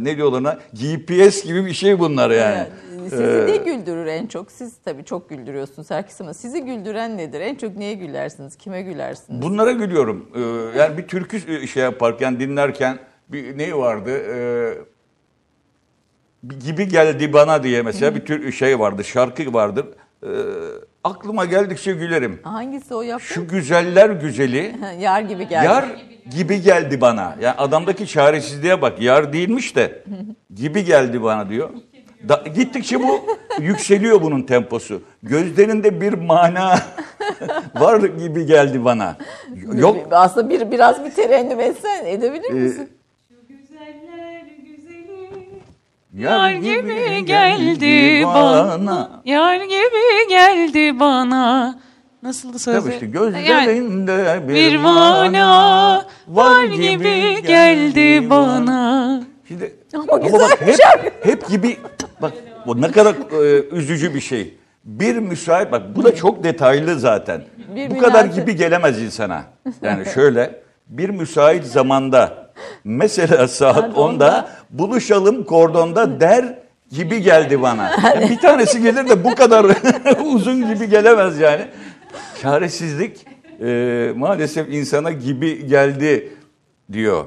ne 0.00 0.16
diyorlar 0.16 0.40
ona 0.40 0.58
GPS 0.72 1.44
gibi 1.44 1.66
bir 1.66 1.74
şey 1.74 1.98
bunlar 1.98 2.30
yani. 2.30 2.56
Evet. 2.56 2.70
Sizi 3.10 3.46
ne 3.46 3.56
güldürür 3.56 4.06
en 4.06 4.26
çok? 4.26 4.52
Siz 4.52 4.74
tabii 4.84 5.04
çok 5.04 5.30
güldürüyorsunuz 5.30 5.90
herkes 5.90 6.20
ama 6.20 6.34
sizi 6.34 6.64
güldüren 6.64 7.18
nedir? 7.18 7.40
En 7.40 7.54
çok 7.54 7.76
neye 7.76 7.94
gülersiniz? 7.94 8.56
Kime 8.56 8.82
gülersiniz? 8.82 9.42
Bunlara 9.42 9.70
gülüyorum. 9.70 10.28
Ee, 10.34 10.78
yani 10.78 10.98
bir 10.98 11.08
türkü 11.08 11.68
şey 11.68 11.82
yaparken, 11.82 12.40
dinlerken 12.40 12.98
bir 13.28 13.58
ne 13.58 13.74
vardı? 13.74 14.10
Ee, 14.10 14.74
gibi 16.58 16.88
geldi 16.88 17.32
bana 17.32 17.62
diye 17.62 17.82
mesela 17.82 18.14
bir 18.14 18.20
tür 18.24 18.52
şey 18.52 18.78
vardı, 18.78 19.04
şarkı 19.04 19.52
vardır. 19.54 19.86
Ee, 20.22 20.26
aklıma 21.04 21.44
geldikçe 21.44 21.92
gülerim. 21.92 22.40
Hangisi 22.42 22.94
o 22.94 23.02
yaptı? 23.02 23.26
Şu 23.26 23.48
güzeller 23.48 24.10
güzeli 24.10 24.76
Yar 24.98 25.22
gibi 25.22 25.48
geldi. 25.48 25.66
Yar 25.66 25.84
gibi 26.36 26.62
geldi 26.62 27.00
bana. 27.00 27.36
Yani 27.40 27.54
adamdaki 27.58 28.06
çaresizliğe 28.06 28.82
bak. 28.82 29.00
Yar 29.02 29.32
değilmiş 29.32 29.76
de 29.76 30.04
gibi 30.54 30.84
geldi 30.84 31.22
bana 31.22 31.48
diyor. 31.48 31.70
Da, 32.28 32.44
gittikçe 32.54 33.02
bu 33.02 33.20
yükseliyor 33.60 34.22
bunun 34.22 34.42
temposu. 34.42 35.02
Gözlerinde 35.22 36.00
bir 36.00 36.12
mana 36.12 36.78
var 37.80 38.00
gibi 38.00 38.46
geldi 38.46 38.84
bana. 38.84 39.16
Yok 39.74 39.96
Aslında 40.10 40.50
bir 40.50 40.70
biraz 40.70 41.04
bir 41.04 41.10
terennüm 41.10 41.60
etsen 41.60 42.06
edebilir 42.06 42.50
e, 42.50 42.54
misin? 42.54 42.88
Güzeller 43.48 44.44
güzeli 44.66 45.48
yar 46.14 46.50
gibi 46.50 47.24
geldi 47.24 48.22
bana 48.24 49.20
Yar 49.24 49.56
gibi 49.56 50.28
geldi 50.28 51.00
bana 51.00 51.74
Nasıldı 52.22 52.58
sözü? 52.58 52.80
Tabii 52.80 52.92
işte 52.94 53.06
Yani, 53.06 53.46
gözlerinde 53.46 54.48
bir, 54.48 54.54
bir 54.54 54.76
mana 54.76 56.06
var 56.28 56.64
gibi 56.64 57.42
geldi 57.46 58.30
bana 58.30 59.22
Şimdi, 59.48 59.74
Ama 59.94 60.04
ama 60.08 60.18
güzel 60.18 60.40
bak 60.40 60.60
hep, 60.60 60.76
şarkı. 60.82 61.10
hep 61.28 61.48
gibi 61.48 61.76
bak 62.22 62.32
bu 62.66 62.80
ne 62.82 62.90
kadar 62.90 63.14
e, 63.44 63.62
üzücü 63.76 64.14
bir 64.14 64.20
şey. 64.20 64.54
Bir 64.84 65.16
müsait 65.16 65.72
bak 65.72 65.82
bu 65.96 66.04
da 66.04 66.14
çok 66.14 66.44
detaylı 66.44 66.98
zaten. 66.98 67.42
Bir 67.74 67.90
bu 67.90 67.98
kadar 67.98 68.24
münasebet. 68.24 68.46
gibi 68.46 68.56
gelemez 68.56 69.02
insana. 69.02 69.42
Yani 69.82 70.06
şöyle 70.14 70.60
bir 70.88 71.08
müsait 71.10 71.64
zamanda 71.66 72.50
mesela 72.84 73.48
saat 73.48 73.74
Saat 73.74 73.90
10'da 73.90 74.00
onda. 74.00 74.48
buluşalım 74.70 75.44
kordonda 75.44 76.20
der 76.20 76.58
gibi 76.90 77.22
geldi 77.22 77.62
bana. 77.62 77.90
Yani 78.04 78.30
bir 78.30 78.38
tanesi 78.38 78.82
gelir 78.82 79.08
de 79.08 79.24
bu 79.24 79.34
kadar 79.34 79.66
uzun 80.34 80.74
gibi 80.74 80.88
gelemez 80.90 81.38
yani. 81.38 81.66
Çaresizlik 82.42 83.26
e, 83.60 84.12
maalesef 84.16 84.68
insana 84.68 85.10
gibi 85.12 85.66
geldi 85.66 86.32
diyor. 86.92 87.24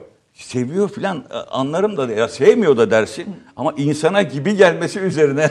Seviyor 0.48 0.90
filan 0.90 1.18
e, 1.18 1.34
anlarım 1.38 1.98
da 1.98 2.11
ya 2.14 2.28
sevmiyor 2.28 2.78
da 2.78 2.91
dersin 2.91 3.26
ama 3.56 3.74
insana 3.78 4.22
gibi 4.22 4.57
gelmesi 4.57 4.99
üzerine 4.99 5.49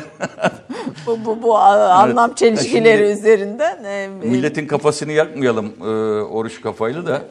Bu, 1.07 1.19
bu, 1.25 1.43
bu 1.43 1.59
anlam 1.59 2.35
çelişkileri 2.35 2.99
şimdi- 2.99 3.13
üzerinden. 3.19 3.85
e, 3.85 4.09
milletin 4.09 4.67
kafasını 4.67 5.13
yakmayalım 5.13 5.73
e, 5.81 5.85
oruç 6.23 6.61
kafayla 6.61 7.07
da 7.07 7.23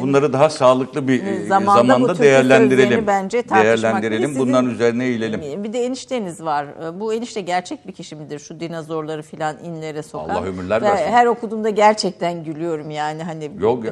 bunları 0.00 0.32
daha 0.32 0.50
sağlıklı 0.50 1.08
bir 1.08 1.22
e, 1.24 1.46
Zamanda 1.46 1.80
zamanda 1.94 2.18
değerlendirelim. 2.18 3.06
bence 3.06 3.48
değerlendirelim. 3.48 4.28
Sizin- 4.28 4.42
Bunların 4.46 4.70
üzerine 4.70 5.04
eğilelim. 5.04 5.64
Bir 5.64 5.72
de 5.72 5.84
enişteniz 5.84 6.42
var. 6.44 6.66
Bu 7.00 7.14
enişte 7.14 7.40
gerçek 7.40 7.86
bir 7.86 7.92
kişi 7.92 8.16
midir? 8.16 8.38
Şu 8.38 8.60
dinozorları 8.60 9.22
filan 9.22 9.56
inlere 9.64 10.02
sokan. 10.02 10.28
Allah 10.28 10.44
ömürler 10.44 10.82
Ve 10.82 10.86
versin. 10.86 11.04
Her 11.12 11.26
okuduğumda 11.26 11.70
gerçekten 11.70 12.44
gülüyorum 12.44 12.90
yani 12.90 13.22
hani. 13.22 13.50
Yok 13.60 13.84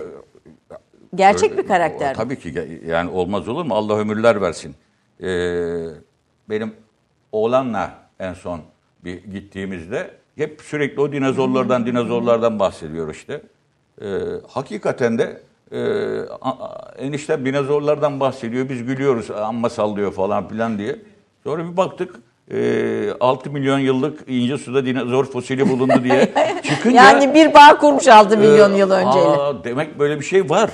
Gerçek 1.15 1.51
öyle- 1.51 1.63
bir 1.63 1.69
karakter. 1.69 2.15
Tabii 2.15 2.39
ki 2.39 2.81
yani 2.87 3.11
olmaz 3.11 3.49
olur 3.49 3.65
mu? 3.65 3.75
Allah 3.75 3.99
ömürler 3.99 4.41
versin. 4.41 4.75
e, 5.23 5.29
benim 6.51 6.75
oğlanla 7.33 7.91
en 8.19 8.35
son 8.35 8.61
bir 9.05 9.25
gittiğimizde 9.25 10.11
hep 10.37 10.61
sürekli 10.61 11.01
o 11.01 11.13
dinozorlardan 11.13 11.87
dinozorlardan 11.87 12.59
bahsediyor 12.59 13.11
işte. 13.15 13.43
E, 14.03 14.07
hakikaten 14.49 15.19
de 15.19 15.43
e, 15.73 15.79
eniştem 16.99 17.45
dinozorlardan 17.47 18.21
bahsediyor. 18.21 18.69
Biz 18.69 18.85
gülüyoruz 18.85 19.31
amma 19.31 19.71
sallıyor 19.71 20.13
falan 20.13 20.49
filan 20.49 20.79
diye. 20.79 20.97
Sonra 21.45 21.71
bir 21.73 21.77
baktık 21.77 22.15
6 23.21 23.51
milyon 23.51 23.79
yıllık 23.79 24.21
ince 24.27 24.59
suda 24.59 24.87
dinozor 24.87 25.25
fosili 25.25 25.69
bulundu 25.69 26.05
diye 26.05 26.33
çıkınca 26.63 26.97
Yani 26.97 27.35
bir 27.35 27.55
bağ 27.55 27.79
kurmuş 27.79 28.09
6 28.09 28.39
milyon 28.39 28.75
ee, 28.75 28.79
yıl 28.79 28.91
önceyle. 28.91 29.27
aa, 29.29 29.65
demek 29.65 29.99
böyle 29.99 30.21
bir 30.21 30.25
şey 30.25 30.51
var. 30.51 30.71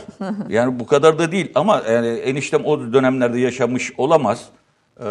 yani 0.48 0.80
bu 0.80 0.86
kadar 0.86 1.18
da 1.18 1.32
değil 1.32 1.52
ama 1.54 1.82
yani 1.90 2.06
eniştem 2.08 2.64
o 2.64 2.92
dönemlerde 2.92 3.38
yaşamış 3.40 3.92
olamaz. 3.98 4.48
Ee, 5.00 5.04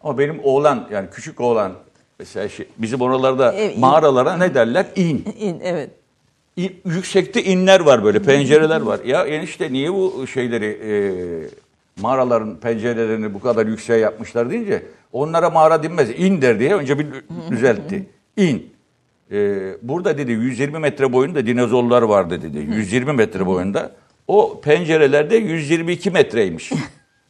ama 0.00 0.18
benim 0.18 0.40
oğlan 0.44 0.88
yani 0.92 1.08
küçük 1.12 1.40
oğlan 1.40 1.72
mesela 2.18 2.48
şey, 2.48 2.66
bizim 2.78 3.00
oralarda 3.00 3.52
Evet, 3.52 3.74
in. 3.74 3.80
mağaralara 3.80 4.36
ne 4.36 4.54
derler? 4.54 4.86
İn. 4.96 5.24
İn, 5.38 5.60
evet. 5.64 5.90
İn- 6.56 6.76
Yüksekte 6.84 7.42
inler 7.42 7.80
var 7.80 8.04
böyle 8.04 8.22
pencereler 8.22 8.80
var. 8.80 9.00
Ya 9.04 9.24
enişte 9.24 9.72
niye 9.72 9.92
bu 9.92 10.26
şeyleri 10.26 10.66
e, 10.66 10.92
mağaraların 12.02 12.56
pencerelerini 12.56 13.34
bu 13.34 13.40
kadar 13.40 13.66
yükseğe 13.66 13.98
yapmışlar 13.98 14.50
deyince 14.50 14.82
onlara 15.12 15.50
mağara 15.50 15.82
denmez 15.82 16.10
in 16.10 16.42
der 16.42 16.58
diye 16.58 16.74
önce 16.74 16.98
bir 16.98 17.06
düzeltti. 17.50 18.06
İn. 18.36 18.70
E, 19.32 19.36
burada 19.82 20.18
dedi 20.18 20.32
120 20.32 20.78
metre 20.78 21.12
boyunda 21.12 21.46
dinozorlar 21.46 22.02
vardı 22.02 22.42
dedi. 22.42 22.58
120 22.58 23.12
metre 23.12 23.46
boyunda. 23.46 23.92
O 24.28 24.60
pencerelerde 24.60 25.36
122 25.36 26.10
metreymiş. 26.10 26.72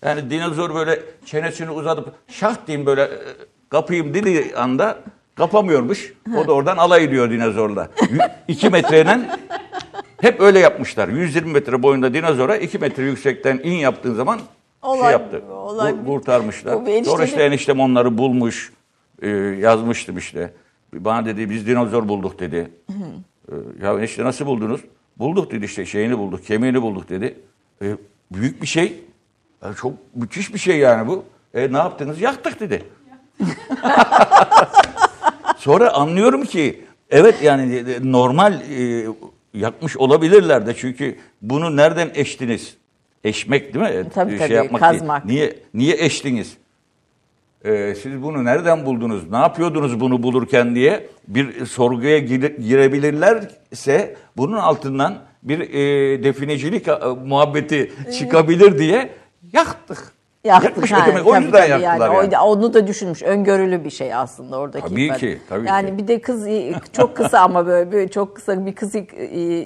Yani 0.02 0.30
dinozor 0.30 0.74
böyle 0.74 1.00
çenesini 1.24 1.70
uzatıp 1.70 2.14
şah 2.28 2.66
diyeyim 2.66 2.86
böyle 2.86 3.02
e, 3.02 3.18
kapayım 3.68 4.14
dediği 4.14 4.56
anda 4.56 4.98
kapamıyormuş. 5.34 6.12
O 6.36 6.48
da 6.48 6.52
oradan 6.52 6.76
alay 6.76 7.04
ediyor 7.04 7.30
dinozorla. 7.30 7.88
2 8.48 8.70
metreyle 8.70 9.20
hep 10.20 10.40
öyle 10.40 10.58
yapmışlar. 10.58 11.08
120 11.08 11.52
metre 11.52 11.82
boyunda 11.82 12.14
dinozora 12.14 12.56
2 12.56 12.78
metre 12.78 13.02
yüksekten 13.02 13.58
in 13.58 13.74
yaptığın 13.74 14.14
zaman 14.14 14.40
şey 14.84 14.90
Olay- 14.90 15.12
yaptı. 15.12 15.42
olay- 15.52 15.92
Kur- 15.92 16.06
kurtarmışlar. 16.06 16.86
Bu 16.86 17.04
Sonra 17.04 17.24
işte 17.24 17.42
eniştem 17.42 17.80
onları 17.80 18.18
bulmuş. 18.18 18.72
e, 19.22 19.28
yazmıştım 19.60 20.18
işte. 20.18 20.52
Bana 20.94 21.26
dedi 21.26 21.50
biz 21.50 21.66
dinozor 21.66 22.08
bulduk 22.08 22.40
dedi. 22.40 22.70
E, 23.48 23.54
ya 23.82 23.98
enişte 23.98 24.24
nasıl 24.24 24.46
buldunuz? 24.46 24.80
Bulduk 25.18 25.50
dedi 25.52 25.64
işte 25.64 25.86
şeyini 25.86 26.18
bulduk, 26.18 26.44
kemiğini 26.46 26.82
bulduk 26.82 27.08
dedi. 27.08 27.38
E, 27.82 27.96
büyük 28.32 28.62
bir 28.62 28.66
şey. 28.66 29.00
Ya 29.62 29.74
çok 29.74 29.92
müthiş 30.14 30.54
bir 30.54 30.58
şey 30.58 30.78
yani 30.78 31.08
bu. 31.08 31.24
E, 31.54 31.72
ne 31.72 31.76
yaptınız? 31.78 32.20
Yaktık 32.20 32.60
dedi. 32.60 32.84
Sonra 35.56 35.90
anlıyorum 35.94 36.44
ki 36.44 36.84
evet 37.10 37.42
yani 37.42 37.84
normal 38.12 38.60
e, 38.60 39.06
yakmış 39.54 39.96
olabilirler 39.96 40.66
de 40.66 40.74
çünkü 40.76 41.18
bunu 41.42 41.76
nereden 41.76 42.10
eştiniz? 42.14 42.76
Eşmek 43.30 43.74
değil 43.74 43.84
mi? 43.84 43.90
E, 43.90 44.08
Tabii, 44.08 44.38
tabii, 44.38 44.78
kazmak. 44.80 45.28
Değil. 45.28 45.38
Niye 45.40 45.54
niye 45.74 45.96
eştiniz? 46.04 46.56
E, 47.64 47.94
siz 47.94 48.22
bunu 48.22 48.44
nereden 48.44 48.86
buldunuz? 48.86 49.30
Ne 49.30 49.36
yapıyordunuz 49.36 50.00
bunu 50.00 50.22
bulurken 50.22 50.74
diye 50.74 51.06
bir 51.28 51.66
sorguya 51.66 52.18
gire- 52.18 52.56
girebilirlerse 52.68 54.16
bunun 54.36 54.56
altından 54.56 55.18
bir 55.42 55.60
e, 55.60 56.24
definecilik 56.24 56.88
e, 56.88 56.94
muhabbeti 57.26 57.92
çıkabilir 58.18 58.78
diye 58.78 59.10
yaktık. 59.52 60.12
Yaktık. 60.46 60.90
Demek? 61.06 61.26
O 61.26 61.36
yüzden 61.36 61.50
tabii 61.50 61.70
yaktılar 61.82 62.10
yani. 62.10 62.34
yani. 62.34 62.38
Onu 62.38 62.74
da 62.74 62.86
düşünmüş. 62.86 63.22
Öngörülü 63.22 63.84
bir 63.84 63.90
şey 63.90 64.14
aslında 64.14 64.58
oradaki. 64.58 64.88
Tabii 64.88 65.02
ifade. 65.02 65.18
ki, 65.18 65.38
tabii 65.48 65.66
yani 65.66 65.90
ki. 65.90 65.98
bir 65.98 66.08
de 66.08 66.20
kız 66.20 66.46
çok 66.92 67.16
kısa 67.16 67.40
ama 67.40 67.66
böyle, 67.66 67.92
böyle 67.92 68.08
çok 68.08 68.36
kısa 68.36 68.66
bir 68.66 68.74
kız 68.74 68.94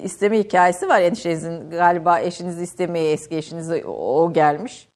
isteme 0.03 0.39
hikayesi 0.39 0.89
var 0.89 1.01
eniştenizin. 1.01 1.69
Galiba 1.69 2.19
eşinizi 2.19 2.63
istemeye 2.63 3.11
eski 3.11 3.37
eşinizi 3.37 3.85
o 3.85 4.33
gelmiş. 4.33 4.87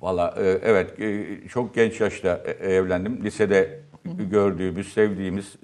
Valla 0.00 0.34
e, 0.36 0.58
evet 0.62 1.00
e, 1.00 1.26
çok 1.48 1.74
genç 1.74 2.00
yaşta 2.00 2.40
e, 2.44 2.74
evlendim. 2.74 3.24
Lisede 3.24 3.80
gördüğümüz, 4.04 4.92
sevdiğimiz, 4.92 5.56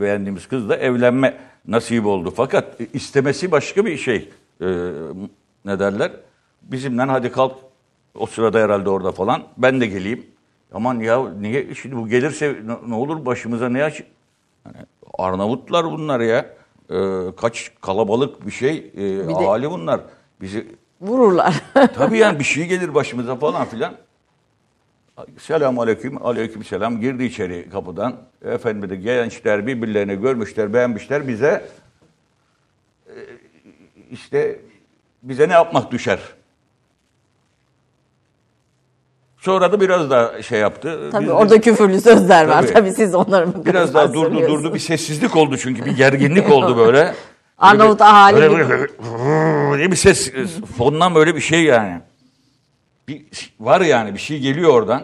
beğendiğimiz 0.00 0.48
kızla 0.48 0.76
evlenme 0.76 1.34
nasip 1.66 2.06
oldu. 2.06 2.32
Fakat 2.36 2.64
istemesi 2.92 3.50
başka 3.50 3.84
bir 3.84 3.96
şey. 3.96 4.30
Ne 5.64 5.78
derler? 5.78 6.10
Bizimle 6.62 7.02
hadi 7.02 7.32
kalk. 7.32 7.67
O 8.18 8.26
sırada 8.26 8.60
herhalde 8.60 8.90
orada 8.90 9.12
falan. 9.12 9.42
Ben 9.56 9.80
de 9.80 9.86
geleyim. 9.86 10.26
Aman 10.72 11.00
ya 11.00 11.30
niye 11.30 11.74
şimdi 11.74 11.96
bu 11.96 12.08
gelirse 12.08 12.56
ne- 12.86 12.94
olur 12.94 13.26
başımıza 13.26 13.68
ne 13.68 13.84
aç? 13.84 14.02
Hani 14.64 14.76
Arnavutlar 15.18 15.84
bunlar 15.84 16.20
ya. 16.20 16.46
E, 16.90 16.96
kaç 17.36 17.72
kalabalık 17.80 18.46
bir 18.46 18.50
şey. 18.50 18.92
E, 18.94 19.00
de- 19.28 19.34
ahali 19.34 19.70
bunlar. 19.70 20.00
Bizi 20.40 20.66
Vururlar. 21.00 21.62
Tabii 21.94 22.18
yani 22.18 22.38
bir 22.38 22.44
şey 22.44 22.66
gelir 22.66 22.94
başımıza 22.94 23.36
falan 23.36 23.64
filan. 23.66 23.94
Selamun 25.38 25.82
aleyküm, 25.82 26.26
aleyküm 26.26 26.64
selam. 26.64 27.00
Girdi 27.00 27.24
içeri 27.24 27.70
kapıdan. 27.70 28.16
Efendim 28.44 28.90
de 28.90 28.96
gençler 28.96 29.66
birbirlerini 29.66 30.20
görmüşler, 30.20 30.74
beğenmişler. 30.74 31.28
Bize 31.28 31.68
e, 33.06 33.14
işte 34.10 34.60
bize 35.22 35.48
ne 35.48 35.52
yapmak 35.52 35.92
düşer? 35.92 36.18
Sonra 39.38 39.72
da 39.72 39.80
biraz 39.80 40.10
daha 40.10 40.42
şey 40.42 40.60
yaptı. 40.60 41.08
Tabii 41.12 41.24
Biz 41.24 41.30
orada 41.32 41.60
küfürlü 41.60 42.00
sözler 42.00 42.48
var. 42.48 42.62
Tabii. 42.62 42.72
Tabii 42.72 42.92
siz 42.92 43.14
onları 43.14 43.46
mı 43.46 43.54
Biraz 43.66 43.94
daha 43.94 44.14
durdu 44.14 44.48
durdu 44.48 44.74
bir 44.74 44.78
sessizlik 44.78 45.36
oldu 45.36 45.56
çünkü 45.56 45.84
bir 45.84 45.96
gerginlik 45.96 46.50
oldu 46.52 46.76
böyle. 46.76 47.14
Arnavut 47.58 48.00
ahali 48.00 48.36
böyle 48.36 48.50
böyle- 48.68 48.68
böyle 48.68 49.78
diye 49.78 49.90
bir 49.90 49.96
ses 49.96 50.32
fondan 50.78 51.14
böyle 51.14 51.36
bir 51.36 51.40
şey 51.40 51.64
yani. 51.64 52.00
Bir 53.08 53.24
var 53.60 53.80
yani 53.80 54.14
bir 54.14 54.18
şey 54.18 54.38
geliyor 54.40 54.70
oradan. 54.72 55.02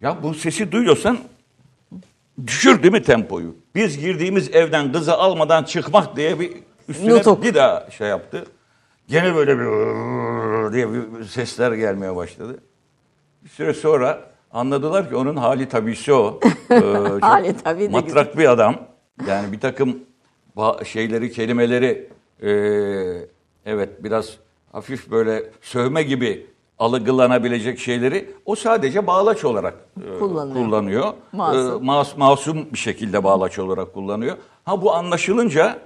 Ya 0.00 0.22
bu 0.22 0.34
sesi 0.34 0.72
duyuyorsan 0.72 1.18
düşür 2.46 2.82
değil 2.82 2.92
mi 2.92 3.02
tempoyu? 3.02 3.56
Biz 3.74 3.98
girdiğimiz 3.98 4.54
evden 4.54 4.92
kızı 4.92 5.14
almadan 5.14 5.64
çıkmak 5.64 6.16
diye 6.16 6.40
bir 6.40 6.52
üstüne 6.88 7.14
Nutuk. 7.14 7.42
bir 7.42 7.54
daha 7.54 7.90
şey 7.90 8.08
yaptı. 8.08 8.46
Gene 9.08 9.34
böyle 9.34 9.58
bir 9.58 9.64
diye 10.72 10.88
bir 10.92 11.24
sesler 11.24 11.72
gelmeye 11.72 12.16
başladı. 12.16 12.58
Bir 13.44 13.48
süre 13.48 13.74
sonra 13.74 14.20
anladılar 14.52 15.08
ki 15.08 15.16
onun 15.16 15.36
hali 15.36 15.68
tabisi 15.68 16.12
o. 16.12 16.40
Ee, 16.70 16.74
Hali 17.20 17.56
tabii 17.56 17.84
de 17.84 17.88
matrak 17.88 18.38
bir 18.38 18.50
adam. 18.50 18.76
Yani 19.26 19.52
bir 19.52 19.60
takım 19.60 19.98
şeyleri, 20.84 21.32
kelimeleri 21.32 22.08
e, 22.42 22.50
evet 23.66 24.04
biraz 24.04 24.36
hafif 24.72 25.10
böyle 25.10 25.50
sövme 25.62 26.02
gibi 26.02 26.46
algılanabilecek 26.78 27.78
şeyleri 27.78 28.30
o 28.44 28.54
sadece 28.54 29.06
bağlaç 29.06 29.44
olarak 29.44 29.74
e, 30.16 30.18
Kullanıyor. 30.18 30.56
kullanıyor. 30.56 31.12
Masum. 31.32 31.82
E, 31.82 31.90
mas- 31.90 32.18
masum 32.18 32.72
bir 32.72 32.78
şekilde 32.78 33.24
bağlaç 33.24 33.58
olarak 33.58 33.94
kullanıyor. 33.94 34.36
Ha 34.64 34.82
bu 34.82 34.94
anlaşılınca 34.94 35.78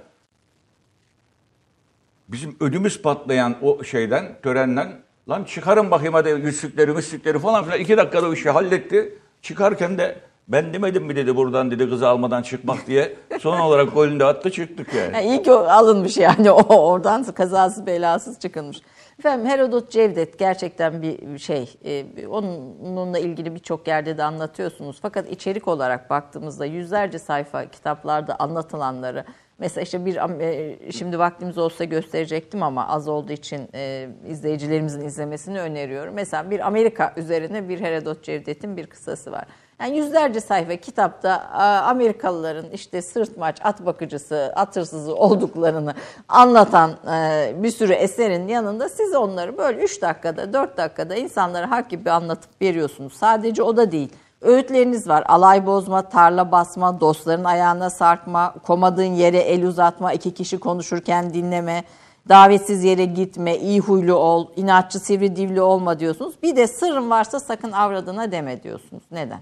bizim 2.27 2.55
ödümüz 2.59 3.01
patlayan 3.01 3.55
o 3.61 3.83
şeyden, 3.83 4.35
törenden 4.43 5.04
lan 5.29 5.43
çıkarın 5.43 5.91
bakayım 5.91 6.13
hadi 6.13 6.29
yüzükleri, 6.29 6.91
müslükleri 6.91 7.39
falan 7.39 7.63
filan. 7.63 7.79
iki 7.79 7.97
dakikada 7.97 8.27
o 8.27 8.33
işi 8.33 8.49
halletti. 8.49 9.19
Çıkarken 9.41 9.97
de 9.97 10.19
ben 10.47 10.73
demedim 10.73 11.03
mi 11.03 11.15
dedi 11.15 11.35
buradan 11.35 11.71
dedi 11.71 11.89
kızı 11.89 12.07
almadan 12.07 12.41
çıkmak 12.41 12.87
diye. 12.87 13.15
Son 13.39 13.59
olarak 13.59 13.93
golünü 13.93 14.23
attı 14.25 14.51
çıktık 14.51 14.93
yani. 14.93 15.15
Yani 15.15 15.27
iyi 15.27 15.43
ki 15.43 15.51
alınmış 15.51 16.17
yani 16.17 16.51
o 16.51 16.91
oradan 16.91 17.23
kazasız 17.23 17.85
belasız 17.85 18.39
çıkılmış. 18.39 18.81
Efendim 19.19 19.47
Herodot 19.49 19.91
Cevdet 19.91 20.39
gerçekten 20.39 21.01
bir 21.01 21.39
şey. 21.39 21.77
e, 21.85 22.27
onunla 22.27 23.19
ilgili 23.19 23.55
birçok 23.55 23.87
yerde 23.87 24.17
de 24.17 24.23
anlatıyorsunuz. 24.23 24.99
Fakat 25.01 25.29
içerik 25.29 25.67
olarak 25.67 26.09
baktığımızda 26.09 26.65
yüzlerce 26.65 27.19
sayfa 27.19 27.65
kitaplarda 27.65 28.35
anlatılanları 28.39 29.25
Mesela 29.59 29.83
işte 29.83 30.05
bir 30.05 30.39
e, 30.41 30.91
şimdi 30.91 31.19
vaktimiz 31.19 31.57
olsa 31.57 31.83
gösterecektim 31.83 32.63
ama 32.63 32.87
az 32.87 33.07
olduğu 33.07 33.31
için 33.31 33.69
e, 33.75 34.09
izleyicilerimizin 34.27 35.01
izlemesini 35.01 35.61
öneriyorum. 35.61 36.13
Mesela 36.13 36.51
bir 36.51 36.67
Amerika 36.67 37.13
üzerine 37.17 37.69
bir 37.69 37.79
Herodot 37.81 38.23
Cevdet'in 38.23 38.77
bir 38.77 38.87
kısası 38.87 39.31
var. 39.31 39.45
Yani 39.81 39.97
yüzlerce 39.97 40.39
sayfa 40.39 40.75
kitapta 40.75 41.41
Amerikalıların 41.85 42.69
işte 42.69 43.01
sırtmaç, 43.01 43.57
at 43.63 43.85
bakıcısı, 43.85 44.53
at 44.55 44.75
hırsızı 44.75 45.15
olduklarını 45.15 45.93
anlatan 46.27 46.91
e, 46.91 47.53
bir 47.63 47.71
sürü 47.71 47.93
eserin 47.93 48.47
yanında 48.47 48.89
siz 48.89 49.15
onları 49.15 49.57
böyle 49.57 49.81
3 49.81 50.01
dakikada, 50.01 50.53
4 50.53 50.77
dakikada 50.77 51.15
insanlara 51.15 51.71
hak 51.71 51.89
gibi 51.89 52.11
anlatıp 52.11 52.61
veriyorsunuz. 52.61 53.13
Sadece 53.13 53.63
o 53.63 53.77
da 53.77 53.91
değil. 53.91 54.09
Öğütleriniz 54.45 55.07
var. 55.07 55.23
Alay 55.27 55.65
bozma, 55.65 56.01
tarla 56.01 56.51
basma, 56.51 56.99
dostların 56.99 57.43
ayağına 57.43 57.89
sarkma, 57.89 58.53
komadığın 58.63 59.03
yere 59.03 59.37
el 59.37 59.63
uzatma, 59.65 60.13
iki 60.13 60.33
kişi 60.33 60.57
konuşurken 60.59 61.33
dinleme. 61.33 61.83
davetsiz 62.29 62.83
yere 62.83 63.05
gitme, 63.05 63.57
iyi 63.57 63.79
huylu 63.79 64.13
ol, 64.13 64.47
inatçı 64.55 64.99
sivri 64.99 65.35
divli 65.35 65.61
olma 65.61 65.99
diyorsunuz. 65.99 66.33
Bir 66.43 66.55
de 66.55 66.67
sırrın 66.67 67.09
varsa 67.09 67.39
sakın 67.39 67.71
avradına 67.71 68.31
deme 68.31 68.63
diyorsunuz. 68.63 69.03
Neden? 69.11 69.39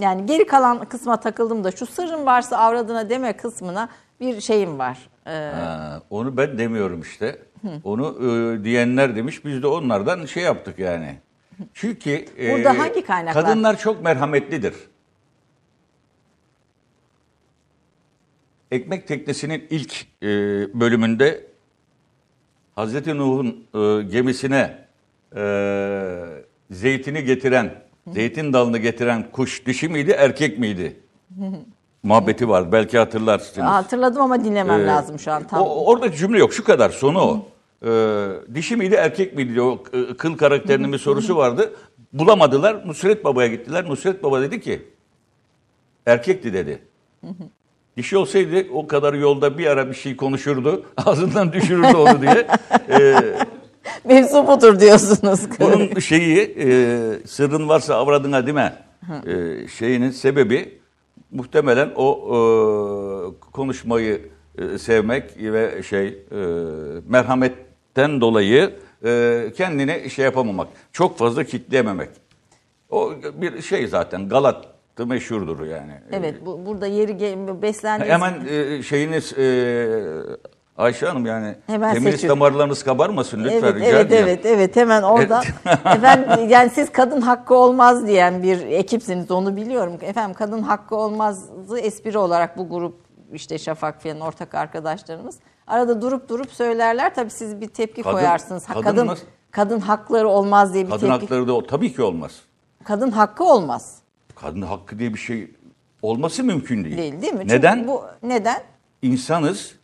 Yani 0.00 0.26
geri 0.26 0.46
kalan 0.46 0.84
kısma 0.84 1.16
takıldım 1.16 1.64
da 1.64 1.70
şu 1.70 1.86
sırrın 1.86 2.26
varsa 2.26 2.56
avradına 2.56 3.10
deme 3.10 3.32
kısmına 3.32 3.88
bir 4.20 4.40
şeyim 4.40 4.78
var. 4.78 4.98
Ee, 5.26 5.52
Ha, 5.54 6.02
onu 6.10 6.36
ben 6.36 6.58
demiyorum 6.58 7.00
işte. 7.00 7.38
Onu 7.84 8.06
e, 8.06 8.64
diyenler 8.64 9.16
demiş. 9.16 9.44
Biz 9.44 9.62
de 9.62 9.66
onlardan 9.66 10.26
şey 10.26 10.42
yaptık 10.42 10.78
yani. 10.78 11.16
Çünkü 11.74 12.24
e, 12.38 12.52
Burada 12.52 12.78
hangi 12.78 13.04
kaynaklar? 13.04 13.44
kadınlar 13.44 13.78
çok 13.78 14.02
merhametlidir. 14.02 14.74
Ekmek 18.70 19.08
Teknesi'nin 19.08 19.66
ilk 19.70 20.06
e, 20.22 20.26
bölümünde 20.80 21.46
Hazreti 22.76 23.16
Nuh'un 23.18 23.46
e, 23.74 24.02
gemisine 24.02 24.78
e, 25.36 25.42
zeytini 26.70 27.24
getiren, 27.24 27.82
zeytin 28.12 28.52
dalını 28.52 28.78
getiren 28.78 29.30
kuş 29.32 29.66
dişi 29.66 29.88
miydi, 29.88 30.10
erkek 30.10 30.58
miydi? 30.58 31.00
Muhabbeti 32.02 32.48
var. 32.48 32.72
Belki 32.72 32.98
hatırlarsınız. 32.98 33.68
hatırladım 33.68 34.22
ama 34.22 34.44
dinlemem 34.44 34.80
Ee, 34.80 34.86
lazım 34.86 35.18
şu 35.18 35.32
an 35.32 35.46
tam. 35.46 35.62
O, 35.62 35.84
oradaki 35.84 36.16
cümle 36.16 36.38
yok. 36.38 36.52
Şu 36.52 36.64
kadar 36.64 36.90
sonu 36.90 37.20
o. 37.20 37.46
Ee, 37.84 38.28
dişi 38.54 38.76
miydi 38.76 38.94
erkek 38.94 39.34
miydi 39.34 39.60
o 39.62 39.82
e, 39.92 40.14
kıl 40.16 40.36
karakterinin 40.36 40.92
bir 40.92 40.98
sorusu 40.98 41.36
vardı. 41.36 41.72
Bulamadılar. 42.12 42.88
Nusret 42.88 43.24
Baba'ya 43.24 43.48
gittiler. 43.48 43.88
Nusret 43.88 44.22
Baba 44.22 44.42
dedi 44.42 44.60
ki 44.60 44.82
erkekti 46.06 46.52
dedi. 46.52 46.78
Dişi 47.96 48.16
olsaydı 48.16 48.66
o 48.72 48.86
kadar 48.86 49.14
yolda 49.14 49.58
bir 49.58 49.66
ara 49.66 49.88
bir 49.88 49.94
şey 49.94 50.16
konuşurdu. 50.16 50.86
Ağzından 50.96 51.52
düşürürdü 51.52 51.96
onu 51.96 52.22
diye. 52.22 52.46
Ee, 52.90 53.16
Mevzu 54.04 54.46
budur 54.46 54.80
diyorsunuz. 54.80 55.40
bunun 55.60 55.98
şeyi 56.00 56.56
e, 56.58 56.68
sırrın 57.26 57.68
varsa 57.68 57.94
avradına 57.94 58.46
değil 58.46 58.54
mi? 58.54 58.72
E, 59.26 59.68
şeyinin 59.68 60.10
sebebi 60.10 60.78
muhtemelen 61.30 61.90
o 61.96 62.10
e, 62.26 62.36
konuşmayı 63.52 64.20
e, 64.58 64.78
sevmek 64.78 65.24
ve 65.38 65.82
şey 65.82 66.06
e, 66.06 66.40
merhametten 67.98 68.20
dolayı 68.20 68.74
e, 69.04 69.52
kendini 69.56 70.10
şey 70.10 70.24
yapamamak. 70.24 70.68
Çok 70.92 71.18
fazla 71.18 71.44
kitleyememek. 71.44 72.10
O 72.90 73.12
bir 73.34 73.62
şey 73.62 73.86
zaten 73.86 74.28
Galat'ı 74.28 75.06
meşhurdur 75.06 75.66
yani. 75.66 75.92
Evet 76.12 76.34
bu, 76.46 76.66
burada 76.66 76.86
yeri 76.86 77.62
beslendiğiniz 77.62 78.14
Hemen 78.14 78.46
e, 78.48 78.82
şeyiniz 78.82 79.38
e, 79.38 79.88
Ayşe 80.76 81.06
Hanım 81.06 81.26
yani 81.26 81.54
Hemen 81.66 81.94
feminist 81.94 82.14
seçiyorum. 82.14 82.40
damarlarınız 82.40 82.82
kabarmasın 82.82 83.44
lütfen 83.44 83.58
Evet, 83.58 83.74
rica 83.74 83.86
evet, 83.86 84.06
ediyorum. 84.06 84.28
evet, 84.28 84.46
evet. 84.46 84.76
Hemen 84.76 85.02
orada. 85.02 85.42
Efendim, 85.94 86.48
yani 86.48 86.70
siz 86.70 86.92
kadın 86.92 87.20
hakkı 87.20 87.54
olmaz 87.54 88.06
diyen 88.06 88.42
bir 88.42 88.60
ekipsiniz, 88.60 89.30
onu 89.30 89.56
biliyorum. 89.56 89.98
Efendim, 90.02 90.34
kadın 90.38 90.62
hakkı 90.62 90.96
olmazı 90.96 91.78
espri 91.78 92.18
olarak 92.18 92.58
bu 92.58 92.68
grup, 92.68 92.94
işte 93.32 93.58
Şafak 93.58 94.02
Fiyan'ın 94.02 94.20
ortak 94.20 94.54
arkadaşlarımız. 94.54 95.38
Arada 95.68 96.02
durup 96.02 96.28
durup 96.28 96.50
söylerler. 96.52 97.14
Tabii 97.14 97.30
siz 97.30 97.60
bir 97.60 97.68
tepki 97.68 98.02
Kadın- 98.02 98.14
koyarsınız. 98.14 98.66
Kadın 98.66 98.82
kadın, 98.82 99.06
nasıl- 99.06 99.24
kadın 99.50 99.80
hakları 99.80 100.28
olmaz 100.28 100.74
diye 100.74 100.84
bir 100.84 100.90
Kadın 100.90 101.00
tepki. 101.06 101.20
hakları 101.20 101.48
da 101.48 101.66
tabii 101.66 101.92
ki 101.94 102.02
olmaz. 102.02 102.40
Kadın 102.84 103.10
hakkı 103.10 103.44
olmaz. 103.44 103.98
Kadın 104.34 104.62
hakkı 104.62 104.98
diye 104.98 105.14
bir 105.14 105.18
şey 105.18 105.50
olması 106.02 106.44
mümkün 106.44 106.84
değil. 106.84 106.96
Değil 106.98 107.22
değil 107.22 107.32
mi? 107.32 107.40
Çünkü 107.40 107.54
Neden? 107.54 107.88
Bu, 107.88 108.04
neden? 108.22 108.62
İnsanız, 109.02 109.74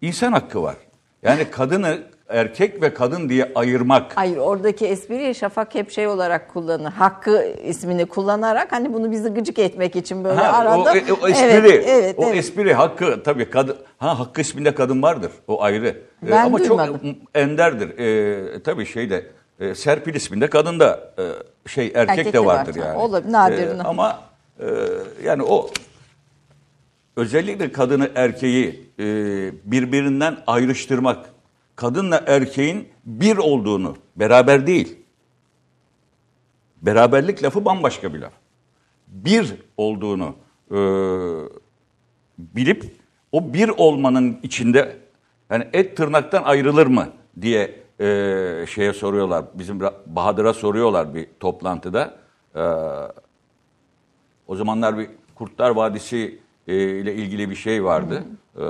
insan 0.00 0.32
hakkı 0.32 0.62
var. 0.62 0.76
Yani 1.22 1.50
kadını 1.50 1.98
erkek 2.30 2.82
ve 2.82 2.94
kadın 2.94 3.28
diye 3.28 3.52
ayırmak. 3.54 4.16
Hayır 4.16 4.36
oradaki 4.36 4.86
espriyi 4.86 5.34
Şafak 5.34 5.74
hep 5.74 5.90
şey 5.90 6.06
olarak 6.06 6.52
kullanır. 6.54 6.90
Hakkı 6.92 7.54
ismini 7.64 8.06
kullanarak 8.06 8.72
hani 8.72 8.92
bunu 8.92 9.10
bizi 9.10 9.28
gıcık 9.28 9.58
etmek 9.58 9.96
için 9.96 10.24
böyle 10.24 10.40
Ha, 10.40 10.58
arada. 10.58 10.78
o, 10.78 10.88
e, 10.96 11.12
o 11.22 11.28
espri, 11.28 11.44
Evet, 11.50 11.84
evet, 11.88 12.14
o 12.18 12.24
evet. 12.24 12.36
espri 12.36 12.74
hakkı 12.74 13.22
tabii 13.22 13.50
kadın, 13.50 13.76
ha 13.98 14.18
hakkı 14.18 14.40
isminde 14.40 14.74
kadın 14.74 15.02
vardır, 15.02 15.30
o 15.48 15.62
ayrı. 15.62 15.86
Ee, 16.26 16.30
Ben 16.30 16.44
Ama 16.46 16.58
duymadım. 16.58 16.94
çok 16.96 17.04
enderdir. 17.34 17.98
Ee, 17.98 18.62
tabii 18.62 18.86
şeyde, 18.86 19.26
e, 19.60 19.74
Serpil 19.74 20.14
isminde 20.14 20.50
kadın 20.50 20.80
da 20.80 21.12
e, 21.18 21.68
şey 21.68 21.92
erkek, 21.94 22.18
Erkek 22.18 22.32
de 22.32 22.40
var, 22.40 22.46
vardır 22.56 22.72
tamam. 22.72 22.88
yani. 22.88 22.98
Olabilir, 22.98 23.32
nadir. 23.32 23.68
Ee, 23.68 23.82
ama 23.84 24.20
e, 24.60 24.66
yani 25.24 25.42
o 25.42 25.70
özellikle 27.16 27.72
kadını 27.72 28.08
erkeği 28.14 28.84
e, 28.98 29.04
birbirinden 29.64 30.36
ayrıştırmak, 30.46 31.18
kadınla 31.80 32.24
erkeğin 32.26 32.88
bir 33.04 33.36
olduğunu, 33.36 33.96
beraber 34.16 34.66
değil. 34.66 34.98
Beraberlik 36.82 37.42
lafı 37.42 37.64
bambaşka 37.64 38.14
bir 38.14 38.18
laf. 38.18 38.32
Bir 39.08 39.54
olduğunu 39.76 40.34
e, 40.70 40.78
bilip 42.38 42.84
o 43.32 43.54
bir 43.54 43.68
olmanın 43.68 44.38
içinde 44.42 44.96
yani 45.50 45.68
et 45.72 45.96
tırnaktan 45.96 46.42
ayrılır 46.42 46.86
mı 46.86 47.08
diye 47.40 47.80
e, 48.00 48.66
şeye 48.68 48.92
soruyorlar. 48.92 49.44
Bizim 49.54 49.80
Bahadır'a 50.06 50.52
soruyorlar 50.52 51.14
bir 51.14 51.26
toplantıda. 51.40 52.18
E, 52.54 52.62
o 54.46 54.56
zamanlar 54.56 54.98
bir 54.98 55.08
Kurtlar 55.34 55.70
Vadisi 55.70 56.38
e, 56.66 56.74
ile 56.76 57.14
ilgili 57.14 57.50
bir 57.50 57.56
şey 57.56 57.84
vardı. 57.84 58.24
E, 58.56 58.60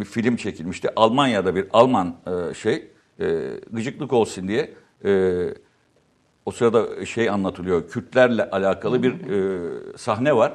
bir 0.00 0.04
film 0.04 0.36
çekilmişti. 0.36 0.88
Almanya'da 0.96 1.54
bir 1.54 1.66
Alman 1.72 2.16
e, 2.26 2.54
şey 2.54 2.90
e, 3.20 3.50
gıcıklık 3.70 4.12
olsun 4.12 4.48
diye 4.48 4.74
o 6.46 6.50
sırada 6.50 7.06
şey 7.06 7.30
anlatılıyor. 7.30 7.88
Kürtlerle 7.88 8.50
alakalı 8.50 9.02
bir 9.02 9.16
sahne 9.96 10.36
var. 10.36 10.52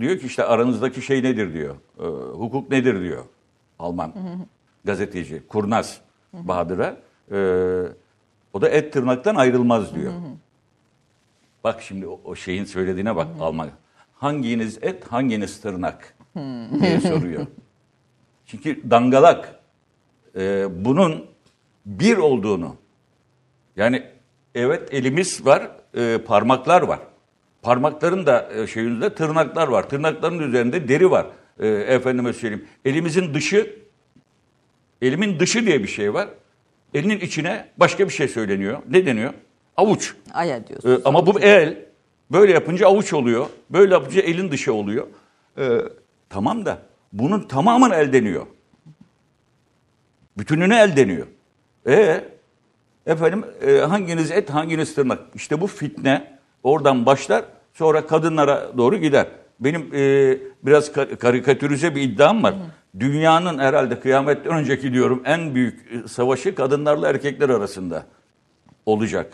Diyor 0.00 0.18
ki 0.18 0.26
işte 0.26 0.44
aranızdaki 0.44 1.02
şey 1.02 1.22
nedir 1.22 1.52
diyor. 1.52 1.76
Hukuk 2.32 2.70
nedir 2.70 3.00
diyor. 3.00 3.24
Alman 3.78 4.12
gazeteci 4.84 5.42
Kurnaz 5.48 6.00
Bahadır'a. 6.32 6.96
O 8.52 8.60
da 8.60 8.68
et 8.68 8.92
tırnaktan 8.92 9.34
ayrılmaz 9.34 9.94
diyor. 9.94 10.12
Bak 11.64 11.82
şimdi 11.82 12.06
o, 12.06 12.20
o 12.24 12.34
şeyin 12.34 12.64
söylediğine 12.64 13.16
bak 13.16 13.28
Alman. 13.40 13.68
Hanginiz 14.24 14.78
et, 14.82 15.04
hanginiz 15.12 15.60
tırnak 15.60 16.14
diye 16.80 17.00
soruyor. 17.00 17.46
Çünkü 18.46 18.90
dangalak 18.90 19.60
e, 20.36 20.66
bunun 20.84 21.26
bir 21.86 22.16
olduğunu 22.16 22.76
yani 23.76 24.02
evet 24.54 24.94
elimiz 24.94 25.46
var, 25.46 25.70
e, 25.96 26.18
parmaklar 26.26 26.82
var. 26.82 26.98
Parmakların 27.62 28.26
da 28.26 28.52
e, 28.54 28.66
şeyinde 28.66 29.14
tırnaklar 29.14 29.68
var. 29.68 29.88
Tırnakların 29.88 30.38
üzerinde 30.38 30.88
deri 30.88 31.10
var. 31.10 31.26
E, 31.60 31.68
efendime 31.68 32.32
söyleyeyim. 32.32 32.66
Elimizin 32.84 33.34
dışı, 33.34 33.76
elimin 35.02 35.38
dışı 35.38 35.66
diye 35.66 35.82
bir 35.82 35.88
şey 35.88 36.14
var. 36.14 36.28
Elinin 36.94 37.20
içine 37.20 37.68
başka 37.76 38.08
bir 38.08 38.12
şey 38.12 38.28
söyleniyor. 38.28 38.82
Ne 38.90 39.06
deniyor? 39.06 39.34
Avuç. 39.76 40.14
Aya 40.34 40.66
diyorsunuz. 40.66 40.98
Ee, 40.98 41.02
ama 41.04 41.26
bu 41.26 41.40
el 41.40 41.93
böyle 42.34 42.52
yapınca 42.52 42.86
avuç 42.86 43.12
oluyor. 43.12 43.46
Böyle 43.70 43.94
yapınca 43.94 44.22
elin 44.22 44.50
dışı 44.50 44.74
oluyor. 44.74 45.06
Ee, 45.58 45.78
tamam 46.30 46.64
da 46.66 46.78
bunun 47.12 47.40
tamamını 47.40 47.94
el 47.94 48.12
deniyor. 48.12 48.46
Bütününü 50.38 50.74
el 50.74 50.96
deniyor. 50.96 51.26
E 51.86 52.24
efendim 53.06 53.44
e, 53.66 53.76
hanginiz 53.78 54.30
et 54.30 54.50
hanginiz 54.50 54.94
tırnak. 54.94 55.20
İşte 55.34 55.60
bu 55.60 55.66
fitne 55.66 56.38
oradan 56.62 57.06
başlar 57.06 57.44
sonra 57.74 58.06
kadınlara 58.06 58.78
doğru 58.78 58.96
gider. 58.96 59.26
Benim 59.60 59.94
e, 59.94 60.38
biraz 60.62 60.88
ka- 60.88 61.16
karikatürize 61.16 61.94
bir 61.94 62.02
iddiam 62.02 62.42
var. 62.42 62.54
Dünyanın 63.00 63.58
herhalde 63.58 64.00
kıyametten 64.00 64.52
önceki 64.52 64.92
diyorum 64.92 65.22
en 65.24 65.54
büyük 65.54 65.92
e, 65.92 66.08
savaşı 66.08 66.54
kadınlarla 66.54 67.08
erkekler 67.08 67.48
arasında 67.48 68.06
olacak. 68.86 69.32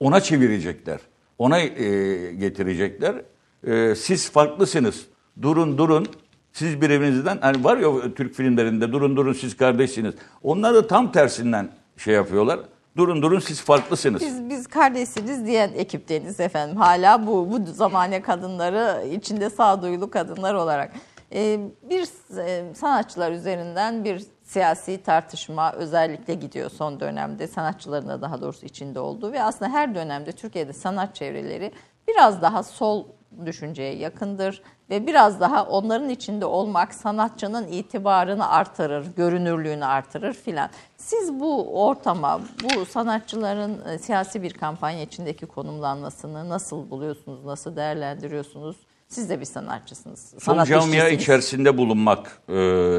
Ona 0.00 0.20
çevirecekler. 0.20 0.98
Ona 1.38 1.60
e, 1.60 2.32
getirecekler. 2.34 3.22
E, 3.66 3.94
siz 3.94 4.30
farklısınız. 4.30 5.06
Durun 5.42 5.78
durun. 5.78 6.06
Siz 6.52 6.80
birbirinizden 6.80 7.38
hani 7.40 7.64
var 7.64 7.76
ya 7.76 8.14
Türk 8.14 8.34
filmlerinde 8.34 8.92
durun 8.92 9.16
durun 9.16 9.32
siz 9.32 9.56
kardeşsiniz. 9.56 10.14
Onlar 10.42 10.74
da 10.74 10.86
tam 10.86 11.12
tersinden 11.12 11.68
şey 11.96 12.14
yapıyorlar. 12.14 12.60
Durun 12.96 13.22
durun 13.22 13.38
siz 13.38 13.60
farklısınız. 13.60 14.22
Biz, 14.22 14.50
biz 14.50 14.66
kardeşsiniz 14.66 15.46
diyen 15.46 15.70
ekipteniz 15.74 16.40
efendim. 16.40 16.76
Hala 16.76 17.26
bu 17.26 17.52
bu 17.52 17.72
zamane 17.72 18.22
kadınları 18.22 19.06
içinde 19.06 19.50
sağduyulu 19.50 20.10
kadınlar 20.10 20.54
olarak. 20.54 20.92
Ee, 21.32 21.60
bir 21.90 22.08
e, 22.38 22.74
sanatçılar 22.74 23.32
üzerinden 23.32 24.04
bir 24.04 24.22
siyasi 24.44 25.02
tartışma 25.02 25.72
özellikle 25.72 26.34
gidiyor 26.34 26.70
son 26.70 27.00
dönemde. 27.00 27.46
Sanatçıların 27.46 28.08
da 28.08 28.22
daha 28.22 28.40
doğrusu 28.40 28.66
içinde 28.66 29.00
olduğu 29.00 29.32
ve 29.32 29.42
aslında 29.42 29.70
her 29.70 29.94
dönemde 29.94 30.32
Türkiye'de 30.32 30.72
sanat 30.72 31.14
çevreleri 31.14 31.72
biraz 32.08 32.42
daha 32.42 32.62
sol 32.62 33.04
düşünceye 33.46 33.94
yakındır 33.94 34.62
ve 34.90 35.06
biraz 35.06 35.40
daha 35.40 35.64
onların 35.64 36.08
içinde 36.08 36.44
olmak 36.44 36.94
sanatçının 36.94 37.68
itibarını 37.68 38.48
artırır, 38.48 39.06
görünürlüğünü 39.16 39.84
artırır 39.84 40.32
filan. 40.32 40.70
Siz 40.96 41.40
bu 41.40 41.84
ortama, 41.86 42.40
bu 42.64 42.86
sanatçıların 42.86 43.88
e, 43.88 43.98
siyasi 43.98 44.42
bir 44.42 44.52
kampanya 44.52 45.02
içindeki 45.02 45.46
konumlanmasını 45.46 46.48
nasıl 46.48 46.90
buluyorsunuz, 46.90 47.44
nasıl 47.44 47.76
değerlendiriyorsunuz? 47.76 48.76
Siz 49.08 49.30
de 49.30 49.40
bir 49.40 49.44
sanatçısınız. 49.44 50.34
Son 50.38 50.54
sanat 50.54 50.68
camia 50.68 50.84
işçisiniz. 50.86 51.22
içerisinde 51.22 51.78
bulunmak 51.78 52.38
e, 52.48 52.54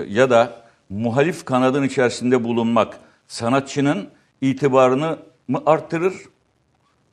ya 0.08 0.30
da 0.30 0.65
muhalif 0.90 1.46
kanadın 1.46 1.84
içerisinde 1.84 2.44
bulunmak 2.44 3.00
sanatçının 3.28 4.10
itibarını 4.42 5.20
mı 5.48 5.64
arttırır? 5.66 6.14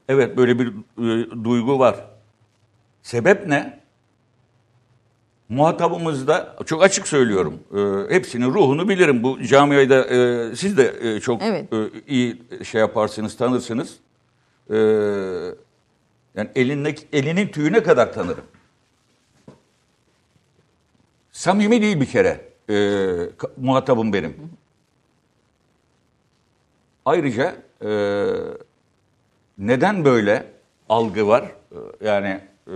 Evet 0.08 0.36
böyle 0.36 0.58
bir 0.58 0.68
e, 0.68 1.44
duygu 1.44 1.78
var. 1.78 1.96
Sebep 3.02 3.46
ne? 3.46 3.82
Muhatabımızda 5.48 6.56
çok 6.66 6.82
açık 6.82 7.08
söylüyorum. 7.08 7.58
E, 8.10 8.14
hepsinin 8.14 8.54
ruhunu 8.54 8.88
bilirim. 8.88 9.22
Bu 9.22 9.42
camiayı 9.42 9.90
da 9.90 10.04
e, 10.04 10.56
siz 10.56 10.76
de 10.76 10.94
e, 11.00 11.20
çok 11.20 11.42
Evet. 11.42 11.72
e, 11.72 11.76
iyi 12.06 12.42
şey 12.64 12.80
yaparsınız, 12.80 13.36
tanırsınız. 13.36 13.96
E, 14.70 14.76
yani 16.34 16.50
elindeki, 16.54 17.06
elinin 17.12 17.48
tüyüne 17.48 17.82
kadar 17.82 18.12
tanırım. 18.12 18.44
Samimi 21.32 21.82
değil 21.82 22.00
bir 22.00 22.06
kere 22.06 22.51
e, 22.72 23.30
muhatabım 23.56 24.12
benim. 24.12 24.36
Ayrıca 27.04 27.56
e, 27.84 27.90
neden 29.58 30.04
böyle 30.04 30.46
algı 30.88 31.28
var? 31.28 31.42
E, 31.42 32.06
Yani 32.08 32.40
e, 32.68 32.74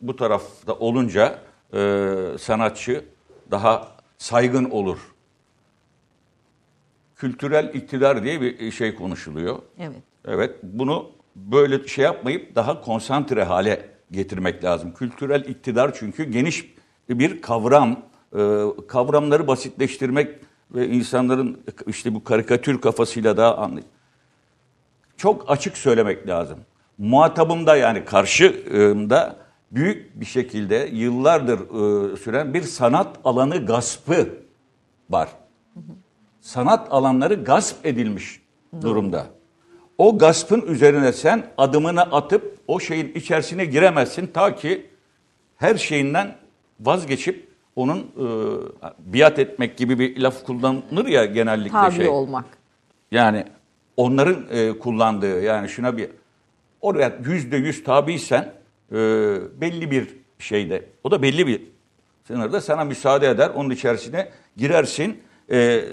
bu 0.00 0.16
tarafta 0.16 0.72
olunca 0.74 1.38
e, 1.74 1.78
sanatçı 2.38 3.04
daha 3.50 3.88
saygın 4.18 4.64
olur. 4.70 4.98
Kültürel 7.16 7.74
iktidar 7.74 8.24
diye 8.24 8.40
bir 8.40 8.70
şey 8.70 8.94
konuşuluyor. 8.94 9.58
Evet. 9.78 9.96
Evet, 10.24 10.56
bunu 10.62 11.10
böyle 11.36 11.86
şey 11.88 12.04
yapmayıp 12.04 12.54
daha 12.54 12.80
konsantre 12.80 13.44
hale 13.44 13.88
getirmek 14.10 14.64
lazım. 14.64 14.94
Kültürel 14.94 15.44
iktidar 15.44 15.94
çünkü 15.94 16.24
geniş 16.24 16.74
bir 17.08 17.42
kavram. 17.42 18.00
Ee, 18.36 18.64
kavramları 18.88 19.46
basitleştirmek 19.46 20.38
ve 20.70 20.88
insanların 20.88 21.60
işte 21.86 22.14
bu 22.14 22.24
karikatür 22.24 22.80
kafasıyla 22.80 23.36
daha 23.36 23.56
anlay. 23.56 23.82
Çok 25.16 25.50
açık 25.50 25.78
söylemek 25.78 26.28
lazım. 26.28 26.58
Muhatabımda 26.98 27.76
yani 27.76 28.04
karşımda 28.04 29.36
büyük 29.72 30.20
bir 30.20 30.26
şekilde 30.26 30.88
yıllardır 30.92 31.60
e, 31.60 32.16
süren 32.16 32.54
bir 32.54 32.62
sanat 32.62 33.18
alanı 33.24 33.66
gaspı 33.66 34.28
var 35.10 35.28
sanat 36.42 36.92
alanları 36.92 37.34
gasp 37.34 37.86
edilmiş 37.86 38.42
durumda. 38.80 39.26
O 39.98 40.18
gaspın 40.18 40.60
üzerine 40.60 41.12
sen 41.12 41.46
adımını 41.58 42.02
atıp 42.02 42.58
o 42.66 42.80
şeyin 42.80 43.14
içerisine 43.14 43.64
giremezsin 43.64 44.26
ta 44.26 44.54
ki 44.54 44.90
her 45.56 45.74
şeyinden 45.76 46.36
vazgeçip 46.80 47.51
onun 47.76 47.98
e, 47.98 48.26
biat 48.98 49.38
etmek 49.38 49.76
gibi 49.76 49.98
bir 49.98 50.20
laf 50.20 50.44
kullanılır 50.44 51.06
ya 51.06 51.24
genellikle 51.24 51.70
Tabi 51.70 51.94
şey. 51.94 52.08
olmak. 52.08 52.44
Yani 53.10 53.44
onların 53.96 54.46
e, 54.50 54.78
kullandığı 54.78 55.42
yani 55.42 55.68
şuna 55.68 55.96
bir 55.96 56.10
oraya 56.80 57.18
yüzde 57.24 57.56
yüz 57.56 57.84
tabiysen 57.84 58.52
e, 58.92 58.96
belli 59.60 59.90
bir 59.90 60.16
şeyde 60.38 60.84
o 61.04 61.10
da 61.10 61.22
belli 61.22 61.46
bir 61.46 61.62
sınırda 62.26 62.60
sana 62.60 62.84
müsaade 62.84 63.28
eder. 63.28 63.50
Onun 63.54 63.70
içerisine 63.70 64.28
girersin. 64.56 65.20
E, 65.50 65.84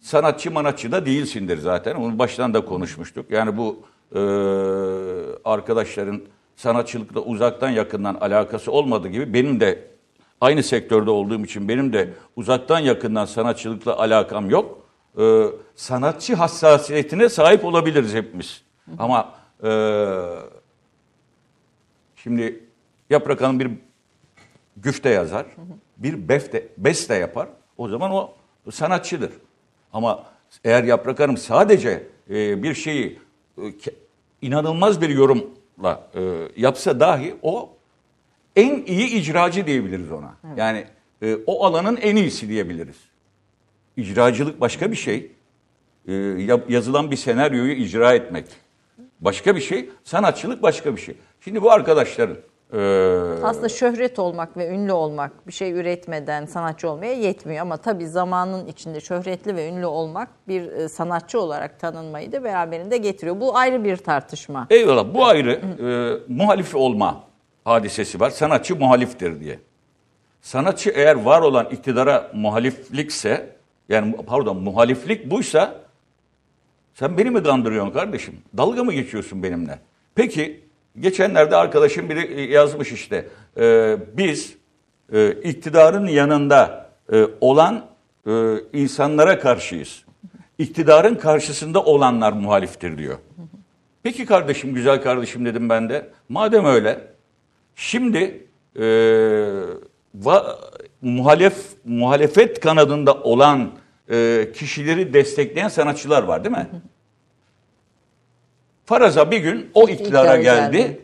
sanatçı 0.00 0.50
manatçı 0.50 0.92
da 0.92 1.06
değilsindir 1.06 1.58
zaten. 1.58 1.94
Onu 1.94 2.18
baştan 2.18 2.54
da 2.54 2.64
konuşmuştuk. 2.64 3.30
Yani 3.30 3.56
bu 3.56 3.82
e, 4.14 4.20
arkadaşların 5.44 6.22
sanatçılıkla 6.56 7.20
uzaktan 7.20 7.70
yakından 7.70 8.14
alakası 8.14 8.72
olmadığı 8.72 9.08
gibi 9.08 9.34
benim 9.34 9.60
de 9.60 9.95
aynı 10.40 10.62
sektörde 10.62 11.10
olduğum 11.10 11.44
için 11.44 11.68
benim 11.68 11.92
de 11.92 12.10
uzaktan 12.36 12.78
yakından 12.78 13.24
sanatçılıkla 13.24 13.98
alakam 13.98 14.50
yok. 14.50 14.78
Ee, 15.18 15.46
sanatçı 15.74 16.34
hassasiyetine 16.34 17.28
sahip 17.28 17.64
olabiliriz 17.64 18.14
hepimiz. 18.14 18.62
Ama 18.98 19.34
e, 19.64 19.70
şimdi 22.16 22.64
Yaprak 23.10 23.42
Hanım 23.42 23.60
bir 23.60 23.70
güfte 24.76 25.08
yazar, 25.08 25.46
bir 25.96 26.28
befte, 26.28 26.68
beste 26.78 27.14
yapar. 27.14 27.48
O 27.78 27.88
zaman 27.88 28.12
o 28.12 28.30
sanatçıdır. 28.70 29.30
Ama 29.92 30.24
eğer 30.64 30.84
Yaprak 30.84 31.20
Hanım 31.20 31.36
sadece 31.36 32.06
e, 32.30 32.62
bir 32.62 32.74
şeyi 32.74 33.18
e, 33.58 33.62
inanılmaz 34.42 35.00
bir 35.00 35.08
yorumla 35.08 36.08
e, 36.14 36.48
yapsa 36.56 37.00
dahi 37.00 37.34
o 37.42 37.75
en 38.56 38.82
iyi 38.86 39.08
icracı 39.08 39.66
diyebiliriz 39.66 40.12
ona. 40.12 40.34
Yani 40.56 40.84
e, 41.22 41.36
o 41.46 41.64
alanın 41.64 41.96
en 41.96 42.16
iyisi 42.16 42.48
diyebiliriz. 42.48 42.96
İcracılık 43.96 44.60
başka 44.60 44.90
bir 44.90 44.96
şey. 44.96 45.32
E, 46.08 46.12
yazılan 46.68 47.10
bir 47.10 47.16
senaryoyu 47.16 47.72
icra 47.72 48.14
etmek 48.14 48.46
başka 49.20 49.56
bir 49.56 49.60
şey. 49.60 49.90
Sanatçılık 50.04 50.62
başka 50.62 50.96
bir 50.96 51.00
şey. 51.00 51.16
Şimdi 51.40 51.62
bu 51.62 51.70
arkadaşların 51.70 52.36
e, 52.72 52.78
Aslında 53.42 53.68
şöhret 53.68 54.18
olmak 54.18 54.56
ve 54.56 54.68
ünlü 54.68 54.92
olmak 54.92 55.46
bir 55.46 55.52
şey 55.52 55.72
üretmeden 55.72 56.46
sanatçı 56.46 56.90
olmaya 56.90 57.12
yetmiyor 57.12 57.62
ama 57.62 57.76
tabii 57.76 58.06
zamanın 58.06 58.66
içinde 58.66 59.00
şöhretli 59.00 59.56
ve 59.56 59.68
ünlü 59.68 59.86
olmak 59.86 60.28
bir 60.48 60.72
e, 60.72 60.88
sanatçı 60.88 61.40
olarak 61.40 61.80
tanınmayı 61.80 62.32
da 62.32 62.44
beraberinde 62.44 62.96
getiriyor. 62.96 63.40
Bu 63.40 63.56
ayrı 63.56 63.84
bir 63.84 63.96
tartışma. 63.96 64.66
Eyvallah 64.70 65.14
bu 65.14 65.24
ayrı 65.24 65.50
e, 65.50 66.32
muhalif 66.32 66.74
olma 66.74 67.24
hadisesi 67.66 68.20
var. 68.20 68.30
Sanatçı 68.30 68.76
muhaliftir 68.76 69.40
diye. 69.40 69.58
Sanatçı 70.40 70.90
eğer 70.90 71.14
var 71.14 71.40
olan 71.40 71.66
iktidara 71.70 72.30
muhaliflikse 72.34 73.56
yani 73.88 74.16
pardon 74.26 74.56
muhaliflik 74.56 75.30
buysa 75.30 75.74
sen 76.94 77.18
beni 77.18 77.30
mi 77.30 77.42
kandırıyorsun 77.42 77.92
kardeşim? 77.92 78.34
Dalga 78.56 78.84
mı 78.84 78.92
geçiyorsun 78.92 79.42
benimle? 79.42 79.78
Peki 80.14 80.60
geçenlerde 81.00 81.56
arkadaşım 81.56 82.10
biri 82.10 82.20
e, 82.20 82.42
yazmış 82.42 82.92
işte 82.92 83.28
e, 83.56 83.96
biz 84.16 84.56
e, 85.12 85.30
iktidarın 85.30 86.06
yanında 86.06 86.90
e, 87.12 87.26
olan 87.40 87.86
e, 88.26 88.54
insanlara 88.72 89.38
karşıyız. 89.38 90.04
İktidarın 90.58 91.14
karşısında 91.14 91.82
olanlar 91.84 92.32
muhaliftir 92.32 92.98
diyor. 92.98 93.18
Peki 94.02 94.26
kardeşim, 94.26 94.74
güzel 94.74 95.02
kardeşim 95.02 95.44
dedim 95.44 95.68
ben 95.68 95.88
de. 95.88 96.10
Madem 96.28 96.64
öyle, 96.64 97.15
şimdi 97.76 98.46
e, 98.78 98.84
va, 100.14 100.58
muhalef 101.02 101.54
muhalefet 101.84 102.60
kanadında 102.60 103.14
olan 103.14 103.70
e, 104.10 104.48
kişileri 104.54 105.12
destekleyen 105.14 105.68
sanatçılar 105.68 106.22
var 106.22 106.44
değil 106.44 106.56
mi? 106.56 106.68
Faraza 108.84 109.30
bir 109.30 109.38
gün 109.38 109.70
o 109.74 109.88
iktidara 109.88 110.36
geldi. 110.36 110.76
geldi. 110.76 111.00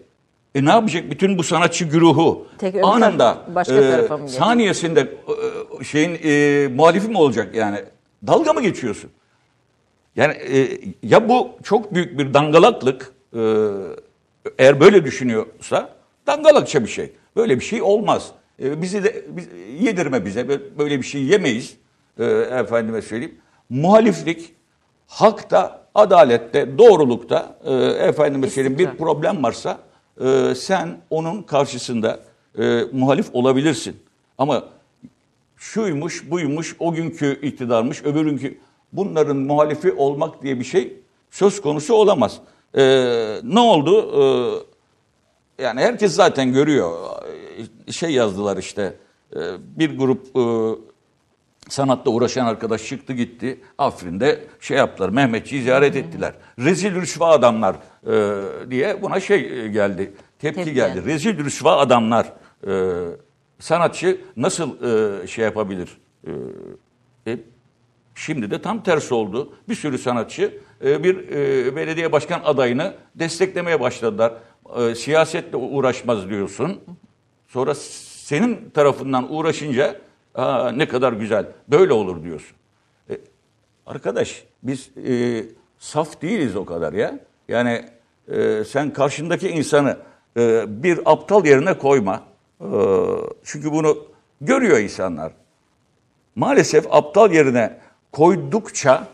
E 0.54 0.64
ne 0.64 0.70
yapacak 0.70 1.10
bütün 1.10 1.38
bu 1.38 1.42
sanatçı 1.42 1.84
güruhu? 1.84 2.46
Tek 2.58 2.84
anında 2.84 3.38
başka 3.54 3.74
e, 3.74 4.28
saniyesinde 4.28 5.00
e, 5.80 5.84
şeyin 5.84 6.18
e, 6.24 6.68
muhalifi 6.68 7.08
mi 7.08 7.18
olacak 7.18 7.54
yani? 7.54 7.78
Dalga 8.26 8.52
mı 8.52 8.62
geçiyorsun? 8.62 9.10
Yani 10.16 10.32
e, 10.32 10.80
ya 11.02 11.28
bu 11.28 11.50
çok 11.62 11.94
büyük 11.94 12.18
bir 12.18 12.34
dangalaklık 12.34 13.12
e, 13.36 13.40
eğer 14.58 14.80
böyle 14.80 15.04
düşünüyorsa 15.04 16.01
dangalakça 16.26 16.82
bir 16.82 16.88
şey. 16.88 17.12
Böyle 17.36 17.60
bir 17.60 17.64
şey 17.64 17.82
olmaz. 17.82 18.30
E, 18.62 18.82
bizi 18.82 19.04
de 19.04 19.24
biz, 19.28 19.48
yedirme 19.80 20.24
bize 20.24 20.40
Bö- 20.40 20.78
böyle 20.78 20.98
bir 20.98 21.06
şey 21.06 21.22
yemeyiz. 21.22 21.76
E, 22.18 22.24
efendime 22.24 23.02
söyleyeyim. 23.02 23.34
Muhaliflik 23.70 24.54
hakta, 25.06 25.86
adalette, 25.94 26.78
doğrulukta 26.78 27.58
e, 27.64 27.74
efendime 28.08 28.50
söyleyeyim 28.50 28.78
bir 28.78 28.90
problem 28.98 29.42
varsa 29.42 29.78
e, 30.20 30.54
sen 30.54 30.98
onun 31.10 31.42
karşısında 31.42 32.20
e, 32.58 32.82
muhalif 32.92 33.26
olabilirsin. 33.32 33.96
Ama 34.38 34.64
şuymuş, 35.56 36.30
buymuş, 36.30 36.76
o 36.78 36.92
günkü 36.92 37.40
iktidarmış, 37.42 38.02
öbürünkü 38.04 38.58
bunların 38.92 39.36
muhalifi 39.36 39.92
olmak 39.92 40.42
diye 40.42 40.58
bir 40.58 40.64
şey 40.64 40.96
söz 41.30 41.62
konusu 41.62 41.94
olamaz. 41.94 42.40
Ee, 42.74 42.82
ne 43.42 43.60
oldu? 43.60 44.12
Ee, 44.12 44.71
yani 45.58 45.80
herkes 45.80 46.12
zaten 46.12 46.52
görüyor. 46.52 46.92
Şey 47.90 48.10
yazdılar 48.10 48.56
işte, 48.56 48.94
e, 49.36 49.40
bir 49.76 49.98
grup 49.98 50.36
e, 50.36 50.44
sanatla 51.68 52.10
uğraşan 52.10 52.46
arkadaş 52.46 52.86
çıktı 52.86 53.12
gitti. 53.12 53.60
Afrin'de 53.78 54.44
şey 54.60 54.76
yaptılar, 54.76 55.08
Mehmetçi'yi 55.08 55.62
ziyaret 55.62 55.96
ettiler. 55.96 56.34
Rezil 56.58 56.94
rüsva 56.94 57.30
adamlar 57.30 57.76
e, 58.06 58.70
diye 58.70 59.02
buna 59.02 59.20
şey 59.20 59.68
geldi, 59.68 60.12
tepki, 60.38 60.56
Tepki 60.56 60.74
geldi. 60.74 61.04
Rezil 61.04 61.44
rüsva 61.44 61.76
adamlar. 61.76 62.32
Sanatçı 63.58 64.20
nasıl 64.36 64.76
şey 65.26 65.44
yapabilir? 65.44 65.98
E, 67.26 67.38
Şimdi 68.14 68.50
de 68.50 68.62
tam 68.62 68.82
tersi 68.82 69.14
oldu. 69.14 69.52
Bir 69.68 69.74
sürü 69.74 69.98
sanatçı 69.98 70.58
bir 70.80 71.16
belediye 71.76 72.12
başkan 72.12 72.40
adayını 72.44 72.94
desteklemeye 73.14 73.80
başladılar. 73.80 74.32
E, 74.76 74.94
Siyasetle 74.94 75.56
uğraşmaz 75.56 76.28
diyorsun. 76.28 76.80
Sonra 77.48 77.74
senin 77.74 78.70
tarafından 78.70 79.34
uğraşınca 79.34 80.00
Aa, 80.34 80.72
ne 80.72 80.88
kadar 80.88 81.12
güzel 81.12 81.46
böyle 81.68 81.92
olur 81.92 82.24
diyorsun. 82.24 82.56
E, 83.10 83.18
arkadaş 83.86 84.44
biz 84.62 84.90
e, 85.08 85.44
saf 85.78 86.22
değiliz 86.22 86.56
o 86.56 86.64
kadar 86.64 86.92
ya. 86.92 87.18
Yani 87.48 87.84
e, 88.28 88.64
sen 88.64 88.92
karşındaki 88.92 89.48
insanı 89.48 89.96
e, 90.36 90.64
bir 90.82 91.00
aptal 91.04 91.46
yerine 91.46 91.78
koyma. 91.78 92.22
E, 92.60 92.66
çünkü 93.44 93.72
bunu 93.72 93.98
görüyor 94.40 94.78
insanlar. 94.78 95.32
Maalesef 96.34 96.86
aptal 96.94 97.32
yerine 97.32 97.78
koydukça 98.12 99.08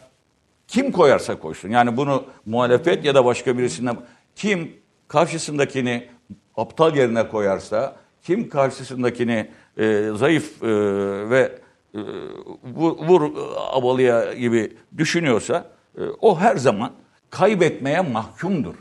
kim 0.68 0.92
koyarsa 0.92 1.38
koysun. 1.38 1.68
Yani 1.68 1.96
bunu 1.96 2.24
muhalefet 2.46 3.04
ya 3.04 3.14
da 3.14 3.24
başka 3.24 3.58
birisinden 3.58 3.96
kim 4.36 4.72
karşısındakini 5.08 6.08
aptal 6.56 6.96
yerine 6.96 7.28
koyarsa, 7.28 7.96
kim 8.22 8.48
karşısındakini 8.48 9.48
e, 9.78 10.10
zayıf 10.14 10.62
e, 10.62 10.66
ve 11.30 11.52
e, 11.94 11.98
vur, 12.74 12.96
vur 13.08 13.30
abalıya 13.72 14.32
gibi 14.34 14.72
düşünüyorsa 14.98 15.66
e, 15.98 16.02
o 16.20 16.38
her 16.40 16.56
zaman 16.56 16.92
kaybetmeye 17.30 18.00
mahkumdur. 18.00 18.74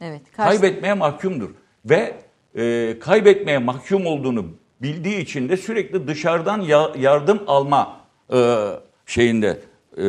Evet. 0.00 0.20
karşı- 0.36 0.60
Kaybetmeye 0.60 0.94
mahkumdur. 0.94 1.50
Ve 1.84 2.14
e, 2.56 2.96
kaybetmeye 3.00 3.58
mahkum 3.58 4.06
olduğunu 4.06 4.46
bildiği 4.82 5.18
için 5.18 5.48
de 5.48 5.56
sürekli 5.56 6.08
dışarıdan 6.08 6.60
ya- 6.60 6.92
yardım 6.98 7.42
alma 7.46 8.00
e, 8.32 8.66
şeyinde, 9.06 9.58
e, 9.98 10.04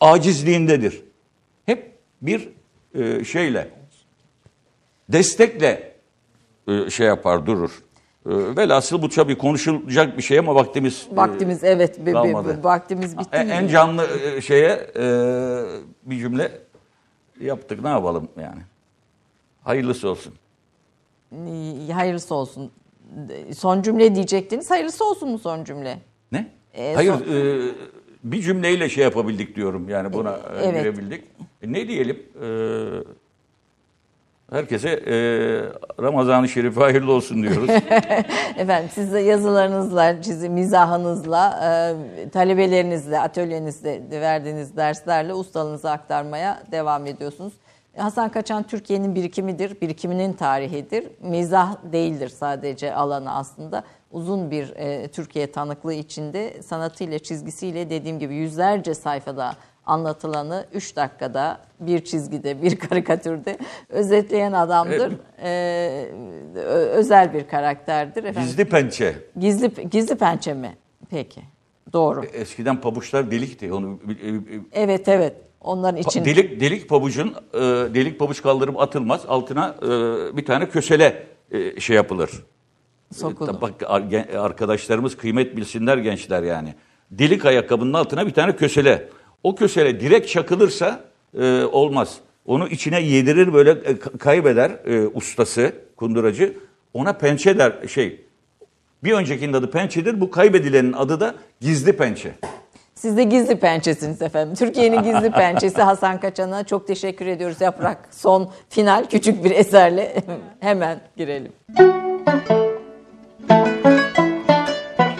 acizliğindedir. 0.00 1.02
Hep 1.66 1.92
bir 2.22 2.48
e, 2.94 3.24
şeyle, 3.24 3.68
destekle 5.08 5.92
e, 6.68 6.90
şey 6.90 7.06
yapar, 7.06 7.46
durur. 7.46 7.70
E, 8.26 8.30
velhasıl 8.56 9.02
bu 9.02 9.08
tabii 9.08 9.38
konuşulacak 9.38 10.16
bir 10.18 10.22
şey 10.22 10.38
ama 10.38 10.54
vaktimiz 10.54 11.06
e, 11.12 11.16
Vaktimiz 11.16 11.64
evet. 11.64 11.98
be- 12.00 12.06
be- 12.06 12.12
kalmadı. 12.12 12.58
vaktimiz 12.64 13.18
bitti. 13.18 13.28
en 13.32 13.48
en 13.48 13.68
canlı 13.68 14.06
e, 14.36 14.40
şeye 14.40 14.86
e, 14.96 15.04
bir 16.02 16.18
cümle 16.18 16.52
yaptık. 17.40 17.82
Ne 17.82 17.88
yapalım 17.88 18.28
yani? 18.40 18.60
Hayırlısı 19.62 20.08
olsun. 20.10 20.34
Ee, 21.32 21.92
Hayırlısı 21.92 22.34
olsun. 22.34 22.70
Son 23.56 23.82
cümle 23.82 24.14
diyecektiniz. 24.14 24.70
Hayırlısı 24.70 25.04
olsun 25.04 25.28
mu 25.30 25.38
son 25.38 25.64
cümle? 25.64 25.98
Ne? 26.32 26.50
E, 26.74 26.94
Hayır, 26.94 27.12
son- 27.12 27.34
e, 27.34 27.58
bir 28.24 28.42
cümleyle 28.42 28.88
şey 28.88 29.04
yapabildik 29.04 29.56
diyorum 29.56 29.88
yani 29.88 30.12
buna 30.12 30.30
e, 30.36 30.40
evet. 30.62 30.80
girebildik. 30.82 31.24
E, 31.62 31.72
ne 31.72 31.88
diyelim? 31.88 32.22
E, 32.42 32.46
herkese 34.52 34.88
e, 34.88 35.14
Ramazan-ı 36.02 36.48
Şerif 36.48 36.76
hayırlı 36.76 37.12
olsun 37.12 37.42
diyoruz. 37.42 37.70
Efendim 38.56 38.90
siz 38.94 39.12
de 39.12 39.18
yazılarınızla, 39.18 40.22
çizim, 40.22 40.52
mizahınızla, 40.52 41.60
e, 41.64 42.28
talebelerinizle, 42.28 43.20
atölyenizde 43.20 44.20
verdiğiniz 44.20 44.76
derslerle 44.76 45.34
ustalığınızı 45.34 45.90
aktarmaya 45.90 46.62
devam 46.72 47.06
ediyorsunuz. 47.06 47.52
Hasan 47.96 48.28
Kaçan 48.28 48.62
Türkiye'nin 48.62 49.14
birikimidir, 49.14 49.80
birikiminin 49.80 50.32
tarihidir. 50.32 51.08
Mizah 51.20 51.76
değildir 51.92 52.28
sadece 52.28 52.94
alanı 52.94 53.34
aslında. 53.34 53.84
Uzun 54.10 54.50
bir 54.50 54.76
e, 54.76 55.08
Türkiye 55.08 55.52
tanıklığı 55.52 55.94
içinde 55.94 56.62
sanatıyla, 56.62 57.18
çizgisiyle 57.18 57.90
dediğim 57.90 58.18
gibi 58.18 58.34
yüzlerce 58.34 58.94
sayfada 58.94 59.56
anlatılanı 59.88 60.66
3 60.72 60.96
dakikada 60.96 61.60
bir 61.80 62.04
çizgide, 62.04 62.62
bir 62.62 62.76
karikatürde 62.88 63.58
özetleyen 63.88 64.52
adamdır. 64.52 65.12
Ee, 65.42 66.08
özel 66.92 67.34
bir 67.34 67.48
karakterdir. 67.48 68.24
Efendim, 68.24 68.42
Gizli 68.42 68.64
pençe. 68.64 69.14
Gizli 69.38 69.90
gizli 69.90 70.14
pençe 70.16 70.54
mi? 70.54 70.76
Peki. 71.10 71.40
Doğru. 71.92 72.24
Eskiden 72.24 72.80
pabuçlar 72.80 73.30
delikti. 73.30 73.72
Onu 73.72 73.98
e, 74.22 74.28
e, 74.28 74.40
Evet 74.72 75.08
evet. 75.08 75.36
Onların 75.60 76.00
için 76.00 76.24
Delik 76.24 76.60
delik 76.60 76.88
pabucun 76.88 77.34
e, 77.54 77.58
delik 77.94 78.18
pabuç 78.18 78.42
kaldırıp 78.42 78.80
atılmaz. 78.80 79.20
Altına 79.28 79.74
e, 79.82 79.86
bir 80.36 80.44
tane 80.44 80.68
kösele 80.68 81.26
e, 81.50 81.80
şey 81.80 81.96
yapılır. 81.96 82.30
sokulur. 83.14 83.54
E, 83.54 83.60
Bak 83.60 83.74
arkadaşlarımız 84.36 85.16
kıymet 85.16 85.56
bilsinler 85.56 85.98
gençler 85.98 86.42
yani. 86.42 86.74
Delik 87.10 87.44
ayakkabının 87.44 87.92
altına 87.92 88.26
bir 88.26 88.32
tane 88.32 88.56
kösele. 88.56 89.08
O 89.42 89.54
kösele 89.54 90.00
direkt 90.00 90.28
çakılırsa 90.28 91.00
e, 91.38 91.64
olmaz. 91.64 92.16
Onu 92.46 92.68
içine 92.68 93.00
yedirir 93.00 93.52
böyle 93.52 93.70
e, 93.70 93.74
ka- 93.74 94.18
kaybeder 94.18 94.70
e, 94.70 95.06
ustası, 95.06 95.72
kunduracı. 95.96 96.54
Ona 96.94 97.12
pençe 97.12 97.58
der 97.58 97.72
şey. 97.88 98.20
Bir 99.04 99.12
öncekinin 99.12 99.52
adı 99.52 99.70
pençedir. 99.70 100.20
Bu 100.20 100.30
kaybedilenin 100.30 100.92
adı 100.92 101.20
da 101.20 101.34
gizli 101.60 101.92
pençe. 101.96 102.32
Siz 102.94 103.16
de 103.16 103.22
gizli 103.24 103.56
pençesiniz 103.56 104.22
efendim. 104.22 104.54
Türkiye'nin 104.54 105.02
gizli 105.02 105.30
pençesi 105.30 105.82
Hasan 105.82 106.20
Kaçan'a 106.20 106.64
çok 106.64 106.86
teşekkür 106.86 107.26
ediyoruz. 107.26 107.60
Yaprak 107.60 108.08
son 108.10 108.50
final 108.68 109.04
küçük 109.04 109.44
bir 109.44 109.50
eserle 109.50 110.16
hemen 110.60 111.00
girelim. 111.16 111.52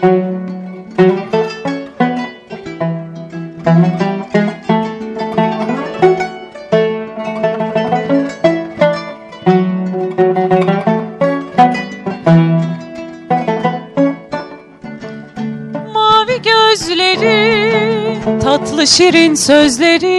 Mavi 0.02 0.37
şirin 18.98 19.34
sözleri 19.34 20.10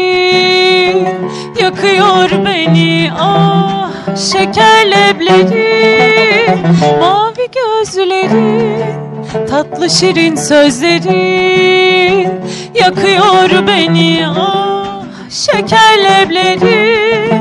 yakıyor 1.61 2.29
beni 2.45 3.11
ah 3.19 3.91
şeker 4.31 4.91
lebleri. 4.91 6.47
Mavi 6.99 7.47
gözleri, 7.55 8.85
tatlı 9.49 9.89
şirin 9.89 10.35
sözleri 10.35 12.29
yakıyor 12.75 13.67
beni 13.67 14.25
ah 14.37 15.03
şeker 15.29 15.97
lebleri. 16.03 17.31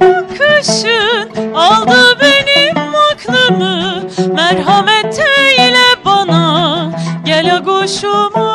Bakışın 0.00 1.54
aldı 1.54 2.18
benim 2.20 2.76
aklımı 3.12 4.02
Merhamet 4.34 5.18
eyle 5.18 6.04
bana 6.04 6.90
Gel 7.24 7.56
aguşuma 7.56 8.54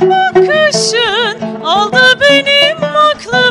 benim 0.00 0.81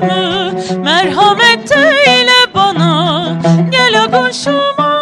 aklımı 0.01 0.53
Merhamet 0.83 1.71
eyle 1.71 2.53
bana 2.55 3.37
Gel 3.71 4.03
aguşuma 4.03 5.01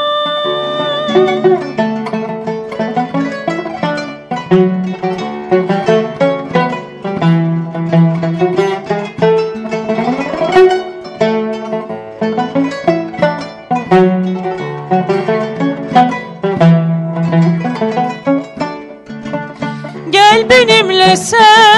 Gel 20.11 20.49
benimle 20.49 21.15
sen 21.17 21.68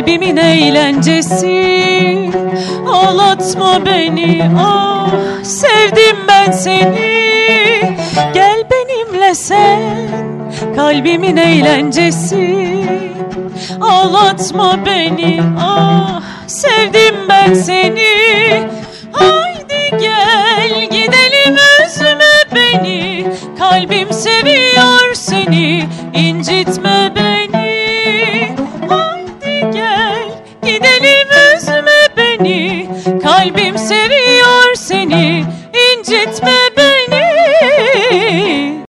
Kalbimin 0.00 0.36
eğlencesi. 0.36 2.30
Ağlatma 2.92 3.86
beni 3.86 4.50
ah 4.58 5.10
Sevdim 5.42 6.16
ben 6.28 6.50
seni. 6.50 7.96
Gel 8.34 8.62
benimle 8.70 9.34
sen 9.34 9.82
Kalbimin 10.76 11.36
eğlencesi. 11.36 12.66
Ağlatma 13.80 14.86
beni 14.86 15.42
ah 15.60 16.22
Sevdim 16.46 17.14
ben 17.28 17.54
seni 17.54 18.70